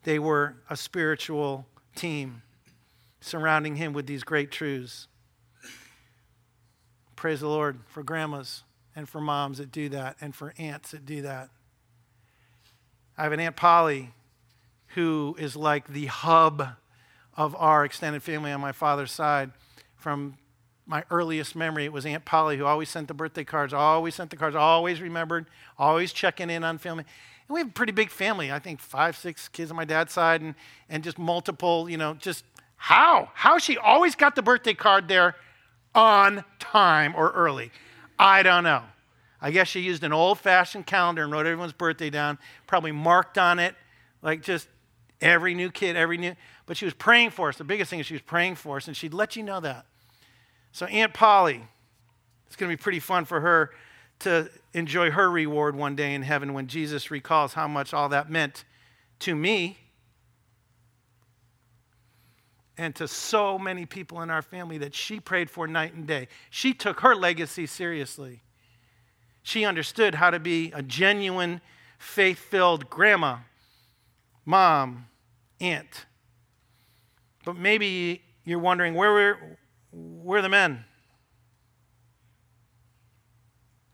They 0.04 0.20
were 0.20 0.58
a 0.70 0.76
spiritual 0.76 1.66
team 1.96 2.42
surrounding 3.22 3.78
him 3.78 3.94
with 3.94 4.06
these 4.06 4.26
great 4.26 4.52
truths. 4.52 5.08
Praise 7.24 7.40
the 7.40 7.48
Lord 7.48 7.80
for 7.88 8.04
grandmas 8.04 8.64
and 8.98 9.08
for 9.08 9.22
moms 9.22 9.60
that 9.60 9.72
do 9.72 9.88
that 9.88 10.18
and 10.20 10.36
for 10.36 10.54
aunts 10.58 10.92
that 10.92 11.06
do 11.06 11.22
that. 11.22 11.50
I 13.18 13.24
have 13.24 13.32
an 13.32 13.40
Aunt 13.40 13.56
Polly 13.56 14.12
who 14.88 15.34
is 15.40 15.56
like 15.56 15.88
the 15.88 16.08
hub 16.08 16.76
of 17.38 17.56
our 17.56 17.86
extended 17.86 18.22
family 18.24 18.52
on 18.52 18.60
my 18.60 18.74
father's 18.74 19.10
side 19.14 19.52
from 19.96 20.38
my 20.86 21.06
earliest 21.10 21.56
memory, 21.56 21.86
it 21.86 21.94
was 21.94 22.06
Aunt 22.06 22.26
Polly 22.26 22.58
who 22.58 22.66
always 22.66 22.90
sent 22.90 23.08
the 23.08 23.14
birthday 23.14 23.46
cards, 23.46 23.74
always 23.74 24.16
sent 24.16 24.30
the 24.30 24.36
cards, 24.36 24.58
always 24.58 25.00
remembered, 25.00 25.46
always 25.78 26.12
checking 26.12 26.50
in 26.50 26.66
on 26.66 26.78
family. 26.78 27.06
And 27.48 27.54
we 27.54 27.62
have 27.62 27.70
a 27.70 27.72
pretty 27.72 27.94
big 27.94 28.10
family. 28.10 28.52
I 28.52 28.60
think 28.60 28.82
five, 28.82 29.16
six 29.16 29.48
kids 29.48 29.72
on 29.72 29.78
my 29.78 29.86
dad's 29.86 30.12
side 30.12 30.42
and, 30.42 30.56
and 30.90 31.02
just 31.06 31.18
multiple, 31.18 31.90
you 31.90 31.96
know, 31.96 32.16
just 32.16 32.44
how? 32.76 33.30
How 33.34 33.60
she 33.60 33.78
always 33.78 34.14
got 34.14 34.36
the 34.36 34.42
birthday 34.42 34.74
card 34.74 35.08
there 35.08 35.36
on 35.96 36.44
time 36.60 37.14
or 37.16 37.32
early? 37.32 37.72
I 38.18 38.44
don't 38.44 38.64
know. 38.64 38.84
I 39.42 39.52
guess 39.52 39.68
she 39.68 39.82
used 39.82 40.04
an 40.04 40.14
old 40.14 40.40
fashioned 40.40 40.86
calendar 40.86 41.24
and 41.24 41.32
wrote 41.32 41.46
everyone's 41.46 41.74
birthday 41.74 42.10
down, 42.10 42.38
probably 42.66 42.94
marked 42.94 43.38
on 43.38 43.60
it, 43.60 43.76
like 44.22 44.42
just 44.42 44.70
every 45.20 45.54
new 45.54 45.70
kid, 45.70 45.98
every 45.98 46.18
new. 46.18 46.36
But 46.66 46.78
she 46.78 46.86
was 46.86 46.94
praying 46.94 47.32
for 47.32 47.50
us. 47.50 47.58
The 47.58 47.66
biggest 47.66 47.90
thing 47.90 48.00
is 48.00 48.06
she 48.06 48.14
was 48.14 48.22
praying 48.22 48.56
for 48.56 48.78
us, 48.78 48.88
and 48.88 48.96
she'd 48.96 49.14
let 49.14 49.36
you 49.36 49.44
know 49.44 49.60
that. 49.60 49.86
So, 50.72 50.86
Aunt 50.86 51.14
Polly, 51.14 51.62
it's 52.48 52.56
going 52.56 52.72
to 52.72 52.78
be 52.78 52.82
pretty 52.82 53.02
fun 53.02 53.26
for 53.26 53.42
her 53.42 53.72
to 54.20 54.50
enjoy 54.74 55.12
her 55.12 55.30
reward 55.30 55.76
one 55.76 55.96
day 55.96 56.14
in 56.14 56.22
heaven 56.22 56.54
when 56.54 56.68
Jesus 56.68 57.12
recalls 57.12 57.54
how 57.54 57.68
much 57.68 57.94
all 57.94 58.10
that 58.10 58.30
meant 58.30 58.64
to 59.20 59.36
me 59.36 59.78
and 62.78 62.96
to 62.96 63.08
so 63.08 63.60
many 63.60 63.86
people 63.86 64.22
in 64.22 64.30
our 64.30 64.42
family 64.42 64.78
that 64.80 64.96
she 64.96 65.20
prayed 65.20 65.50
for 65.50 65.68
night 65.68 65.94
and 65.94 66.08
day. 66.08 66.28
She 66.50 66.74
took 66.74 67.02
her 67.02 67.16
legacy 67.16 67.66
seriously. 67.66 68.42
She 69.44 69.66
understood 69.66 70.16
how 70.16 70.32
to 70.32 70.40
be 70.40 70.72
a 70.74 70.82
genuine, 70.82 71.62
faith 72.00 72.40
filled 72.40 72.90
grandma, 72.90 73.38
mom, 74.46 75.06
aunt. 75.60 76.06
But 77.46 77.58
maybe 77.58 78.22
you're 78.46 78.60
wondering 78.60 78.96
where 78.96 79.12
were, 79.12 79.38
we're 79.92 80.42
the 80.42 80.50
men. 80.50 80.86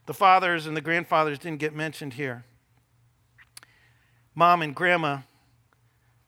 The 0.05 0.13
fathers 0.13 0.65
and 0.65 0.75
the 0.75 0.81
grandfathers 0.81 1.37
didn't 1.37 1.59
get 1.59 1.75
mentioned 1.75 2.13
here. 2.13 2.45
Mom 4.33 4.61
and 4.61 4.73
grandma 4.73 5.19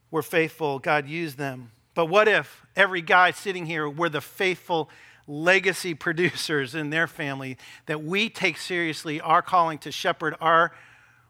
were 0.09 0.21
faithful, 0.21 0.79
God 0.79 1.07
used 1.07 1.37
them. 1.37 1.71
But 1.93 2.05
what 2.05 2.27
if 2.27 2.65
every 2.75 3.01
guy 3.01 3.31
sitting 3.31 3.65
here 3.65 3.89
were 3.89 4.09
the 4.09 4.21
faithful 4.21 4.89
legacy 5.27 5.93
producers 5.95 6.75
in 6.75 6.89
their 6.89 7.07
family 7.07 7.57
that 7.85 8.03
we 8.03 8.29
take 8.29 8.57
seriously 8.57 9.19
our 9.21 9.41
calling 9.41 9.77
to 9.79 9.91
shepherd 9.91 10.35
our 10.39 10.71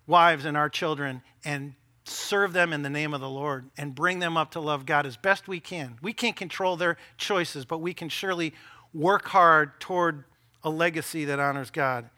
wives 0.07 0.45
and 0.45 0.57
our 0.57 0.69
children 0.69 1.21
and 1.43 1.73
serve 2.03 2.53
them 2.53 2.73
in 2.73 2.81
the 2.81 2.89
name 2.89 3.13
of 3.13 3.21
the 3.21 3.29
Lord 3.29 3.69
and 3.77 3.95
bring 3.95 4.19
them 4.19 4.35
up 4.35 4.51
to 4.51 4.59
love 4.59 4.85
God 4.85 5.05
as 5.05 5.17
best 5.17 5.47
we 5.47 5.59
can. 5.59 5.97
We 6.01 6.13
can't 6.13 6.35
control 6.35 6.75
their 6.75 6.97
choices, 7.17 7.65
but 7.65 7.79
we 7.79 7.93
can 7.93 8.09
surely 8.09 8.53
work 8.93 9.27
hard 9.27 9.79
toward 9.79 10.25
a 10.63 10.69
legacy 10.69 11.25
that 11.25 11.39
honors 11.39 11.71
God 11.71 12.09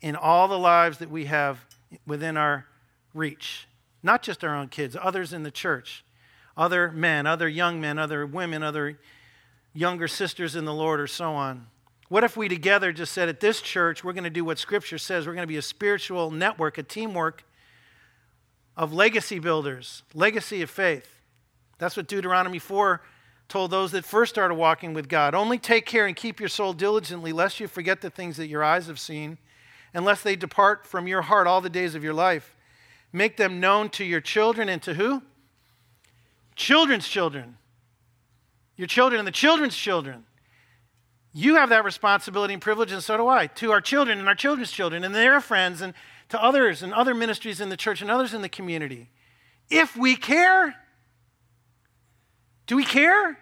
in 0.00 0.16
all 0.16 0.48
the 0.48 0.58
lives 0.58 0.98
that 0.98 1.10
we 1.10 1.26
have 1.26 1.64
within 2.06 2.36
our 2.36 2.66
reach. 3.14 3.68
Not 4.02 4.22
just 4.22 4.42
our 4.42 4.54
own 4.56 4.68
kids, 4.68 4.96
others 5.00 5.32
in 5.32 5.42
the 5.42 5.50
church, 5.50 6.04
other 6.62 6.92
men, 6.92 7.26
other 7.26 7.48
young 7.48 7.80
men, 7.80 7.98
other 7.98 8.24
women, 8.24 8.62
other 8.62 8.96
younger 9.74 10.06
sisters 10.06 10.54
in 10.54 10.64
the 10.64 10.72
Lord, 10.72 11.00
or 11.00 11.08
so 11.08 11.32
on. 11.32 11.66
What 12.08 12.22
if 12.22 12.36
we 12.36 12.48
together 12.48 12.92
just 12.92 13.12
said 13.12 13.28
at 13.28 13.40
this 13.40 13.60
church, 13.60 14.04
we're 14.04 14.12
going 14.12 14.22
to 14.22 14.30
do 14.30 14.44
what 14.44 14.60
Scripture 14.60 14.98
says? 14.98 15.26
We're 15.26 15.34
going 15.34 15.42
to 15.42 15.48
be 15.48 15.56
a 15.56 15.62
spiritual 15.62 16.30
network, 16.30 16.78
a 16.78 16.84
teamwork 16.84 17.42
of 18.76 18.92
legacy 18.92 19.40
builders, 19.40 20.04
legacy 20.14 20.62
of 20.62 20.70
faith. 20.70 21.08
That's 21.78 21.96
what 21.96 22.06
Deuteronomy 22.06 22.60
4 22.60 23.02
told 23.48 23.72
those 23.72 23.90
that 23.90 24.04
first 24.04 24.32
started 24.32 24.54
walking 24.54 24.94
with 24.94 25.08
God. 25.08 25.34
Only 25.34 25.58
take 25.58 25.84
care 25.84 26.06
and 26.06 26.14
keep 26.14 26.38
your 26.38 26.48
soul 26.48 26.72
diligently, 26.72 27.32
lest 27.32 27.58
you 27.58 27.66
forget 27.66 28.00
the 28.00 28.10
things 28.10 28.36
that 28.36 28.46
your 28.46 28.62
eyes 28.62 28.86
have 28.86 29.00
seen, 29.00 29.36
and 29.92 30.04
lest 30.04 30.22
they 30.22 30.36
depart 30.36 30.86
from 30.86 31.08
your 31.08 31.22
heart 31.22 31.48
all 31.48 31.60
the 31.60 31.68
days 31.68 31.96
of 31.96 32.04
your 32.04 32.14
life. 32.14 32.54
Make 33.12 33.36
them 33.36 33.58
known 33.58 33.88
to 33.90 34.04
your 34.04 34.20
children 34.20 34.68
and 34.68 34.80
to 34.82 34.94
who? 34.94 35.22
Children's 36.56 37.08
children. 37.08 37.56
Your 38.76 38.86
children 38.86 39.18
and 39.18 39.26
the 39.26 39.32
children's 39.32 39.76
children. 39.76 40.24
You 41.32 41.56
have 41.56 41.70
that 41.70 41.84
responsibility 41.84 42.52
and 42.52 42.62
privilege, 42.62 42.92
and 42.92 43.02
so 43.02 43.16
do 43.16 43.26
I, 43.26 43.46
to 43.46 43.72
our 43.72 43.80
children 43.80 44.18
and 44.18 44.28
our 44.28 44.34
children's 44.34 44.70
children 44.70 45.02
and 45.02 45.14
their 45.14 45.40
friends 45.40 45.80
and 45.80 45.94
to 46.28 46.42
others 46.42 46.82
and 46.82 46.92
other 46.92 47.14
ministries 47.14 47.60
in 47.60 47.68
the 47.68 47.76
church 47.76 48.02
and 48.02 48.10
others 48.10 48.34
in 48.34 48.42
the 48.42 48.48
community. 48.48 49.10
If 49.70 49.96
we 49.96 50.16
care, 50.16 50.74
do 52.66 52.76
we 52.76 52.84
care? 52.84 53.38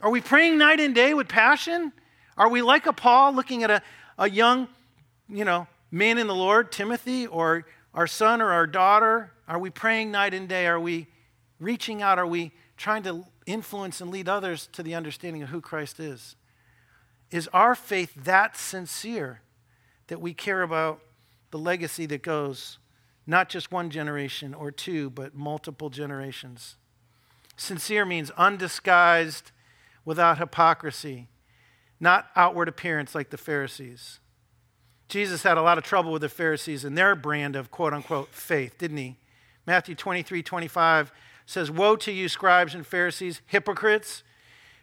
Are 0.00 0.10
we 0.10 0.20
praying 0.20 0.58
night 0.58 0.80
and 0.80 0.94
day 0.94 1.14
with 1.14 1.28
passion? 1.28 1.92
Are 2.36 2.48
we 2.48 2.60
like 2.60 2.86
a 2.86 2.92
Paul 2.92 3.34
looking 3.34 3.62
at 3.62 3.70
a, 3.70 3.82
a 4.18 4.28
young, 4.28 4.68
you 5.28 5.44
know, 5.44 5.66
man 5.90 6.18
in 6.18 6.26
the 6.26 6.34
Lord, 6.34 6.70
Timothy, 6.70 7.26
or 7.26 7.66
our 7.94 8.06
son 8.06 8.42
or 8.42 8.52
our 8.52 8.66
daughter? 8.66 9.32
Are 9.48 9.58
we 9.58 9.70
praying 9.70 10.10
night 10.10 10.34
and 10.34 10.48
day? 10.48 10.66
Are 10.66 10.80
we 10.80 11.06
reaching 11.58 12.02
out? 12.02 12.18
Are 12.18 12.26
we 12.26 12.52
trying 12.76 13.02
to 13.04 13.24
influence 13.46 14.00
and 14.00 14.10
lead 14.10 14.28
others 14.28 14.68
to 14.72 14.82
the 14.82 14.94
understanding 14.94 15.42
of 15.42 15.48
who 15.48 15.60
Christ 15.60 16.00
is? 16.00 16.36
Is 17.30 17.48
our 17.52 17.74
faith 17.74 18.12
that 18.14 18.56
sincere 18.56 19.40
that 20.08 20.20
we 20.20 20.32
care 20.32 20.62
about 20.62 21.00
the 21.50 21.58
legacy 21.58 22.06
that 22.06 22.22
goes 22.22 22.78
not 23.26 23.48
just 23.48 23.72
one 23.72 23.90
generation 23.90 24.54
or 24.54 24.70
two, 24.70 25.10
but 25.10 25.34
multiple 25.34 25.90
generations. 25.90 26.76
Sincere 27.56 28.04
means 28.04 28.30
undisguised, 28.32 29.50
without 30.04 30.38
hypocrisy, 30.38 31.28
not 31.98 32.28
outward 32.36 32.68
appearance 32.68 33.14
like 33.14 33.30
the 33.30 33.36
Pharisees. 33.36 34.20
Jesus 35.08 35.42
had 35.42 35.58
a 35.58 35.62
lot 35.62 35.78
of 35.78 35.84
trouble 35.84 36.12
with 36.12 36.22
the 36.22 36.28
Pharisees 36.28 36.84
and 36.84 36.96
their 36.96 37.16
brand 37.16 37.56
of 37.56 37.70
quote 37.70 37.92
unquote 37.92 38.28
faith, 38.32 38.78
didn't 38.78 38.98
he? 38.98 39.16
Matthew 39.66 39.94
23 39.96 40.42
25 40.42 41.12
says, 41.46 41.70
Woe 41.70 41.96
to 41.96 42.12
you, 42.12 42.28
scribes 42.28 42.74
and 42.74 42.86
Pharisees, 42.86 43.40
hypocrites! 43.46 44.22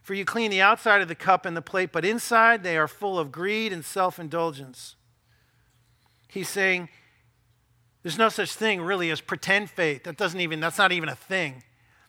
For 0.02 0.14
you 0.14 0.26
clean 0.26 0.52
the 0.52 0.62
outside 0.62 1.02
of 1.02 1.08
the 1.08 1.16
cup 1.16 1.46
and 1.46 1.56
the 1.56 1.62
plate, 1.62 1.92
but 1.94 2.04
inside 2.04 2.64
they 2.64 2.78
are 2.78 2.90
full 2.90 3.18
of 3.18 3.32
greed 3.32 3.72
and 3.72 3.86
self 3.86 4.20
indulgence. 4.20 4.96
He's 6.28 6.50
saying 6.50 6.90
there's 8.02 8.18
no 8.18 8.28
such 8.28 8.54
thing 8.54 8.82
really 8.82 9.12
as 9.12 9.22
pretend 9.22 9.70
faith. 9.70 10.04
That 10.04 10.18
doesn't 10.18 10.40
even, 10.40 10.60
that's 10.60 10.78
not 10.78 10.92
even 10.92 11.08
a 11.08 11.16
thing. 11.16 11.64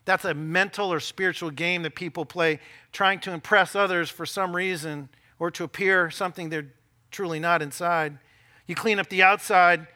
That's 0.04 0.24
a 0.24 0.34
mental 0.34 0.92
or 0.92 0.98
spiritual 0.98 1.50
game 1.50 1.82
that 1.82 1.94
people 1.94 2.24
play 2.24 2.58
trying 2.92 3.20
to 3.20 3.32
impress 3.32 3.76
others 3.76 4.10
for 4.10 4.26
some 4.26 4.54
reason 4.54 5.08
or 5.38 5.50
to 5.52 5.64
appear 5.64 6.10
something 6.10 6.48
they're 6.48 6.72
truly 7.10 7.38
not 7.38 7.62
inside. 7.62 8.18
You 8.66 8.74
clean 8.74 8.98
up 8.98 9.08
the 9.08 9.22
outside, 9.22 9.86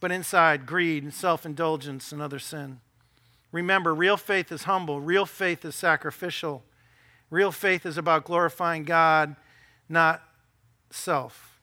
but 0.00 0.10
inside, 0.10 0.66
greed 0.66 1.04
and 1.04 1.14
self 1.14 1.46
indulgence 1.46 2.10
and 2.10 2.20
other 2.20 2.40
sin. 2.40 2.80
Remember, 3.52 3.94
real 3.94 4.16
faith 4.16 4.52
is 4.52 4.64
humble, 4.64 5.00
real 5.00 5.26
faith 5.26 5.64
is 5.64 5.74
sacrificial. 5.74 6.64
Real 7.30 7.52
faith 7.52 7.84
is 7.84 7.98
about 7.98 8.24
glorifying 8.24 8.84
God, 8.84 9.36
not 9.88 10.22
self. 10.90 11.60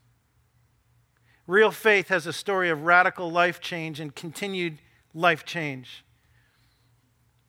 Real 1.47 1.71
faith 1.71 2.07
has 2.09 2.25
a 2.25 2.33
story 2.33 2.69
of 2.69 2.83
radical 2.83 3.31
life 3.31 3.59
change 3.59 3.99
and 3.99 4.13
continued 4.15 4.79
life 5.13 5.45
change. 5.45 6.03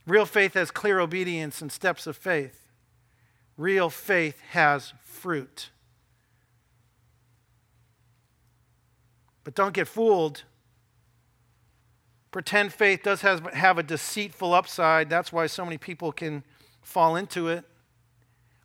Real 0.06 0.26
faith 0.26 0.54
has 0.54 0.70
clear 0.70 1.00
obedience 1.00 1.60
and 1.60 1.72
steps 1.72 2.06
of 2.06 2.16
faith. 2.16 2.68
Real 3.56 3.90
faith 3.90 4.40
has 4.50 4.92
fruit. 5.02 5.70
But 9.44 9.54
don't 9.54 9.72
get 9.72 9.88
fooled. 9.88 10.44
Pretend 12.36 12.70
faith 12.70 13.02
does 13.02 13.22
have 13.22 13.78
a 13.78 13.82
deceitful 13.82 14.52
upside. 14.52 15.08
That's 15.08 15.32
why 15.32 15.46
so 15.46 15.64
many 15.64 15.78
people 15.78 16.12
can 16.12 16.44
fall 16.82 17.16
into 17.16 17.48
it. 17.48 17.64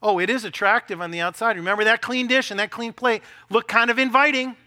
Oh, 0.04 0.20
it 0.20 0.30
is 0.30 0.44
attractive 0.44 1.00
on 1.00 1.10
the 1.10 1.22
outside. 1.22 1.56
Remember 1.56 1.86
that 1.86 2.02
clean 2.02 2.28
dish 2.28 2.52
and 2.52 2.60
that 2.60 2.70
clean 2.70 2.92
plate 2.92 3.22
look 3.50 3.70
kind 3.70 3.90
of 3.90 3.98
inviting. 3.98 4.58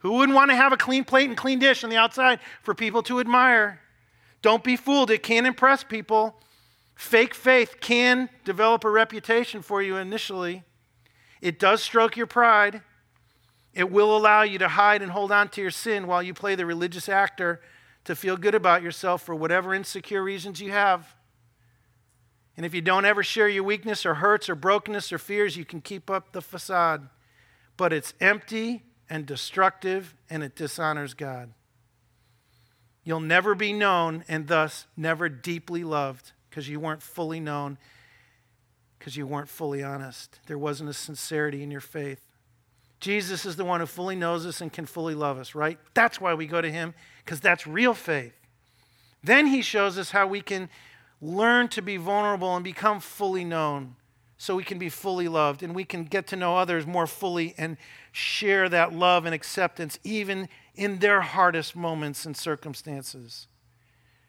Who 0.00 0.12
wouldn't 0.12 0.36
want 0.36 0.50
to 0.50 0.56
have 0.56 0.74
a 0.74 0.76
clean 0.76 1.04
plate 1.04 1.30
and 1.30 1.38
clean 1.38 1.58
dish 1.58 1.84
on 1.84 1.88
the 1.88 1.96
outside 1.96 2.38
for 2.62 2.74
people 2.74 3.02
to 3.04 3.18
admire? 3.18 3.80
Don't 4.42 4.62
be 4.62 4.76
fooled. 4.76 5.10
It 5.10 5.22
can 5.22 5.46
impress 5.46 5.82
people. 5.82 6.38
Fake 6.94 7.32
faith 7.32 7.76
can 7.80 8.28
develop 8.44 8.84
a 8.84 8.90
reputation 8.90 9.62
for 9.62 9.80
you 9.80 9.96
initially. 9.96 10.64
It 11.40 11.58
does 11.58 11.82
stroke 11.82 12.14
your 12.14 12.26
pride. 12.26 12.82
It 13.72 13.90
will 13.90 14.14
allow 14.14 14.42
you 14.42 14.58
to 14.58 14.68
hide 14.68 15.00
and 15.00 15.12
hold 15.12 15.32
on 15.32 15.48
to 15.48 15.62
your 15.62 15.70
sin 15.70 16.06
while 16.06 16.22
you 16.22 16.34
play 16.34 16.54
the 16.54 16.66
religious 16.66 17.08
actor 17.08 17.62
to 18.04 18.14
feel 18.14 18.36
good 18.36 18.54
about 18.54 18.82
yourself 18.82 19.22
for 19.22 19.34
whatever 19.34 19.74
insecure 19.74 20.22
reasons 20.22 20.60
you 20.60 20.70
have. 20.70 21.14
And 22.56 22.64
if 22.64 22.74
you 22.74 22.80
don't 22.80 23.04
ever 23.04 23.22
share 23.22 23.48
your 23.48 23.64
weakness 23.64 24.06
or 24.06 24.14
hurts 24.14 24.48
or 24.48 24.54
brokenness 24.54 25.12
or 25.12 25.18
fears, 25.18 25.56
you 25.56 25.64
can 25.64 25.80
keep 25.80 26.10
up 26.10 26.32
the 26.32 26.42
facade. 26.42 27.08
But 27.76 27.92
it's 27.92 28.14
empty 28.20 28.84
and 29.10 29.26
destructive 29.26 30.14
and 30.30 30.42
it 30.42 30.54
dishonors 30.54 31.14
God. 31.14 31.52
You'll 33.02 33.20
never 33.20 33.54
be 33.54 33.72
known 33.72 34.24
and 34.28 34.46
thus 34.46 34.86
never 34.96 35.28
deeply 35.28 35.84
loved 35.84 36.32
because 36.48 36.68
you 36.68 36.78
weren't 36.78 37.02
fully 37.02 37.40
known, 37.40 37.76
because 38.98 39.16
you 39.16 39.26
weren't 39.26 39.48
fully 39.48 39.82
honest. 39.82 40.38
There 40.46 40.56
wasn't 40.56 40.90
a 40.90 40.94
sincerity 40.94 41.62
in 41.62 41.70
your 41.70 41.80
faith. 41.80 42.20
Jesus 43.00 43.44
is 43.44 43.56
the 43.56 43.64
one 43.64 43.80
who 43.80 43.86
fully 43.86 44.16
knows 44.16 44.46
us 44.46 44.60
and 44.60 44.72
can 44.72 44.86
fully 44.86 45.14
love 45.14 45.38
us, 45.38 45.54
right? 45.54 45.78
That's 45.92 46.20
why 46.20 46.34
we 46.34 46.46
go 46.46 46.60
to 46.60 46.70
him 46.70 46.94
because 47.24 47.40
that's 47.40 47.66
real 47.66 47.94
faith. 47.94 48.34
Then 49.22 49.46
he 49.46 49.62
shows 49.62 49.96
us 49.96 50.10
how 50.10 50.26
we 50.26 50.40
can 50.40 50.68
learn 51.20 51.68
to 51.68 51.80
be 51.80 51.96
vulnerable 51.96 52.54
and 52.54 52.62
become 52.62 53.00
fully 53.00 53.44
known 53.44 53.96
so 54.36 54.54
we 54.54 54.64
can 54.64 54.78
be 54.78 54.90
fully 54.90 55.28
loved 55.28 55.62
and 55.62 55.74
we 55.74 55.84
can 55.84 56.04
get 56.04 56.26
to 56.26 56.36
know 56.36 56.56
others 56.56 56.86
more 56.86 57.06
fully 57.06 57.54
and 57.56 57.78
share 58.12 58.68
that 58.68 58.92
love 58.92 59.24
and 59.24 59.34
acceptance 59.34 59.98
even 60.04 60.48
in 60.74 60.98
their 60.98 61.22
hardest 61.22 61.74
moments 61.74 62.26
and 62.26 62.36
circumstances. 62.36 63.46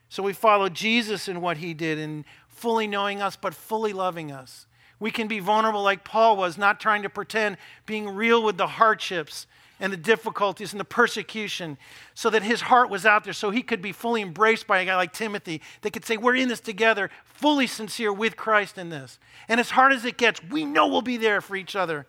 So 0.08 0.22
we 0.22 0.32
follow 0.32 0.68
Jesus 0.68 1.28
in 1.28 1.40
what 1.40 1.58
he 1.58 1.74
did 1.74 1.98
in 1.98 2.24
fully 2.48 2.86
knowing 2.86 3.20
us 3.20 3.36
but 3.36 3.54
fully 3.54 3.92
loving 3.92 4.32
us. 4.32 4.66
We 4.98 5.10
can 5.10 5.28
be 5.28 5.40
vulnerable 5.40 5.82
like 5.82 6.04
Paul 6.04 6.38
was, 6.38 6.56
not 6.56 6.80
trying 6.80 7.02
to 7.02 7.10
pretend, 7.10 7.58
being 7.84 8.08
real 8.08 8.42
with 8.42 8.56
the 8.56 8.66
hardships 8.66 9.46
and 9.78 9.92
the 9.92 9.96
difficulties 9.96 10.72
and 10.72 10.80
the 10.80 10.84
persecution, 10.84 11.76
so 12.14 12.30
that 12.30 12.42
his 12.42 12.62
heart 12.62 12.88
was 12.88 13.04
out 13.04 13.24
there, 13.24 13.32
so 13.32 13.50
he 13.50 13.62
could 13.62 13.82
be 13.82 13.92
fully 13.92 14.22
embraced 14.22 14.66
by 14.66 14.80
a 14.80 14.84
guy 14.84 14.96
like 14.96 15.12
Timothy 15.12 15.60
that 15.82 15.92
could 15.92 16.04
say, 16.04 16.16
We're 16.16 16.36
in 16.36 16.48
this 16.48 16.60
together, 16.60 17.10
fully 17.24 17.66
sincere 17.66 18.12
with 18.12 18.36
Christ 18.36 18.78
in 18.78 18.88
this. 18.88 19.18
And 19.48 19.60
as 19.60 19.70
hard 19.70 19.92
as 19.92 20.04
it 20.04 20.16
gets, 20.16 20.42
we 20.42 20.64
know 20.64 20.86
we'll 20.86 21.02
be 21.02 21.16
there 21.16 21.40
for 21.40 21.56
each 21.56 21.76
other 21.76 22.06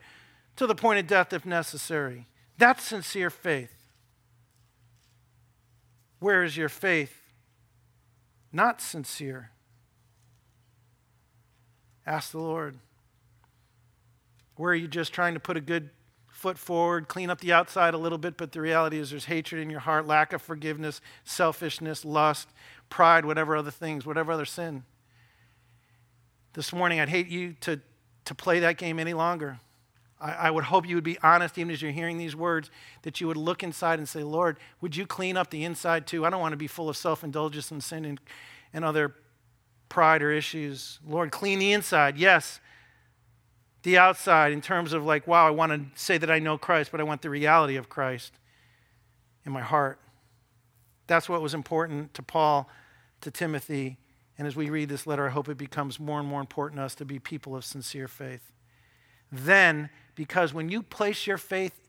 to 0.56 0.68
the 0.68 0.76
point 0.76 1.00
of 1.00 1.08
death 1.08 1.34
if 1.34 1.46
necessary. 1.46 2.28
That's 2.58 2.84
sincere 2.84 3.30
faith. 3.30 3.74
Where 6.20 6.44
is 6.44 6.58
your 6.58 6.70
faith 6.70 7.16
not 8.52 8.82
sincere? 8.82 9.52
Ask 12.06 12.32
the 12.32 12.40
Lord. 12.40 12.80
Where 14.56 14.72
are 14.72 14.76
you 14.76 14.88
just 14.88 15.14
trying 15.14 15.36
to 15.36 15.40
put 15.40 15.58
a 15.58 15.62
good 15.62 15.90
foot 16.38 16.60
forward, 16.60 17.08
clean 17.08 17.32
up 17.32 17.42
the 17.42 17.52
outside 17.52 17.96
a 17.96 17.98
little 17.98 18.20
bit, 18.20 18.38
but 18.38 18.52
the 18.52 18.62
reality 18.62 19.00
is 19.00 19.10
there's 19.10 19.26
hatred 19.26 19.60
in 19.60 19.72
your 19.72 19.80
heart, 19.80 20.06
lack 20.06 20.34
of 20.34 20.42
forgiveness, 20.42 21.02
selfishness, 21.24 22.06
lust, 22.06 22.50
pride, 22.90 23.26
whatever 23.26 23.58
other 23.58 23.72
things, 23.72 24.06
whatever 24.06 24.32
other 24.32 24.46
sin. 24.46 24.84
This 26.54 26.72
morning, 26.72 27.00
I'd 27.00 27.10
hate 27.10 27.28
you 27.28 27.56
to, 27.62 27.82
to 28.26 28.36
play 28.36 28.60
that 28.60 28.78
game 28.78 29.00
any 29.00 29.16
longer. 29.16 29.60
I, 30.22 30.34
I 30.34 30.52
would 30.52 30.66
hope 30.66 30.88
you 30.88 30.94
would 30.94 31.04
be 31.04 31.18
honest, 31.24 31.58
even 31.58 31.72
as 31.72 31.82
you're 31.82 31.92
hearing 31.92 32.20
these 32.20 32.36
words, 32.36 32.70
that 33.02 33.20
you 33.20 33.26
would 33.26 33.36
look 33.36 33.64
inside 33.64 33.98
and 33.98 34.08
say, 34.08 34.22
Lord, 34.22 34.58
would 34.80 34.96
you 34.96 35.08
clean 35.08 35.38
up 35.38 35.50
the 35.50 35.64
inside 35.64 36.06
too? 36.06 36.24
I 36.24 36.30
don't 36.30 36.40
want 36.40 36.54
to 36.54 36.58
be 36.58 36.68
full 36.68 36.88
of 36.88 36.96
self 36.96 37.24
indulgence 37.24 37.72
and 37.72 37.84
sin 37.84 38.06
and, 38.06 38.22
and 38.74 38.86
other 38.86 39.16
pride 39.90 40.22
or 40.22 40.32
issues. 40.32 41.00
Lord, 41.04 41.32
clean 41.32 41.58
the 41.58 41.74
inside. 41.74 42.16
Yes, 42.16 42.60
the 43.88 43.98
outside 43.98 44.52
in 44.52 44.60
terms 44.60 44.92
of 44.92 45.06
like, 45.06 45.26
wow, 45.28 45.48
I 45.48 45.50
want 45.50 45.72
to 45.72 45.86
say 45.98 46.18
that 46.18 46.30
I 46.30 46.40
know 46.40 46.58
Christ, 46.58 46.92
but 46.92 47.00
I 47.00 47.06
want 47.06 47.22
the 47.22 47.30
reality 47.30 47.78
of 47.78 47.88
Christ 47.88 48.34
in 49.46 49.54
my 49.54 49.62
heart. 49.62 49.98
That's 51.08 51.30
what 51.30 51.42
was 51.42 51.54
important 51.54 52.14
to 52.16 52.22
Paul, 52.22 52.70
to 53.22 53.32
Timothy. 53.32 53.98
And 54.38 54.46
as 54.46 54.58
we 54.58 54.70
read 54.70 54.90
this 54.90 55.08
letter, 55.08 55.28
I 55.28 55.30
hope 55.30 55.48
it 55.48 55.58
becomes 55.58 56.02
more 56.02 56.20
and 56.20 56.28
more 56.28 56.42
important 56.42 56.80
to 56.80 56.84
us 56.84 56.96
to 56.96 57.06
be 57.06 57.18
people 57.18 57.56
of 57.56 57.64
sincere 57.64 58.10
faith. 58.10 58.52
Then, 59.32 59.90
because 60.16 60.54
when 60.54 60.68
you 60.68 60.84
place 60.84 61.26
your 61.26 61.38
faith 61.38 61.80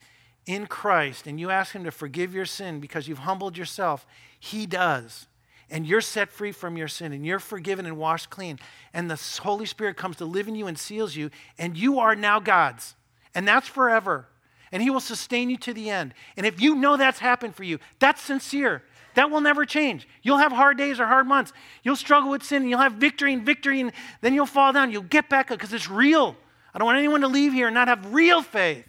in 0.47 0.69
Christ 0.69 1.27
and 1.27 1.41
you 1.41 1.51
ask 1.51 1.73
Him 1.73 1.83
to 1.83 1.91
forgive 1.91 2.33
your 2.33 2.47
sin 2.47 2.79
because 2.79 3.09
you've 3.09 3.19
humbled 3.19 3.59
yourself, 3.59 4.07
He 4.39 4.67
does 4.67 5.27
and 5.71 5.87
you're 5.87 6.01
set 6.01 6.31
free 6.31 6.53
from 6.53 6.77
your 6.77 6.89
sin 6.89 7.13
and 7.13 7.27
you're 7.27 7.39
forgiven 7.39 7.87
and 7.87 7.97
washed 7.97 8.31
clean 8.31 8.59
and 8.93 9.11
the 9.11 9.41
holy 9.43 9.67
spirit 9.67 9.97
comes 9.97 10.17
to 10.17 10.25
live 10.25 10.49
in 10.49 10.55
you 10.55 10.67
and 10.67 10.79
seals 10.79 11.15
you 11.15 11.31
and 11.59 11.77
you 11.77 11.99
are 11.99 12.15
now 12.15 12.41
god's 12.41 12.95
and 13.35 13.47
that's 13.47 13.69
forever 13.69 14.27
and 14.73 14.83
he 14.83 14.91
will 14.91 15.01
sustain 15.01 15.51
you 15.51 15.57
to 15.57 15.73
the 15.73 15.91
end. 15.91 16.15
And 16.37 16.47
if 16.47 16.61
you 16.61 16.75
know 16.75 16.97
that's 16.97 17.19
happened 17.19 17.55
for 17.55 17.65
you 17.65 17.79
that's 17.99 18.23
sincere. 18.23 18.83
That 19.15 19.31
will 19.31 19.41
never 19.41 19.65
change. 19.65 20.07
You'll 20.23 20.39
have 20.39 20.53
hard 20.53 20.79
days 20.79 21.01
or 21.01 21.07
hard 21.07 21.27
months. 21.27 21.53
You'll 21.83 21.97
struggle 21.97 22.31
with 22.31 22.45
sin 22.45 22.63
and 22.63 22.71
you'll 22.71 22.79
have 22.79 22.93
victory 22.93 23.33
and 23.33 23.45
victory 23.45 23.81
and 23.81 23.93
then 24.21 24.33
you'll 24.33 24.47
fall 24.47 24.73
down. 24.73 24.93
You'll 24.93 25.03
get 25.03 25.29
back 25.29 25.51
up 25.51 25.59
because 25.59 25.73
it's 25.73 25.91
real. 25.91 26.37
I 26.73 26.79
don't 26.79 26.87
want 26.87 26.99
anyone 26.99 27.23
to 27.23 27.29
leave 27.29 27.53
here 27.53 27.67
and 27.67 27.75
not 27.75 27.89
have 27.89 28.13
real 28.13 28.43
faith. 28.43 28.85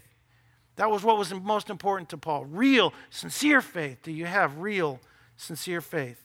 That 0.76 0.92
was 0.92 1.04
what 1.04 1.18
was 1.18 1.34
most 1.34 1.70
important 1.70 2.10
to 2.10 2.18
paul. 2.18 2.46
Real 2.46 2.94
sincere 3.10 3.62
faith. 3.62 4.00
Do 4.04 4.12
you 4.12 4.26
have 4.26 4.60
real 4.60 5.00
sincere 5.36 5.82
faith 5.82 6.22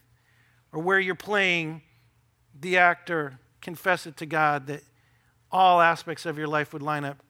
or 0.75 0.83
where 0.83 0.99
you're 0.99 1.15
playing 1.15 1.83
the 2.59 2.79
actor, 2.79 3.39
confess 3.61 4.07
it 4.07 4.17
to 4.17 4.27
God 4.27 4.67
that 4.67 4.83
all 5.51 5.81
aspects 5.81 6.27
of 6.27 6.37
your 6.37 6.49
life 6.49 6.73
would 6.73 6.83
line 6.83 7.05
up 7.05 7.23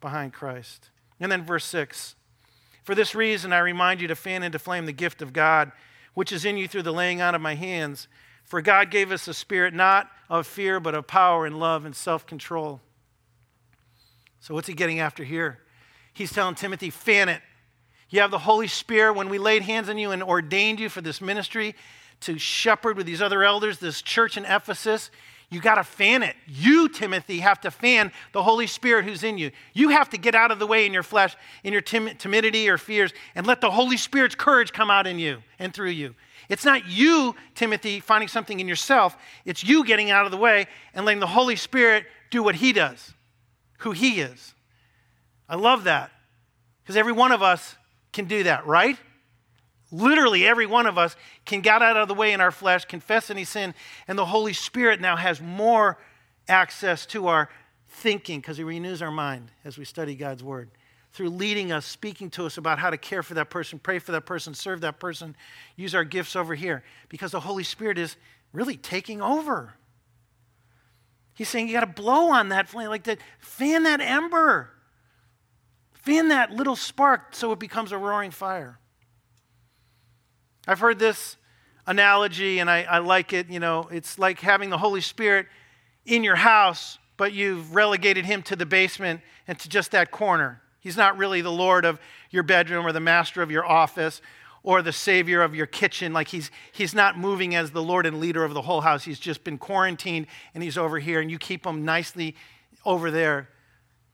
behind 0.00 0.32
Christ. 0.32 0.88
And 1.20 1.30
then 1.30 1.44
verse 1.44 1.66
6 1.66 2.14
For 2.82 2.94
this 2.94 3.14
reason, 3.14 3.52
I 3.52 3.58
remind 3.58 4.00
you 4.00 4.08
to 4.08 4.16
fan 4.16 4.42
into 4.42 4.58
flame 4.58 4.86
the 4.86 4.92
gift 4.92 5.20
of 5.20 5.34
God, 5.34 5.72
which 6.14 6.32
is 6.32 6.46
in 6.46 6.56
you 6.56 6.66
through 6.66 6.82
the 6.82 6.92
laying 6.92 7.20
on 7.20 7.34
of 7.34 7.42
my 7.42 7.54
hands. 7.54 8.08
For 8.44 8.62
God 8.62 8.90
gave 8.90 9.12
us 9.12 9.28
a 9.28 9.34
spirit 9.34 9.74
not 9.74 10.10
of 10.30 10.46
fear, 10.46 10.80
but 10.80 10.94
of 10.94 11.06
power 11.06 11.44
and 11.44 11.60
love 11.60 11.84
and 11.84 11.94
self 11.94 12.24
control. 12.24 12.80
So, 14.40 14.54
what's 14.54 14.68
he 14.68 14.74
getting 14.74 15.00
after 15.00 15.22
here? 15.22 15.58
He's 16.14 16.32
telling 16.32 16.54
Timothy, 16.54 16.88
fan 16.88 17.28
it. 17.28 17.42
You 18.08 18.22
have 18.22 18.30
the 18.30 18.38
Holy 18.38 18.68
Spirit. 18.68 19.12
When 19.12 19.28
we 19.28 19.36
laid 19.36 19.62
hands 19.62 19.90
on 19.90 19.98
you 19.98 20.12
and 20.12 20.22
ordained 20.22 20.80
you 20.80 20.88
for 20.88 21.02
this 21.02 21.20
ministry, 21.20 21.76
to 22.20 22.38
shepherd 22.38 22.96
with 22.96 23.06
these 23.06 23.22
other 23.22 23.42
elders, 23.42 23.78
this 23.78 24.02
church 24.02 24.36
in 24.36 24.44
Ephesus, 24.44 25.10
you 25.50 25.60
got 25.60 25.74
to 25.76 25.84
fan 25.84 26.22
it. 26.22 26.36
You, 26.46 26.88
Timothy, 26.88 27.40
have 27.40 27.60
to 27.62 27.72
fan 27.72 28.12
the 28.32 28.42
Holy 28.42 28.68
Spirit 28.68 29.04
who's 29.04 29.24
in 29.24 29.36
you. 29.36 29.50
You 29.72 29.88
have 29.88 30.08
to 30.10 30.16
get 30.16 30.36
out 30.36 30.52
of 30.52 30.60
the 30.60 30.66
way 30.66 30.86
in 30.86 30.92
your 30.92 31.02
flesh, 31.02 31.36
in 31.64 31.72
your 31.72 31.82
tim- 31.82 32.16
timidity 32.16 32.68
or 32.68 32.78
fears, 32.78 33.12
and 33.34 33.46
let 33.46 33.60
the 33.60 33.70
Holy 33.70 33.96
Spirit's 33.96 34.36
courage 34.36 34.72
come 34.72 34.90
out 34.90 35.08
in 35.08 35.18
you 35.18 35.42
and 35.58 35.74
through 35.74 35.90
you. 35.90 36.14
It's 36.48 36.64
not 36.64 36.86
you, 36.86 37.34
Timothy, 37.56 37.98
finding 37.98 38.28
something 38.28 38.60
in 38.60 38.68
yourself. 38.68 39.16
It's 39.44 39.64
you 39.64 39.84
getting 39.84 40.10
out 40.10 40.24
of 40.24 40.30
the 40.30 40.36
way 40.36 40.68
and 40.94 41.04
letting 41.04 41.20
the 41.20 41.26
Holy 41.26 41.56
Spirit 41.56 42.06
do 42.30 42.44
what 42.44 42.54
He 42.54 42.72
does, 42.72 43.12
who 43.78 43.90
He 43.90 44.20
is. 44.20 44.54
I 45.48 45.56
love 45.56 45.84
that 45.84 46.12
because 46.82 46.96
every 46.96 47.12
one 47.12 47.32
of 47.32 47.42
us 47.42 47.74
can 48.12 48.26
do 48.26 48.44
that, 48.44 48.66
right? 48.66 48.96
Literally, 49.92 50.46
every 50.46 50.66
one 50.66 50.86
of 50.86 50.98
us 50.98 51.16
can 51.44 51.60
get 51.60 51.82
out 51.82 51.96
of 51.96 52.08
the 52.08 52.14
way 52.14 52.32
in 52.32 52.40
our 52.40 52.52
flesh, 52.52 52.84
confess 52.84 53.30
any 53.30 53.44
sin, 53.44 53.74
and 54.06 54.18
the 54.18 54.26
Holy 54.26 54.52
Spirit 54.52 55.00
now 55.00 55.16
has 55.16 55.40
more 55.40 55.98
access 56.48 57.06
to 57.06 57.26
our 57.26 57.48
thinking 57.88 58.40
because 58.40 58.56
He 58.56 58.64
renews 58.64 59.02
our 59.02 59.10
mind 59.10 59.50
as 59.64 59.76
we 59.76 59.84
study 59.84 60.14
God's 60.14 60.44
Word. 60.44 60.70
through 61.12 61.30
leading 61.30 61.72
us, 61.72 61.84
speaking 61.84 62.30
to 62.30 62.46
us 62.46 62.56
about 62.56 62.78
how 62.78 62.90
to 62.90 62.96
care 62.96 63.22
for 63.22 63.34
that 63.34 63.50
person, 63.50 63.78
pray 63.78 63.98
for 63.98 64.12
that 64.12 64.26
person, 64.26 64.54
serve 64.54 64.80
that 64.82 65.00
person, 65.00 65.34
use 65.76 65.94
our 65.94 66.04
gifts 66.04 66.36
over 66.36 66.54
here. 66.54 66.84
Because 67.08 67.32
the 67.32 67.40
Holy 67.40 67.64
Spirit 67.64 67.98
is 67.98 68.16
really 68.52 68.76
taking 68.76 69.20
over. 69.20 69.74
He's 71.34 71.48
saying 71.48 71.68
you 71.68 71.74
got 71.74 71.80
to 71.80 71.86
blow 72.02 72.30
on 72.30 72.50
that 72.50 72.68
flame, 72.68 72.88
like 72.88 73.04
that, 73.04 73.18
fan 73.38 73.84
that 73.84 74.00
ember, 74.00 74.70
fan 75.94 76.28
that 76.28 76.52
little 76.52 76.76
spark 76.76 77.34
so 77.34 77.52
it 77.52 77.58
becomes 77.58 77.92
a 77.92 77.98
roaring 77.98 78.30
fire. 78.30 78.78
I've 80.66 80.80
heard 80.80 80.98
this 80.98 81.36
analogy 81.86 82.58
and 82.58 82.70
I, 82.70 82.82
I 82.82 82.98
like 82.98 83.32
it. 83.32 83.48
You 83.48 83.60
know, 83.60 83.88
it's 83.90 84.18
like 84.18 84.40
having 84.40 84.70
the 84.70 84.78
Holy 84.78 85.00
Spirit 85.00 85.46
in 86.04 86.24
your 86.24 86.36
house, 86.36 86.98
but 87.16 87.32
you've 87.32 87.74
relegated 87.74 88.24
him 88.24 88.42
to 88.44 88.56
the 88.56 88.66
basement 88.66 89.20
and 89.46 89.58
to 89.58 89.68
just 89.68 89.90
that 89.92 90.10
corner. 90.10 90.62
He's 90.80 90.96
not 90.96 91.18
really 91.18 91.40
the 91.40 91.52
Lord 91.52 91.84
of 91.84 92.00
your 92.30 92.42
bedroom 92.42 92.86
or 92.86 92.92
the 92.92 93.00
master 93.00 93.42
of 93.42 93.50
your 93.50 93.66
office 93.66 94.22
or 94.62 94.82
the 94.82 94.92
savior 94.92 95.42
of 95.42 95.54
your 95.54 95.66
kitchen. 95.66 96.12
Like 96.12 96.28
he's, 96.28 96.50
he's 96.72 96.94
not 96.94 97.18
moving 97.18 97.54
as 97.54 97.70
the 97.70 97.82
Lord 97.82 98.06
and 98.06 98.20
leader 98.20 98.44
of 98.44 98.54
the 98.54 98.62
whole 98.62 98.80
house. 98.80 99.04
He's 99.04 99.18
just 99.18 99.44
been 99.44 99.58
quarantined 99.58 100.26
and 100.54 100.62
he's 100.62 100.78
over 100.78 100.98
here, 100.98 101.20
and 101.20 101.30
you 101.30 101.38
keep 101.38 101.66
him 101.66 101.84
nicely 101.84 102.34
over 102.84 103.10
there. 103.10 103.48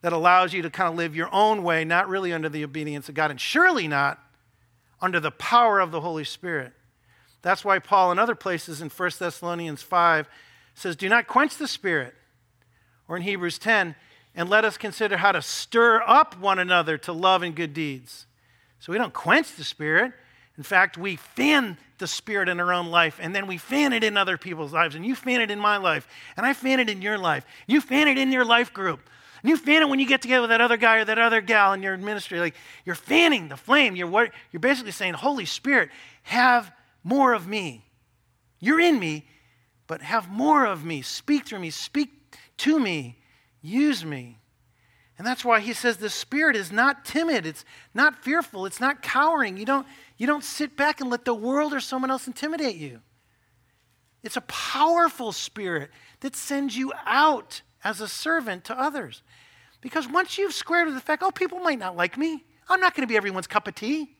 That 0.02 0.12
allows 0.12 0.52
you 0.52 0.62
to 0.62 0.70
kind 0.70 0.88
of 0.88 0.96
live 0.96 1.16
your 1.16 1.32
own 1.32 1.62
way, 1.62 1.84
not 1.84 2.08
really 2.08 2.32
under 2.32 2.48
the 2.48 2.62
obedience 2.62 3.08
of 3.08 3.14
God, 3.14 3.30
and 3.30 3.40
surely 3.40 3.88
not 3.88 4.20
under 5.00 5.20
the 5.20 5.30
power 5.30 5.80
of 5.80 5.90
the 5.90 6.00
Holy 6.00 6.24
Spirit. 6.24 6.72
That's 7.42 7.64
why 7.64 7.78
Paul, 7.78 8.12
in 8.12 8.18
other 8.18 8.34
places 8.34 8.80
in 8.80 8.88
1 8.88 9.10
Thessalonians 9.18 9.82
5, 9.82 10.28
says, 10.74 10.96
Do 10.96 11.08
not 11.08 11.26
quench 11.26 11.56
the 11.56 11.68
Spirit. 11.68 12.14
Or 13.08 13.16
in 13.16 13.22
Hebrews 13.22 13.58
10, 13.58 13.94
and 14.34 14.50
let 14.50 14.64
us 14.64 14.76
consider 14.76 15.16
how 15.16 15.32
to 15.32 15.40
stir 15.40 16.02
up 16.06 16.38
one 16.38 16.58
another 16.58 16.98
to 16.98 17.12
love 17.12 17.42
and 17.42 17.54
good 17.54 17.72
deeds. 17.72 18.26
So 18.80 18.92
we 18.92 18.98
don't 18.98 19.14
quench 19.14 19.54
the 19.54 19.64
Spirit. 19.64 20.12
In 20.56 20.62
fact, 20.62 20.98
we 20.98 21.16
fan 21.16 21.78
the 21.98 22.06
Spirit 22.06 22.48
in 22.48 22.60
our 22.60 22.72
own 22.72 22.88
life, 22.88 23.18
and 23.20 23.34
then 23.34 23.46
we 23.46 23.58
fan 23.58 23.92
it 23.92 24.04
in 24.04 24.16
other 24.16 24.36
people's 24.36 24.72
lives. 24.72 24.94
And 24.94 25.06
you 25.06 25.14
fan 25.14 25.40
it 25.40 25.50
in 25.50 25.58
my 25.58 25.76
life, 25.76 26.08
and 26.36 26.44
I 26.44 26.52
fan 26.52 26.80
it 26.80 26.90
in 26.90 27.00
your 27.00 27.16
life. 27.16 27.46
You 27.66 27.80
fan 27.80 28.08
it 28.08 28.18
in 28.18 28.32
your 28.32 28.44
life 28.44 28.72
group. 28.72 29.00
And 29.42 29.50
you 29.50 29.56
fan 29.56 29.82
it 29.82 29.88
when 29.88 29.98
you 29.98 30.06
get 30.06 30.22
together 30.22 30.42
with 30.42 30.50
that 30.50 30.60
other 30.60 30.76
guy 30.76 30.96
or 30.96 31.04
that 31.04 31.18
other 31.18 31.40
gal 31.40 31.72
in 31.72 31.82
your 31.82 31.96
ministry. 31.96 32.40
Like 32.40 32.54
you're 32.84 32.94
fanning 32.94 33.48
the 33.48 33.56
flame. 33.56 33.96
You're, 33.96 34.30
you're 34.50 34.60
basically 34.60 34.92
saying, 34.92 35.14
Holy 35.14 35.44
Spirit, 35.44 35.90
have 36.22 36.72
more 37.04 37.32
of 37.34 37.46
me. 37.46 37.84
You're 38.58 38.80
in 38.80 38.98
me, 38.98 39.26
but 39.86 40.02
have 40.02 40.30
more 40.30 40.64
of 40.64 40.84
me. 40.84 41.02
Speak 41.02 41.46
through 41.46 41.60
me. 41.60 41.70
Speak 41.70 42.10
to 42.58 42.80
me. 42.80 43.18
Use 43.60 44.04
me. 44.04 44.38
And 45.18 45.26
that's 45.26 45.44
why 45.44 45.60
he 45.60 45.72
says 45.72 45.96
the 45.96 46.10
spirit 46.10 46.56
is 46.56 46.70
not 46.70 47.04
timid, 47.04 47.46
it's 47.46 47.64
not 47.94 48.22
fearful, 48.22 48.66
it's 48.66 48.80
not 48.80 49.00
cowering. 49.00 49.56
You 49.56 49.64
don't, 49.64 49.86
you 50.18 50.26
don't 50.26 50.44
sit 50.44 50.76
back 50.76 51.00
and 51.00 51.08
let 51.08 51.24
the 51.24 51.34
world 51.34 51.72
or 51.72 51.80
someone 51.80 52.10
else 52.10 52.26
intimidate 52.26 52.76
you. 52.76 53.00
It's 54.22 54.36
a 54.36 54.42
powerful 54.42 55.32
spirit 55.32 55.90
that 56.20 56.36
sends 56.36 56.76
you 56.76 56.92
out 57.06 57.62
as 57.86 58.00
a 58.00 58.08
servant 58.08 58.64
to 58.64 58.78
others. 58.78 59.22
Because 59.80 60.08
once 60.08 60.36
you've 60.36 60.52
squared 60.52 60.86
with 60.86 60.96
the 60.96 61.00
fact, 61.00 61.22
oh, 61.22 61.30
people 61.30 61.60
might 61.60 61.78
not 61.78 61.96
like 61.96 62.18
me, 62.18 62.44
I'm 62.68 62.80
not 62.80 62.96
going 62.96 63.06
to 63.06 63.06
be 63.06 63.16
everyone's 63.16 63.46
cup 63.46 63.68
of 63.68 63.76
tea. 63.76 64.16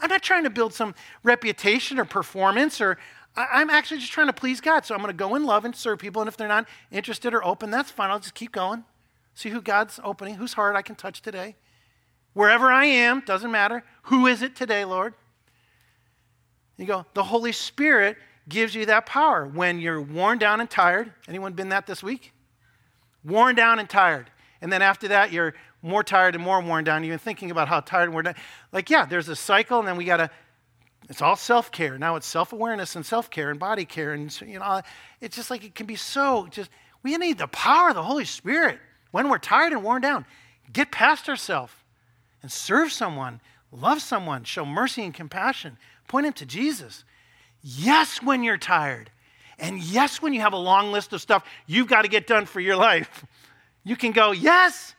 I'm 0.00 0.10
not 0.10 0.20
trying 0.20 0.42
to 0.42 0.50
build 0.50 0.74
some 0.74 0.96
reputation 1.22 2.00
or 2.00 2.04
performance, 2.04 2.80
or 2.80 2.98
I'm 3.36 3.70
actually 3.70 4.00
just 4.00 4.10
trying 4.10 4.26
to 4.26 4.32
please 4.32 4.60
God. 4.60 4.84
So 4.84 4.96
I'm 4.96 5.00
going 5.00 5.12
to 5.12 5.16
go 5.16 5.36
in 5.36 5.44
love 5.44 5.64
and 5.64 5.76
serve 5.76 6.00
people. 6.00 6.20
And 6.22 6.28
if 6.28 6.36
they're 6.36 6.48
not 6.48 6.66
interested 6.90 7.34
or 7.34 7.44
open, 7.44 7.70
that's 7.70 7.92
fine. 7.92 8.10
I'll 8.10 8.18
just 8.18 8.34
keep 8.34 8.50
going. 8.50 8.82
See 9.34 9.50
who 9.50 9.62
God's 9.62 10.00
opening, 10.02 10.34
whose 10.34 10.54
heart 10.54 10.74
I 10.74 10.82
can 10.82 10.96
touch 10.96 11.22
today. 11.22 11.54
Wherever 12.32 12.72
I 12.72 12.86
am, 12.86 13.20
doesn't 13.20 13.52
matter. 13.52 13.84
Who 14.02 14.26
is 14.26 14.42
it 14.42 14.56
today, 14.56 14.84
Lord? 14.84 15.14
You 16.76 16.86
go, 16.86 17.06
the 17.14 17.22
Holy 17.22 17.52
Spirit 17.52 18.16
gives 18.48 18.74
you 18.74 18.86
that 18.86 19.06
power 19.06 19.46
when 19.46 19.78
you're 19.78 20.02
worn 20.02 20.38
down 20.38 20.60
and 20.60 20.68
tired. 20.68 21.12
Anyone 21.28 21.52
been 21.52 21.68
that 21.68 21.86
this 21.86 22.02
week? 22.02 22.32
Worn 23.28 23.54
down 23.54 23.78
and 23.78 23.88
tired. 23.88 24.30
And 24.60 24.72
then 24.72 24.82
after 24.82 25.08
that, 25.08 25.32
you're 25.32 25.54
more 25.82 26.02
tired 26.02 26.34
and 26.34 26.42
more 26.42 26.60
worn 26.60 26.82
down, 26.82 27.04
You're 27.04 27.14
even 27.14 27.18
thinking 27.20 27.52
about 27.52 27.68
how 27.68 27.80
tired 27.80 28.04
and 28.04 28.12
worn 28.12 28.24
down. 28.24 28.34
Like, 28.72 28.90
yeah, 28.90 29.06
there's 29.06 29.28
a 29.28 29.36
cycle, 29.36 29.78
and 29.78 29.86
then 29.86 29.96
we 29.96 30.04
got 30.04 30.16
to 30.16 30.30
it's 31.08 31.22
all 31.22 31.36
self 31.36 31.72
care. 31.72 31.98
Now 31.98 32.16
it's 32.16 32.26
self 32.26 32.52
awareness 32.52 32.94
and 32.94 33.04
self 33.04 33.30
care 33.30 33.50
and 33.50 33.58
body 33.58 33.84
care. 33.84 34.12
And, 34.12 34.40
you 34.42 34.58
know, 34.58 34.82
it's 35.20 35.36
just 35.36 35.50
like 35.50 35.64
it 35.64 35.74
can 35.74 35.86
be 35.86 35.96
so 35.96 36.46
just, 36.50 36.70
we 37.02 37.16
need 37.16 37.38
the 37.38 37.48
power 37.48 37.90
of 37.90 37.94
the 37.94 38.02
Holy 38.02 38.24
Spirit 38.24 38.78
when 39.10 39.28
we're 39.28 39.38
tired 39.38 39.72
and 39.72 39.82
worn 39.82 40.02
down. 40.02 40.26
Get 40.72 40.92
past 40.92 41.28
ourselves 41.28 41.72
and 42.42 42.52
serve 42.52 42.92
someone, 42.92 43.40
love 43.72 44.02
someone, 44.02 44.44
show 44.44 44.66
mercy 44.66 45.02
and 45.02 45.14
compassion, 45.14 45.78
point 46.08 46.26
them 46.26 46.34
to 46.34 46.46
Jesus. 46.46 47.04
Yes, 47.62 48.22
when 48.22 48.42
you're 48.42 48.58
tired. 48.58 49.10
And 49.58 49.78
yes, 49.78 50.22
when 50.22 50.32
you 50.32 50.40
have 50.40 50.52
a 50.52 50.58
long 50.58 50.92
list 50.92 51.12
of 51.12 51.20
stuff 51.20 51.44
you've 51.66 51.88
got 51.88 52.02
to 52.02 52.08
get 52.08 52.26
done 52.26 52.46
for 52.46 52.60
your 52.60 52.76
life, 52.76 53.24
you 53.84 53.96
can 53.96 54.12
go, 54.12 54.32
Yes, 54.32 54.94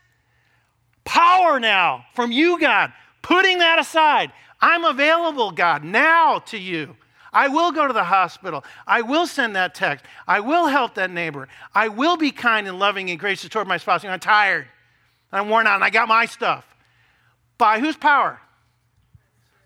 power 1.05 1.59
now 1.59 2.05
from 2.13 2.31
you, 2.31 2.59
God. 2.59 2.91
Putting 3.21 3.59
that 3.59 3.79
aside, 3.79 4.31
I'm 4.61 4.83
available, 4.83 5.51
God, 5.51 5.83
now 5.83 6.39
to 6.47 6.57
you. 6.57 6.95
I 7.31 7.47
will 7.47 7.71
go 7.71 7.85
to 7.87 7.93
the 7.93 8.03
hospital. 8.03 8.63
I 8.87 9.01
will 9.01 9.27
send 9.27 9.55
that 9.55 9.75
text. 9.75 10.05
I 10.27 10.39
will 10.39 10.67
help 10.67 10.95
that 10.95 11.11
neighbor. 11.11 11.47
I 11.75 11.87
will 11.87 12.17
be 12.17 12.31
kind 12.31 12.67
and 12.67 12.79
loving 12.79 13.09
and 13.11 13.19
gracious 13.19 13.49
toward 13.49 13.67
my 13.67 13.77
spouse. 13.77 14.03
I'm 14.03 14.19
tired. 14.19 14.67
I'm 15.31 15.49
worn 15.49 15.67
out 15.67 15.75
and 15.75 15.83
I 15.83 15.91
got 15.91 16.07
my 16.07 16.25
stuff. 16.25 16.65
By 17.57 17.79
whose 17.79 17.95
power? 17.95 18.39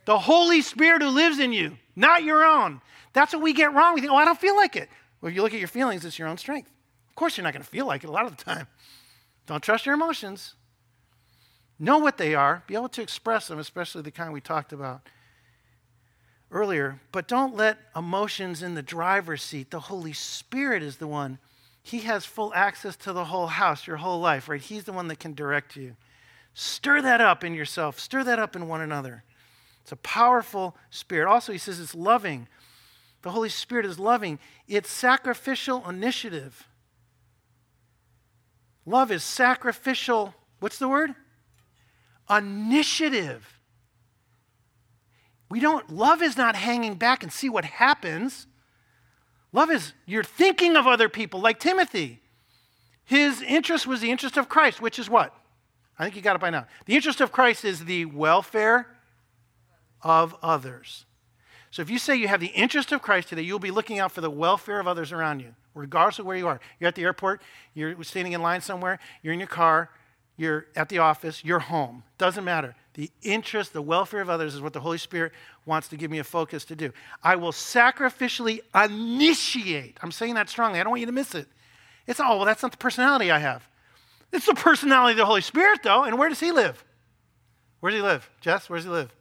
The 0.06 0.20
Holy 0.20 0.62
Spirit 0.62 1.02
who 1.02 1.10
lives 1.10 1.40
in 1.40 1.54
you, 1.54 1.78
not 1.96 2.24
your 2.24 2.44
own. 2.44 2.82
That's 3.14 3.34
what 3.34 3.42
we 3.42 3.54
get 3.54 3.74
wrong. 3.74 3.94
We 3.94 4.02
think, 4.02 4.12
oh, 4.12 4.18
I 4.18 4.26
don't 4.26 4.40
feel 4.40 4.56
like 4.56 4.76
it. 4.76 4.90
Well, 5.22 5.30
if 5.30 5.36
you 5.36 5.42
look 5.42 5.54
at 5.54 5.60
your 5.60 5.68
feelings, 5.68 6.04
it's 6.04 6.20
your 6.20 6.28
own 6.28 6.38
strength. 6.38 6.70
Of 7.10 7.16
course, 7.16 7.38
you're 7.38 7.44
not 7.44 7.54
going 7.54 7.64
to 7.64 7.70
feel 7.70 7.86
like 7.86 8.04
it 8.04 8.10
a 8.10 8.12
lot 8.12 8.26
of 8.26 8.36
the 8.36 8.44
time. 8.44 8.68
Don't 9.46 9.64
trust 9.64 9.86
your 9.86 9.96
emotions. 9.96 10.56
Know 11.80 11.98
what 11.98 12.18
they 12.18 12.36
are, 12.36 12.64
be 12.68 12.76
able 12.76 12.90
to 12.90 13.02
express 13.02 13.48
them, 13.48 13.60
especially 13.60 14.02
the 14.02 14.12
kind 14.12 14.32
we 14.32 14.42
talked 14.42 14.74
about 14.74 15.02
earlier. 16.52 17.00
But 17.12 17.28
don't 17.28 17.56
let 17.56 17.78
emotions 17.96 18.64
in 18.64 18.76
the 18.76 18.82
driver's 18.82 19.42
seat. 19.42 19.72
The 19.72 19.80
Holy 19.80 20.14
Spirit 20.14 20.84
is 20.84 20.98
the 20.98 21.08
one. 21.08 21.40
He 21.82 22.00
has 22.02 22.26
full 22.26 22.54
access 22.54 22.96
to 22.98 23.12
the 23.12 23.26
whole 23.26 23.48
house, 23.48 23.88
your 23.88 23.98
whole 23.98 24.22
life, 24.22 24.48
right? 24.48 24.62
He's 24.62 24.86
the 24.86 24.94
one 24.94 25.08
that 25.10 25.20
can 25.20 25.34
direct 25.34 25.76
you. 25.76 25.96
Stir 26.54 27.02
that 27.02 27.20
up 27.20 27.44
in 27.44 27.54
yourself, 27.54 28.00
stir 28.00 28.24
that 28.24 28.40
up 28.40 28.56
in 28.56 28.68
one 28.68 28.82
another. 28.82 29.24
It's 29.84 29.92
a 29.92 29.98
powerful 29.98 30.76
spirit. 30.90 31.30
Also, 31.30 31.52
he 31.52 31.58
says 31.58 31.80
it's 31.80 31.94
loving. 31.94 32.48
The 33.22 33.32
Holy 33.32 33.50
Spirit 33.50 33.86
is 33.86 34.00
loving, 34.00 34.40
it's 34.68 34.90
sacrificial 34.90 35.88
initiative. 35.88 36.68
Love 38.86 39.12
is 39.12 39.24
sacrificial, 39.24 40.34
what's 40.60 40.78
the 40.78 40.90
word? 40.90 41.16
initiative. 42.30 43.60
We 45.50 45.60
don't, 45.60 45.90
love 45.90 46.22
is 46.22 46.38
not 46.38 46.56
hanging 46.56 46.96
back 46.96 47.24
and 47.24 47.32
see 47.32 47.50
what 47.50 47.66
happens. 47.66 48.48
Love 49.52 49.70
is 49.70 49.94
you're 50.06 50.24
thinking 50.24 50.76
of 50.76 50.88
other 50.88 51.10
people, 51.10 51.40
like 51.40 51.60
Timothy. 51.60 52.22
His 53.06 53.42
interest 53.42 53.86
was 53.86 54.02
the 54.02 54.10
interest 54.10 54.38
of 54.38 54.50
Christ, 54.50 54.82
which 54.82 54.98
is 54.98 55.10
what? 55.10 55.36
I 56.00 56.04
think 56.04 56.16
you 56.16 56.22
got 56.22 56.36
it 56.36 56.42
by 56.42 56.50
now. 56.50 56.66
The 56.86 56.96
interest 56.96 57.22
of 57.22 57.32
Christ 57.32 57.66
is 57.66 57.86
the 57.86 58.06
welfare 58.06 58.88
of 60.04 60.36
others. 60.44 61.06
So 61.72 61.82
if 61.82 61.90
you 61.90 61.98
say 61.98 62.16
you 62.16 62.28
have 62.28 62.40
the 62.40 62.48
interest 62.48 62.92
of 62.92 63.02
Christ 63.02 63.30
today, 63.30 63.42
you'll 63.42 63.58
be 63.58 63.72
looking 63.72 63.98
out 63.98 64.12
for 64.12 64.22
the 64.22 64.30
welfare 64.30 64.80
of 64.80 64.88
others 64.88 65.12
around 65.12 65.40
you, 65.40 65.56
regardless 65.74 66.20
of 66.20 66.26
where 66.28 66.38
you 66.38 66.48
are. 66.48 66.60
You're 66.80 66.88
at 66.88 66.96
the 66.96 67.04
airport, 67.04 67.42
you're 67.74 68.02
standing 68.04 68.34
in 68.34 68.42
line 68.44 68.62
somewhere, 68.62 69.00
you're 69.24 69.34
in 69.34 69.40
your 69.40 69.48
car, 69.48 69.90
you're 70.38 70.68
at 70.76 70.90
the 70.90 71.00
office, 71.00 71.44
you're 71.44 71.60
home. 71.60 72.04
Doesn't 72.18 72.44
matter. 72.44 72.76
The 72.94 73.10
interest, 73.24 73.74
the 73.74 73.82
welfare 73.82 74.22
of 74.22 74.30
others 74.30 74.54
is 74.54 74.62
what 74.62 74.74
the 74.74 74.80
Holy 74.80 75.00
Spirit 75.00 75.32
wants 75.66 75.88
to 75.88 75.98
give 75.98 76.12
me 76.12 76.20
a 76.20 76.24
focus 76.24 76.64
to 76.66 76.76
do. 76.76 76.92
I 77.24 77.38
will 77.38 77.52
sacrificially 77.52 78.60
initiate. 78.76 79.98
I'm 80.04 80.12
saying 80.12 80.36
that 80.36 80.50
strongly. 80.50 80.80
I 80.80 80.84
don't 80.84 80.92
want 80.92 81.00
you 81.00 81.08
to 81.08 81.12
miss 81.12 81.34
it. 81.34 81.48
It's, 82.06 82.20
oh, 82.20 82.38
well, 82.38 82.46
that's 82.46 82.62
not 82.62 82.72
the 82.72 82.78
personality 82.78 83.32
I 83.32 83.40
have. 83.40 83.68
It's 84.32 84.46
the 84.46 84.54
personality 84.54 85.14
of 85.14 85.18
the 85.18 85.26
Holy 85.26 85.42
Spirit, 85.42 85.82
though. 85.84 86.04
And 86.04 86.20
where 86.20 86.30
does 86.30 86.40
he 86.40 86.52
live? 86.52 86.84
Where 87.80 87.92
does 87.92 88.00
he 88.00 88.04
live? 88.04 88.30
Jess, 88.42 88.70
where 88.70 88.78
does 88.78 88.86
he 88.86 88.92
live? 88.92 89.14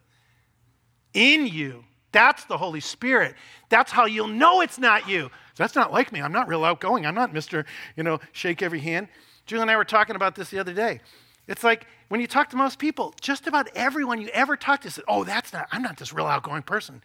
In 1.14 1.46
you. 1.46 1.84
That's 2.12 2.44
the 2.44 2.58
Holy 2.58 2.80
Spirit. 2.80 3.34
That's 3.68 3.90
how 3.90 4.04
you'll 4.04 4.28
know 4.28 4.60
it's 4.60 4.78
not 4.78 5.08
you. 5.08 5.30
That's 5.56 5.74
not 5.74 5.92
like 5.92 6.12
me. 6.12 6.20
I'm 6.20 6.32
not 6.32 6.48
real 6.48 6.64
outgoing. 6.64 7.06
I'm 7.06 7.14
not 7.14 7.32
Mr., 7.32 7.64
you 7.96 8.02
know, 8.02 8.20
shake 8.32 8.62
every 8.62 8.80
hand. 8.80 9.08
Julie 9.46 9.62
and 9.62 9.70
I 9.70 9.76
were 9.76 9.84
talking 9.84 10.16
about 10.16 10.34
this 10.34 10.50
the 10.50 10.58
other 10.58 10.74
day. 10.74 11.00
It's 11.48 11.64
like 11.64 11.86
when 12.08 12.20
you 12.20 12.26
talk 12.26 12.50
to 12.50 12.56
most 12.56 12.78
people, 12.78 13.14
just 13.20 13.46
about 13.46 13.68
everyone 13.74 14.20
you 14.20 14.28
ever 14.28 14.56
talk 14.56 14.82
to 14.82 14.90
says, 14.90 15.04
Oh, 15.08 15.24
that's 15.24 15.52
not, 15.52 15.68
I'm 15.72 15.82
not 15.82 15.96
this 15.96 16.12
real 16.12 16.26
outgoing 16.26 16.62
person. 16.62 17.02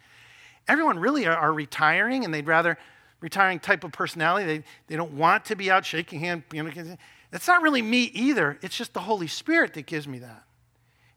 Everyone 0.68 1.00
really 1.00 1.26
are, 1.26 1.36
are 1.36 1.54
retiring 1.54 2.24
and 2.24 2.34
they'd 2.34 2.48
rather 2.48 2.78
retiring 3.22 3.60
type 3.60 3.84
of 3.84 3.92
personality. 3.92 4.46
They, 4.46 4.64
they 4.88 4.96
don't 4.96 5.14
want 5.14 5.46
to 5.46 5.56
be 5.56 5.72
out 5.72 5.86
shaking 5.86 6.20
hands. 6.20 6.44
You 6.54 6.64
know, 6.64 6.98
it's 7.32 7.48
not 7.48 7.62
really 7.62 7.82
me 7.82 8.04
either. 8.14 8.60
It's 8.62 8.78
just 8.78 8.94
the 8.94 9.02
Holy 9.02 9.28
Spirit 9.28 9.74
that 9.74 9.86
gives 9.86 10.08
me 10.08 10.20
that. 10.20 10.44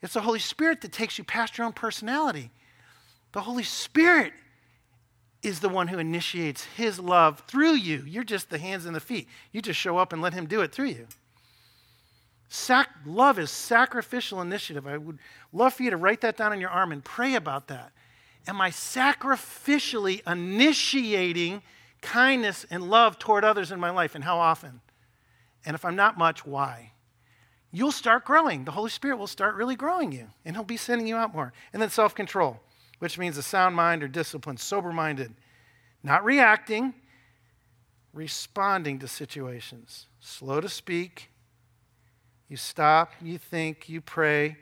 It's 0.03 0.15
the 0.15 0.23
Holy 0.23 0.39
Spirit 0.39 0.81
that 0.81 0.93
takes 0.93 1.19
you 1.19 1.25
past 1.25 1.59
your 1.59 1.67
own 1.67 1.73
personality. 1.73 2.51
The 3.33 3.43
Holy 3.43 3.63
Spirit 3.63 4.33
is 5.43 5.61
the 5.61 5.69
one 5.69 5.89
who 5.89 5.99
initiates 5.99 6.65
His 6.65 6.99
love 6.99 7.43
through 7.47 7.75
you. 7.75 8.05
You're 8.07 8.25
just 8.25 8.51
the 8.51 8.59
hands 8.59 8.87
and 8.87 8.95
the 8.95 9.01
feet. 9.01 9.29
You 9.53 9.63
just 9.63 9.79
show 9.79 9.99
up 9.99 10.13
and 10.13 10.21
let 10.21 10.35
Him 10.35 10.47
do 10.47 10.61
it 10.61 10.73
through 10.73 10.87
you. 10.87 11.07
Sac- 12.49 12.91
love 13.07 13.39
is 13.39 13.51
sacrificial 13.51 14.41
initiative. 14.41 14.87
I 14.87 14.97
would 14.97 15.19
love 15.53 15.75
for 15.75 15.85
you 15.85 15.91
to 15.91 15.97
write 15.97 16.21
that 16.23 16.37
down 16.37 16.53
on 16.53 16.61
your 16.61 16.71
arm 16.71 16.91
and 16.91 17.03
pray 17.03 17.37
about 17.37 17.69
that. 17.69 17.93
Am 18.47 18.61
I 18.61 18.71
sacrificially 18.71 20.27
initiating 20.27 21.63
kindness 22.01 22.67
and 22.71 22.91
love 22.91 23.19
toward 23.19 23.45
others 23.45 23.71
in 23.71 23.79
my 23.79 23.91
life, 23.91 24.15
and 24.15 24.25
how 24.25 24.39
often? 24.39 24.81
And 25.65 25.75
if 25.75 25.85
I'm 25.85 25.97
not 25.97 26.19
much, 26.19 26.45
why? 26.45 26.93
You'll 27.71 27.93
start 27.93 28.25
growing. 28.25 28.65
The 28.65 28.73
Holy 28.73 28.91
Spirit 28.91 29.19
will 29.19 29.27
start 29.27 29.55
really 29.55 29.77
growing 29.77 30.11
you, 30.11 30.27
and 30.45 30.57
He'll 30.57 30.65
be 30.65 30.77
sending 30.77 31.07
you 31.07 31.17
out 31.17 31.33
more. 31.33 31.53
And 31.73 31.81
then 31.81 31.91
self 31.91 32.15
control, 32.15 32.61
which 33.01 33.19
means 33.19 33.37
a 33.37 33.43
sound 33.43 33.75
mind 33.75 34.03
or 34.03 34.09
disciplined, 34.09 34.61
sober 34.61 34.93
minded, 34.93 35.35
not 36.03 36.25
reacting, 36.25 36.95
responding 38.15 38.99
to 39.01 39.09
situations, 39.09 40.07
slow 40.21 40.61
to 40.61 40.69
speak. 40.69 41.31
You 42.49 42.57
stop, 42.57 43.13
you 43.21 43.39
think, 43.39 43.89
you 43.89 44.01
pray, 44.01 44.57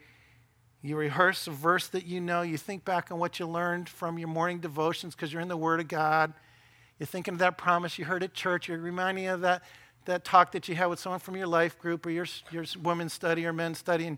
you 0.82 0.96
rehearse 0.96 1.46
a 1.46 1.50
verse 1.50 1.88
that 1.88 2.06
you 2.06 2.20
know, 2.20 2.42
you 2.42 2.56
think 2.56 2.84
back 2.84 3.10
on 3.10 3.18
what 3.18 3.38
you 3.38 3.46
learned 3.46 3.88
from 3.88 4.18
your 4.18 4.28
morning 4.28 4.58
devotions 4.58 5.14
because 5.14 5.32
you're 5.32 5.42
in 5.42 5.48
the 5.48 5.56
Word 5.56 5.80
of 5.80 5.88
God. 5.88 6.32
You're 6.98 7.06
thinking 7.06 7.34
of 7.34 7.38
that 7.40 7.58
promise 7.58 7.98
you 7.98 8.04
heard 8.04 8.22
at 8.22 8.34
church. 8.34 8.68
You're 8.68 8.78
reminding 8.78 9.26
of 9.26 9.40
that 9.42 9.62
that 10.08 10.24
talk 10.24 10.52
that 10.52 10.68
you 10.68 10.74
had 10.74 10.86
with 10.86 10.98
someone 10.98 11.20
from 11.20 11.36
your 11.36 11.46
life 11.46 11.78
group 11.78 12.06
or 12.06 12.10
your, 12.10 12.24
your 12.50 12.64
women's 12.82 13.12
study 13.12 13.44
or 13.44 13.52
men's 13.52 13.76
study, 13.76 14.06
and 14.06 14.16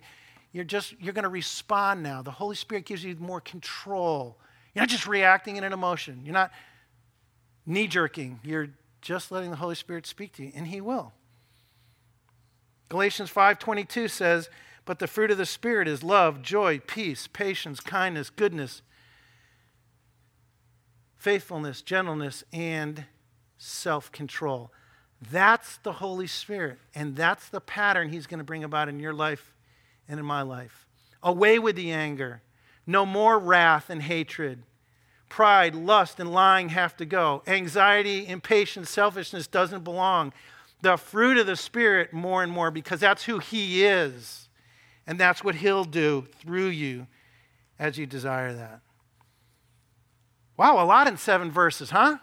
you're 0.53 0.65
just, 0.65 0.95
you're 1.01 1.13
going 1.13 1.25
to 1.25 1.29
respond 1.29 2.03
now. 2.03 2.23
The 2.23 2.31
Holy 2.31 2.57
Spirit 2.57 2.85
gives 2.85 3.05
you 3.05 3.15
more 3.17 3.41
control. 3.41 4.39
You're 4.75 4.83
not 4.83 4.89
just 4.89 5.07
reacting 5.07 5.57
in 5.57 5.65
an 5.65 5.73
emotion. 5.73 6.23
You're 6.25 6.35
not 6.35 6.51
knee 7.67 7.87
jerking. 7.87 8.41
You're 8.43 8.71
just 9.01 9.31
letting 9.31 9.51
the 9.51 9.57
Holy 9.57 9.75
Spirit 9.75 10.07
speak 10.07 10.33
to 10.35 10.45
you, 10.45 10.53
and 10.55 10.67
He 10.67 10.81
will. 10.81 11.13
Galatians 12.89 13.31
5:22 13.31 14.09
says, 14.09 14.51
"But 14.85 14.99
the 14.99 15.07
fruit 15.07 15.31
of 15.31 15.39
the 15.39 15.47
Spirit 15.47 15.87
is 15.87 16.03
love, 16.03 16.43
joy, 16.43 16.81
peace, 16.81 17.29
patience, 17.29 17.81
kindness, 17.81 18.31
goodness, 18.31 18.83
faithfulness, 21.17 21.83
gentleness, 21.83 22.43
and 22.53 23.07
self-control." 23.57 24.73
That's 25.23 25.77
the 25.79 25.95
Holy 25.95 26.27
Spirit. 26.27 26.81
And 26.95 27.15
that's 27.15 27.49
the 27.49 27.61
pattern 27.61 28.09
He's 28.09 28.27
going 28.27 28.39
to 28.39 28.45
bring 28.45 28.65
about 28.65 28.89
in 28.89 28.99
your 28.99 29.15
life 29.15 29.55
and 30.11 30.19
in 30.19 30.27
my 30.27 30.43
life. 30.43 30.87
Away 31.23 31.59
with 31.59 31.77
the 31.77 31.93
anger. 31.93 32.43
No 32.87 33.07
more 33.07 33.39
wrath 33.39 33.89
and 33.89 34.03
hatred. 34.03 34.65
Pride, 35.29 35.77
lust, 35.77 36.19
and 36.19 36.33
lying 36.33 36.71
have 36.71 36.97
to 36.97 37.07
go. 37.07 37.43
Anxiety, 37.47 38.27
impatience, 38.27 38.91
selfishness 38.91 39.47
doesn't 39.47 39.85
belong. 39.85 40.33
The 40.83 40.97
fruit 40.97 41.39
of 41.39 41.47
the 41.47 41.57
Spirit 41.57 42.13
more 42.13 42.43
and 42.43 42.51
more 42.51 42.73
because 42.73 43.01
that's 43.01 43.25
who 43.25 43.39
He 43.39 43.85
is. 43.85 44.49
And 45.07 45.19
that's 45.19 45.45
what 45.45 45.55
He'll 45.55 45.85
do 45.85 46.27
through 46.41 46.69
you 46.69 47.07
as 47.79 47.97
you 47.97 48.07
desire 48.07 48.53
that. 48.53 48.81
Wow, 50.57 50.85
a 50.85 50.87
lot 50.87 51.07
in 51.07 51.17
seven 51.17 51.51
verses, 51.51 51.91
huh? 51.91 52.19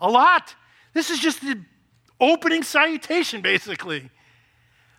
A 0.00 0.10
lot. 0.10 0.56
This 0.92 1.10
is 1.10 1.20
just 1.20 1.40
the 1.40 1.60
opening 2.20 2.64
salutation, 2.64 3.40
basically. 3.40 4.10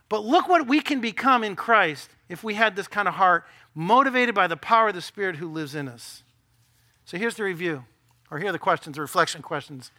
But 0.09 0.23
look 0.23 0.47
what 0.47 0.67
we 0.67 0.81
can 0.81 1.01
become 1.01 1.43
in 1.43 1.55
Christ 1.55 2.09
if 2.29 2.43
we 2.43 2.53
had 2.53 2.75
this 2.75 2.87
kind 2.87 3.07
of 3.07 3.15
heart, 3.15 3.45
motivated 3.73 4.35
by 4.35 4.47
the 4.47 4.57
power 4.57 4.89
of 4.89 4.95
the 4.95 5.01
Spirit 5.01 5.37
who 5.37 5.47
lives 5.47 5.75
in 5.75 5.87
us. 5.87 6.23
So 7.05 7.17
here's 7.17 7.35
the 7.35 7.43
review, 7.43 7.85
or 8.31 8.39
here 8.39 8.49
are 8.49 8.51
the 8.51 8.59
questions, 8.59 8.95
the 8.95 9.01
reflection 9.01 9.41
questions 9.41 9.91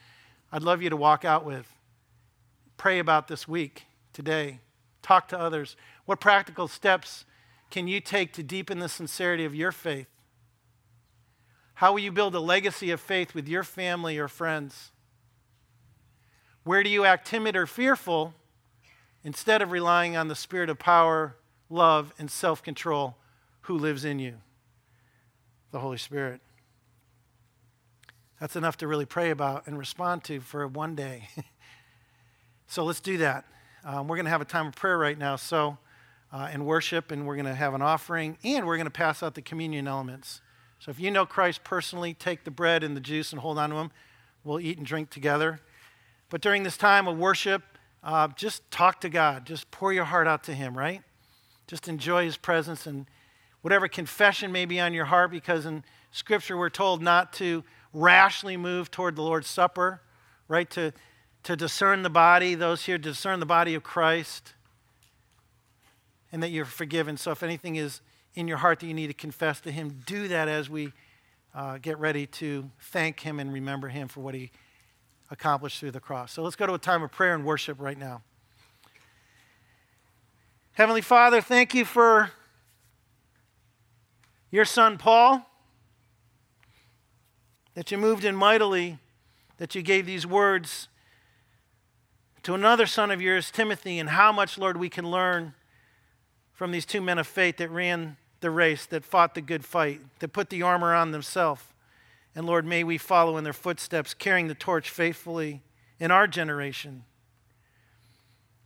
I'd 0.53 0.63
love 0.63 0.81
you 0.81 0.91
to 0.91 0.97
walk 0.97 1.25
out 1.25 1.45
with. 1.45 1.73
Pray 2.77 2.99
about 2.99 3.27
this 3.29 3.49
week, 3.49 3.85
today. 4.13 4.61
Talk 5.03 5.29
to 5.29 5.39
others. 5.39 5.77
What 6.05 6.21
practical 6.21 6.69
steps 6.69 7.25
can 7.71 7.89
you 7.89 8.01
take 8.01 8.33
to 8.35 8.43
deepen 8.43 8.79
the 8.79 8.89
sincerity 8.89 9.45
of 9.45 9.55
your 9.55 9.73
faith? 9.73 10.09
How 11.75 11.93
will 11.93 12.01
you 12.01 12.13
build 12.13 12.35
a 12.35 12.41
legacy 12.41 12.91
of 12.91 13.01
faith 13.01 13.35
with 13.35 13.49
your 13.49 13.63
family 13.63 14.19
or 14.19 14.29
friends? 14.29 14.93
Where 16.65 16.83
do 16.83 16.91
you 16.91 17.05
act 17.05 17.27
timid 17.27 17.55
or 17.55 17.67
fearful 17.67 18.35
instead 19.27 19.61
of 19.61 19.73
relying 19.73 20.17
on 20.17 20.29
the 20.29 20.37
spirit 20.37 20.71
of 20.71 20.79
power, 20.79 21.35
love, 21.69 22.15
and 22.17 22.31
self 22.31 22.63
control 22.63 23.17
who 23.63 23.77
lives 23.77 24.05
in 24.05 24.21
you? 24.21 24.35
The 25.73 25.81
Holy 25.81 25.99
Spirit. 25.99 26.41
That's 28.41 28.55
enough 28.55 28.77
to 28.79 28.87
really 28.87 29.05
pray 29.05 29.31
about 29.31 29.67
and 29.67 29.77
respond 29.77 30.23
to 30.25 30.41
for 30.41 30.69
one 30.69 30.95
day. 30.95 31.29
so 32.69 32.85
let's 32.85 33.01
do 33.01 33.19
that. 33.19 33.45
Um, 33.85 34.07
we're 34.07 34.15
going 34.15 34.27
to 34.27 34.31
have 34.31 34.41
a 34.41 34.47
time 34.47 34.69
of 34.69 34.77
prayer 34.77 34.97
right 34.97 35.19
now, 35.19 35.35
so 35.35 35.77
uh, 36.33 36.49
and 36.53 36.65
worship, 36.65 37.11
and 37.11 37.27
we're 37.27 37.35
going 37.35 37.47
to 37.47 37.55
have 37.55 37.75
an 37.75 37.83
offering, 37.83 38.39
and 38.45 38.65
we're 38.65 38.77
going 38.77 38.87
to 38.87 38.91
pass 38.91 39.25
out 39.25 39.35
the 39.35 39.43
communion 39.43 39.89
elements. 39.89 40.41
So 40.79 40.91
if 40.91 41.01
you 41.01 41.11
know 41.11 41.27
Christ 41.27 41.65
personally, 41.65 42.15
take 42.15 42.45
the 42.45 42.51
bread 42.53 42.85
and 42.85 42.97
the 42.97 43.01
juice 43.01 43.33
and 43.33 43.41
hold 43.41 43.59
on 43.59 43.71
to 43.71 43.77
them. 43.77 43.91
We'll 44.45 44.61
eat 44.61 44.79
and 44.79 44.87
drink 44.87 45.11
together. 45.11 45.61
But 46.31 46.43
during 46.43 46.63
this 46.63 46.77
time 46.77 47.09
of 47.09 47.19
worship, 47.19 47.63
uh, 48.07 48.29
just 48.37 48.71
talk 48.71 49.01
to 49.01 49.09
God. 49.09 49.45
Just 49.45 49.69
pour 49.73 49.93
your 49.93 50.05
heart 50.05 50.29
out 50.29 50.45
to 50.45 50.55
Him, 50.55 50.79
right? 50.79 51.03
Just 51.67 51.89
enjoy 51.89 52.25
His 52.25 52.37
presence 52.37 52.87
and 52.87 53.07
whatever 53.63 53.89
confession 53.89 54.53
may 54.53 54.65
be 54.65 54.79
on 54.79 54.95
your 54.95 55.07
heart, 55.07 55.33
because 55.33 55.67
in 55.67 55.83
Scripture 56.13 56.57
we're 56.57 56.71
told 56.71 57.03
not 57.03 57.33
to 57.35 57.65
rashly 57.93 58.57
move 58.57 58.93
toward 58.93 59.17
the 59.17 59.23
Lord's 59.23 59.49
Supper, 59.49 60.01
right? 60.47 60.71
To, 60.71 60.93
to 61.43 61.57
discern 61.57 62.03
the 62.03 62.11
body, 62.11 62.55
those 62.55 62.85
here 62.85 62.97
discern 62.97 63.41
the 63.41 63.47
body 63.47 63.75
of 63.75 63.83
Christ, 63.83 64.55
and 66.31 66.41
that 66.45 66.51
you're 66.51 66.65
forgiven. 66.65 67.17
So 67.17 67.33
if 67.33 67.43
anything 67.43 67.75
is 67.75 68.03
in 68.37 68.47
your 68.47 68.59
heart 68.59 68.79
that 68.81 68.87
you 68.87 68.95
need 68.95 69.09
to 69.09 69.15
confess 69.15 69.61
to 69.63 69.73
Him, 69.73 70.03
do 70.07 70.29
that 70.29 70.47
as 70.47 70.71
we 70.71 70.93
uh, 71.57 71.79
get 71.79 71.99
ready 71.99 72.27
to 72.27 72.71
thank 72.79 73.19
Him 73.19 73.41
and 73.41 73.53
remember 73.53 73.89
Him 73.89 74.07
for 74.07 74.21
what 74.21 74.35
He 74.35 74.53
accomplished 75.31 75.81
through 75.81 75.91
the 75.91 76.01
cross. 76.01 76.33
So 76.33 76.43
let's 76.43 76.57
go 76.57 76.67
to 76.67 76.75
a 76.75 76.79
time 76.79 77.03
of 77.03 77.11
prayer 77.11 77.35
and 77.35 77.45
worship 77.45 77.81
right 77.81 77.99
now. 77.99 78.23
Heavenly 80.73 81.01
Father, 81.01 81.41
thank 81.41 81.75
you 81.75 81.85
for 81.85 82.31
your 84.51 84.65
son 84.65 84.99
Paul, 84.99 85.49
that 87.75 87.91
you 87.91 87.99
moved 87.99 88.25
in 88.25 88.37
mightily, 88.37 88.99
that 89.59 89.75
you 89.75 89.83
gave 89.83 90.07
these 90.07 90.27
words 90.27 90.89
to 92.43 92.55
another 92.55 92.87
son 92.87 93.11
of 93.11 93.21
yours, 93.21 93.51
Timothy, 93.51 93.99
and 93.99 94.11
how 94.11 94.31
much, 94.31 94.57
Lord, 94.57 94.77
we 94.77 94.89
can 94.89 95.11
learn 95.11 95.55
from 96.53 96.71
these 96.71 96.87
two 96.87 97.01
men 97.01 97.19
of 97.19 97.27
faith 97.27 97.57
that 97.57 97.71
ran 97.71 98.17
the 98.41 98.51
race, 98.51 98.87
that 98.87 99.05
fought 99.05 99.35
the 99.35 99.41
good 99.41 99.65
fight, 99.65 100.01
that 100.21 100.29
put 100.29 100.51
the 100.51 100.63
armor 100.63 100.95
on 100.95 101.11
themselves 101.11 101.65
and 102.37 102.47
Lord, 102.47 102.67
may 102.67 102.85
we 102.85 102.99
follow 102.99 103.39
in 103.39 103.45
their 103.45 103.55
footsteps, 103.55 104.13
carrying 104.13 104.47
the 104.47 104.55
torch 104.55 104.91
faithfully 104.91 105.63
in 105.99 106.11
our 106.11 106.27
generation. 106.27 107.05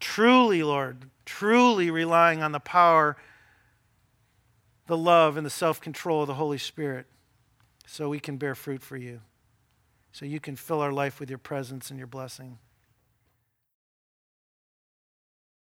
Truly, 0.00 0.64
Lord, 0.64 1.08
truly 1.24 1.88
relying 1.88 2.42
on 2.42 2.50
the 2.50 2.58
power, 2.58 3.16
the 4.88 4.96
love, 4.96 5.36
and 5.36 5.46
the 5.46 5.50
self 5.50 5.80
control 5.80 6.22
of 6.22 6.26
the 6.26 6.34
Holy 6.34 6.58
Spirit 6.58 7.06
so 7.86 8.08
we 8.08 8.18
can 8.18 8.38
bear 8.38 8.56
fruit 8.56 8.82
for 8.82 8.96
you, 8.96 9.20
so 10.10 10.26
you 10.26 10.40
can 10.40 10.56
fill 10.56 10.80
our 10.80 10.92
life 10.92 11.20
with 11.20 11.30
your 11.30 11.38
presence 11.38 11.90
and 11.90 11.98
your 11.98 12.08
blessing. 12.08 12.58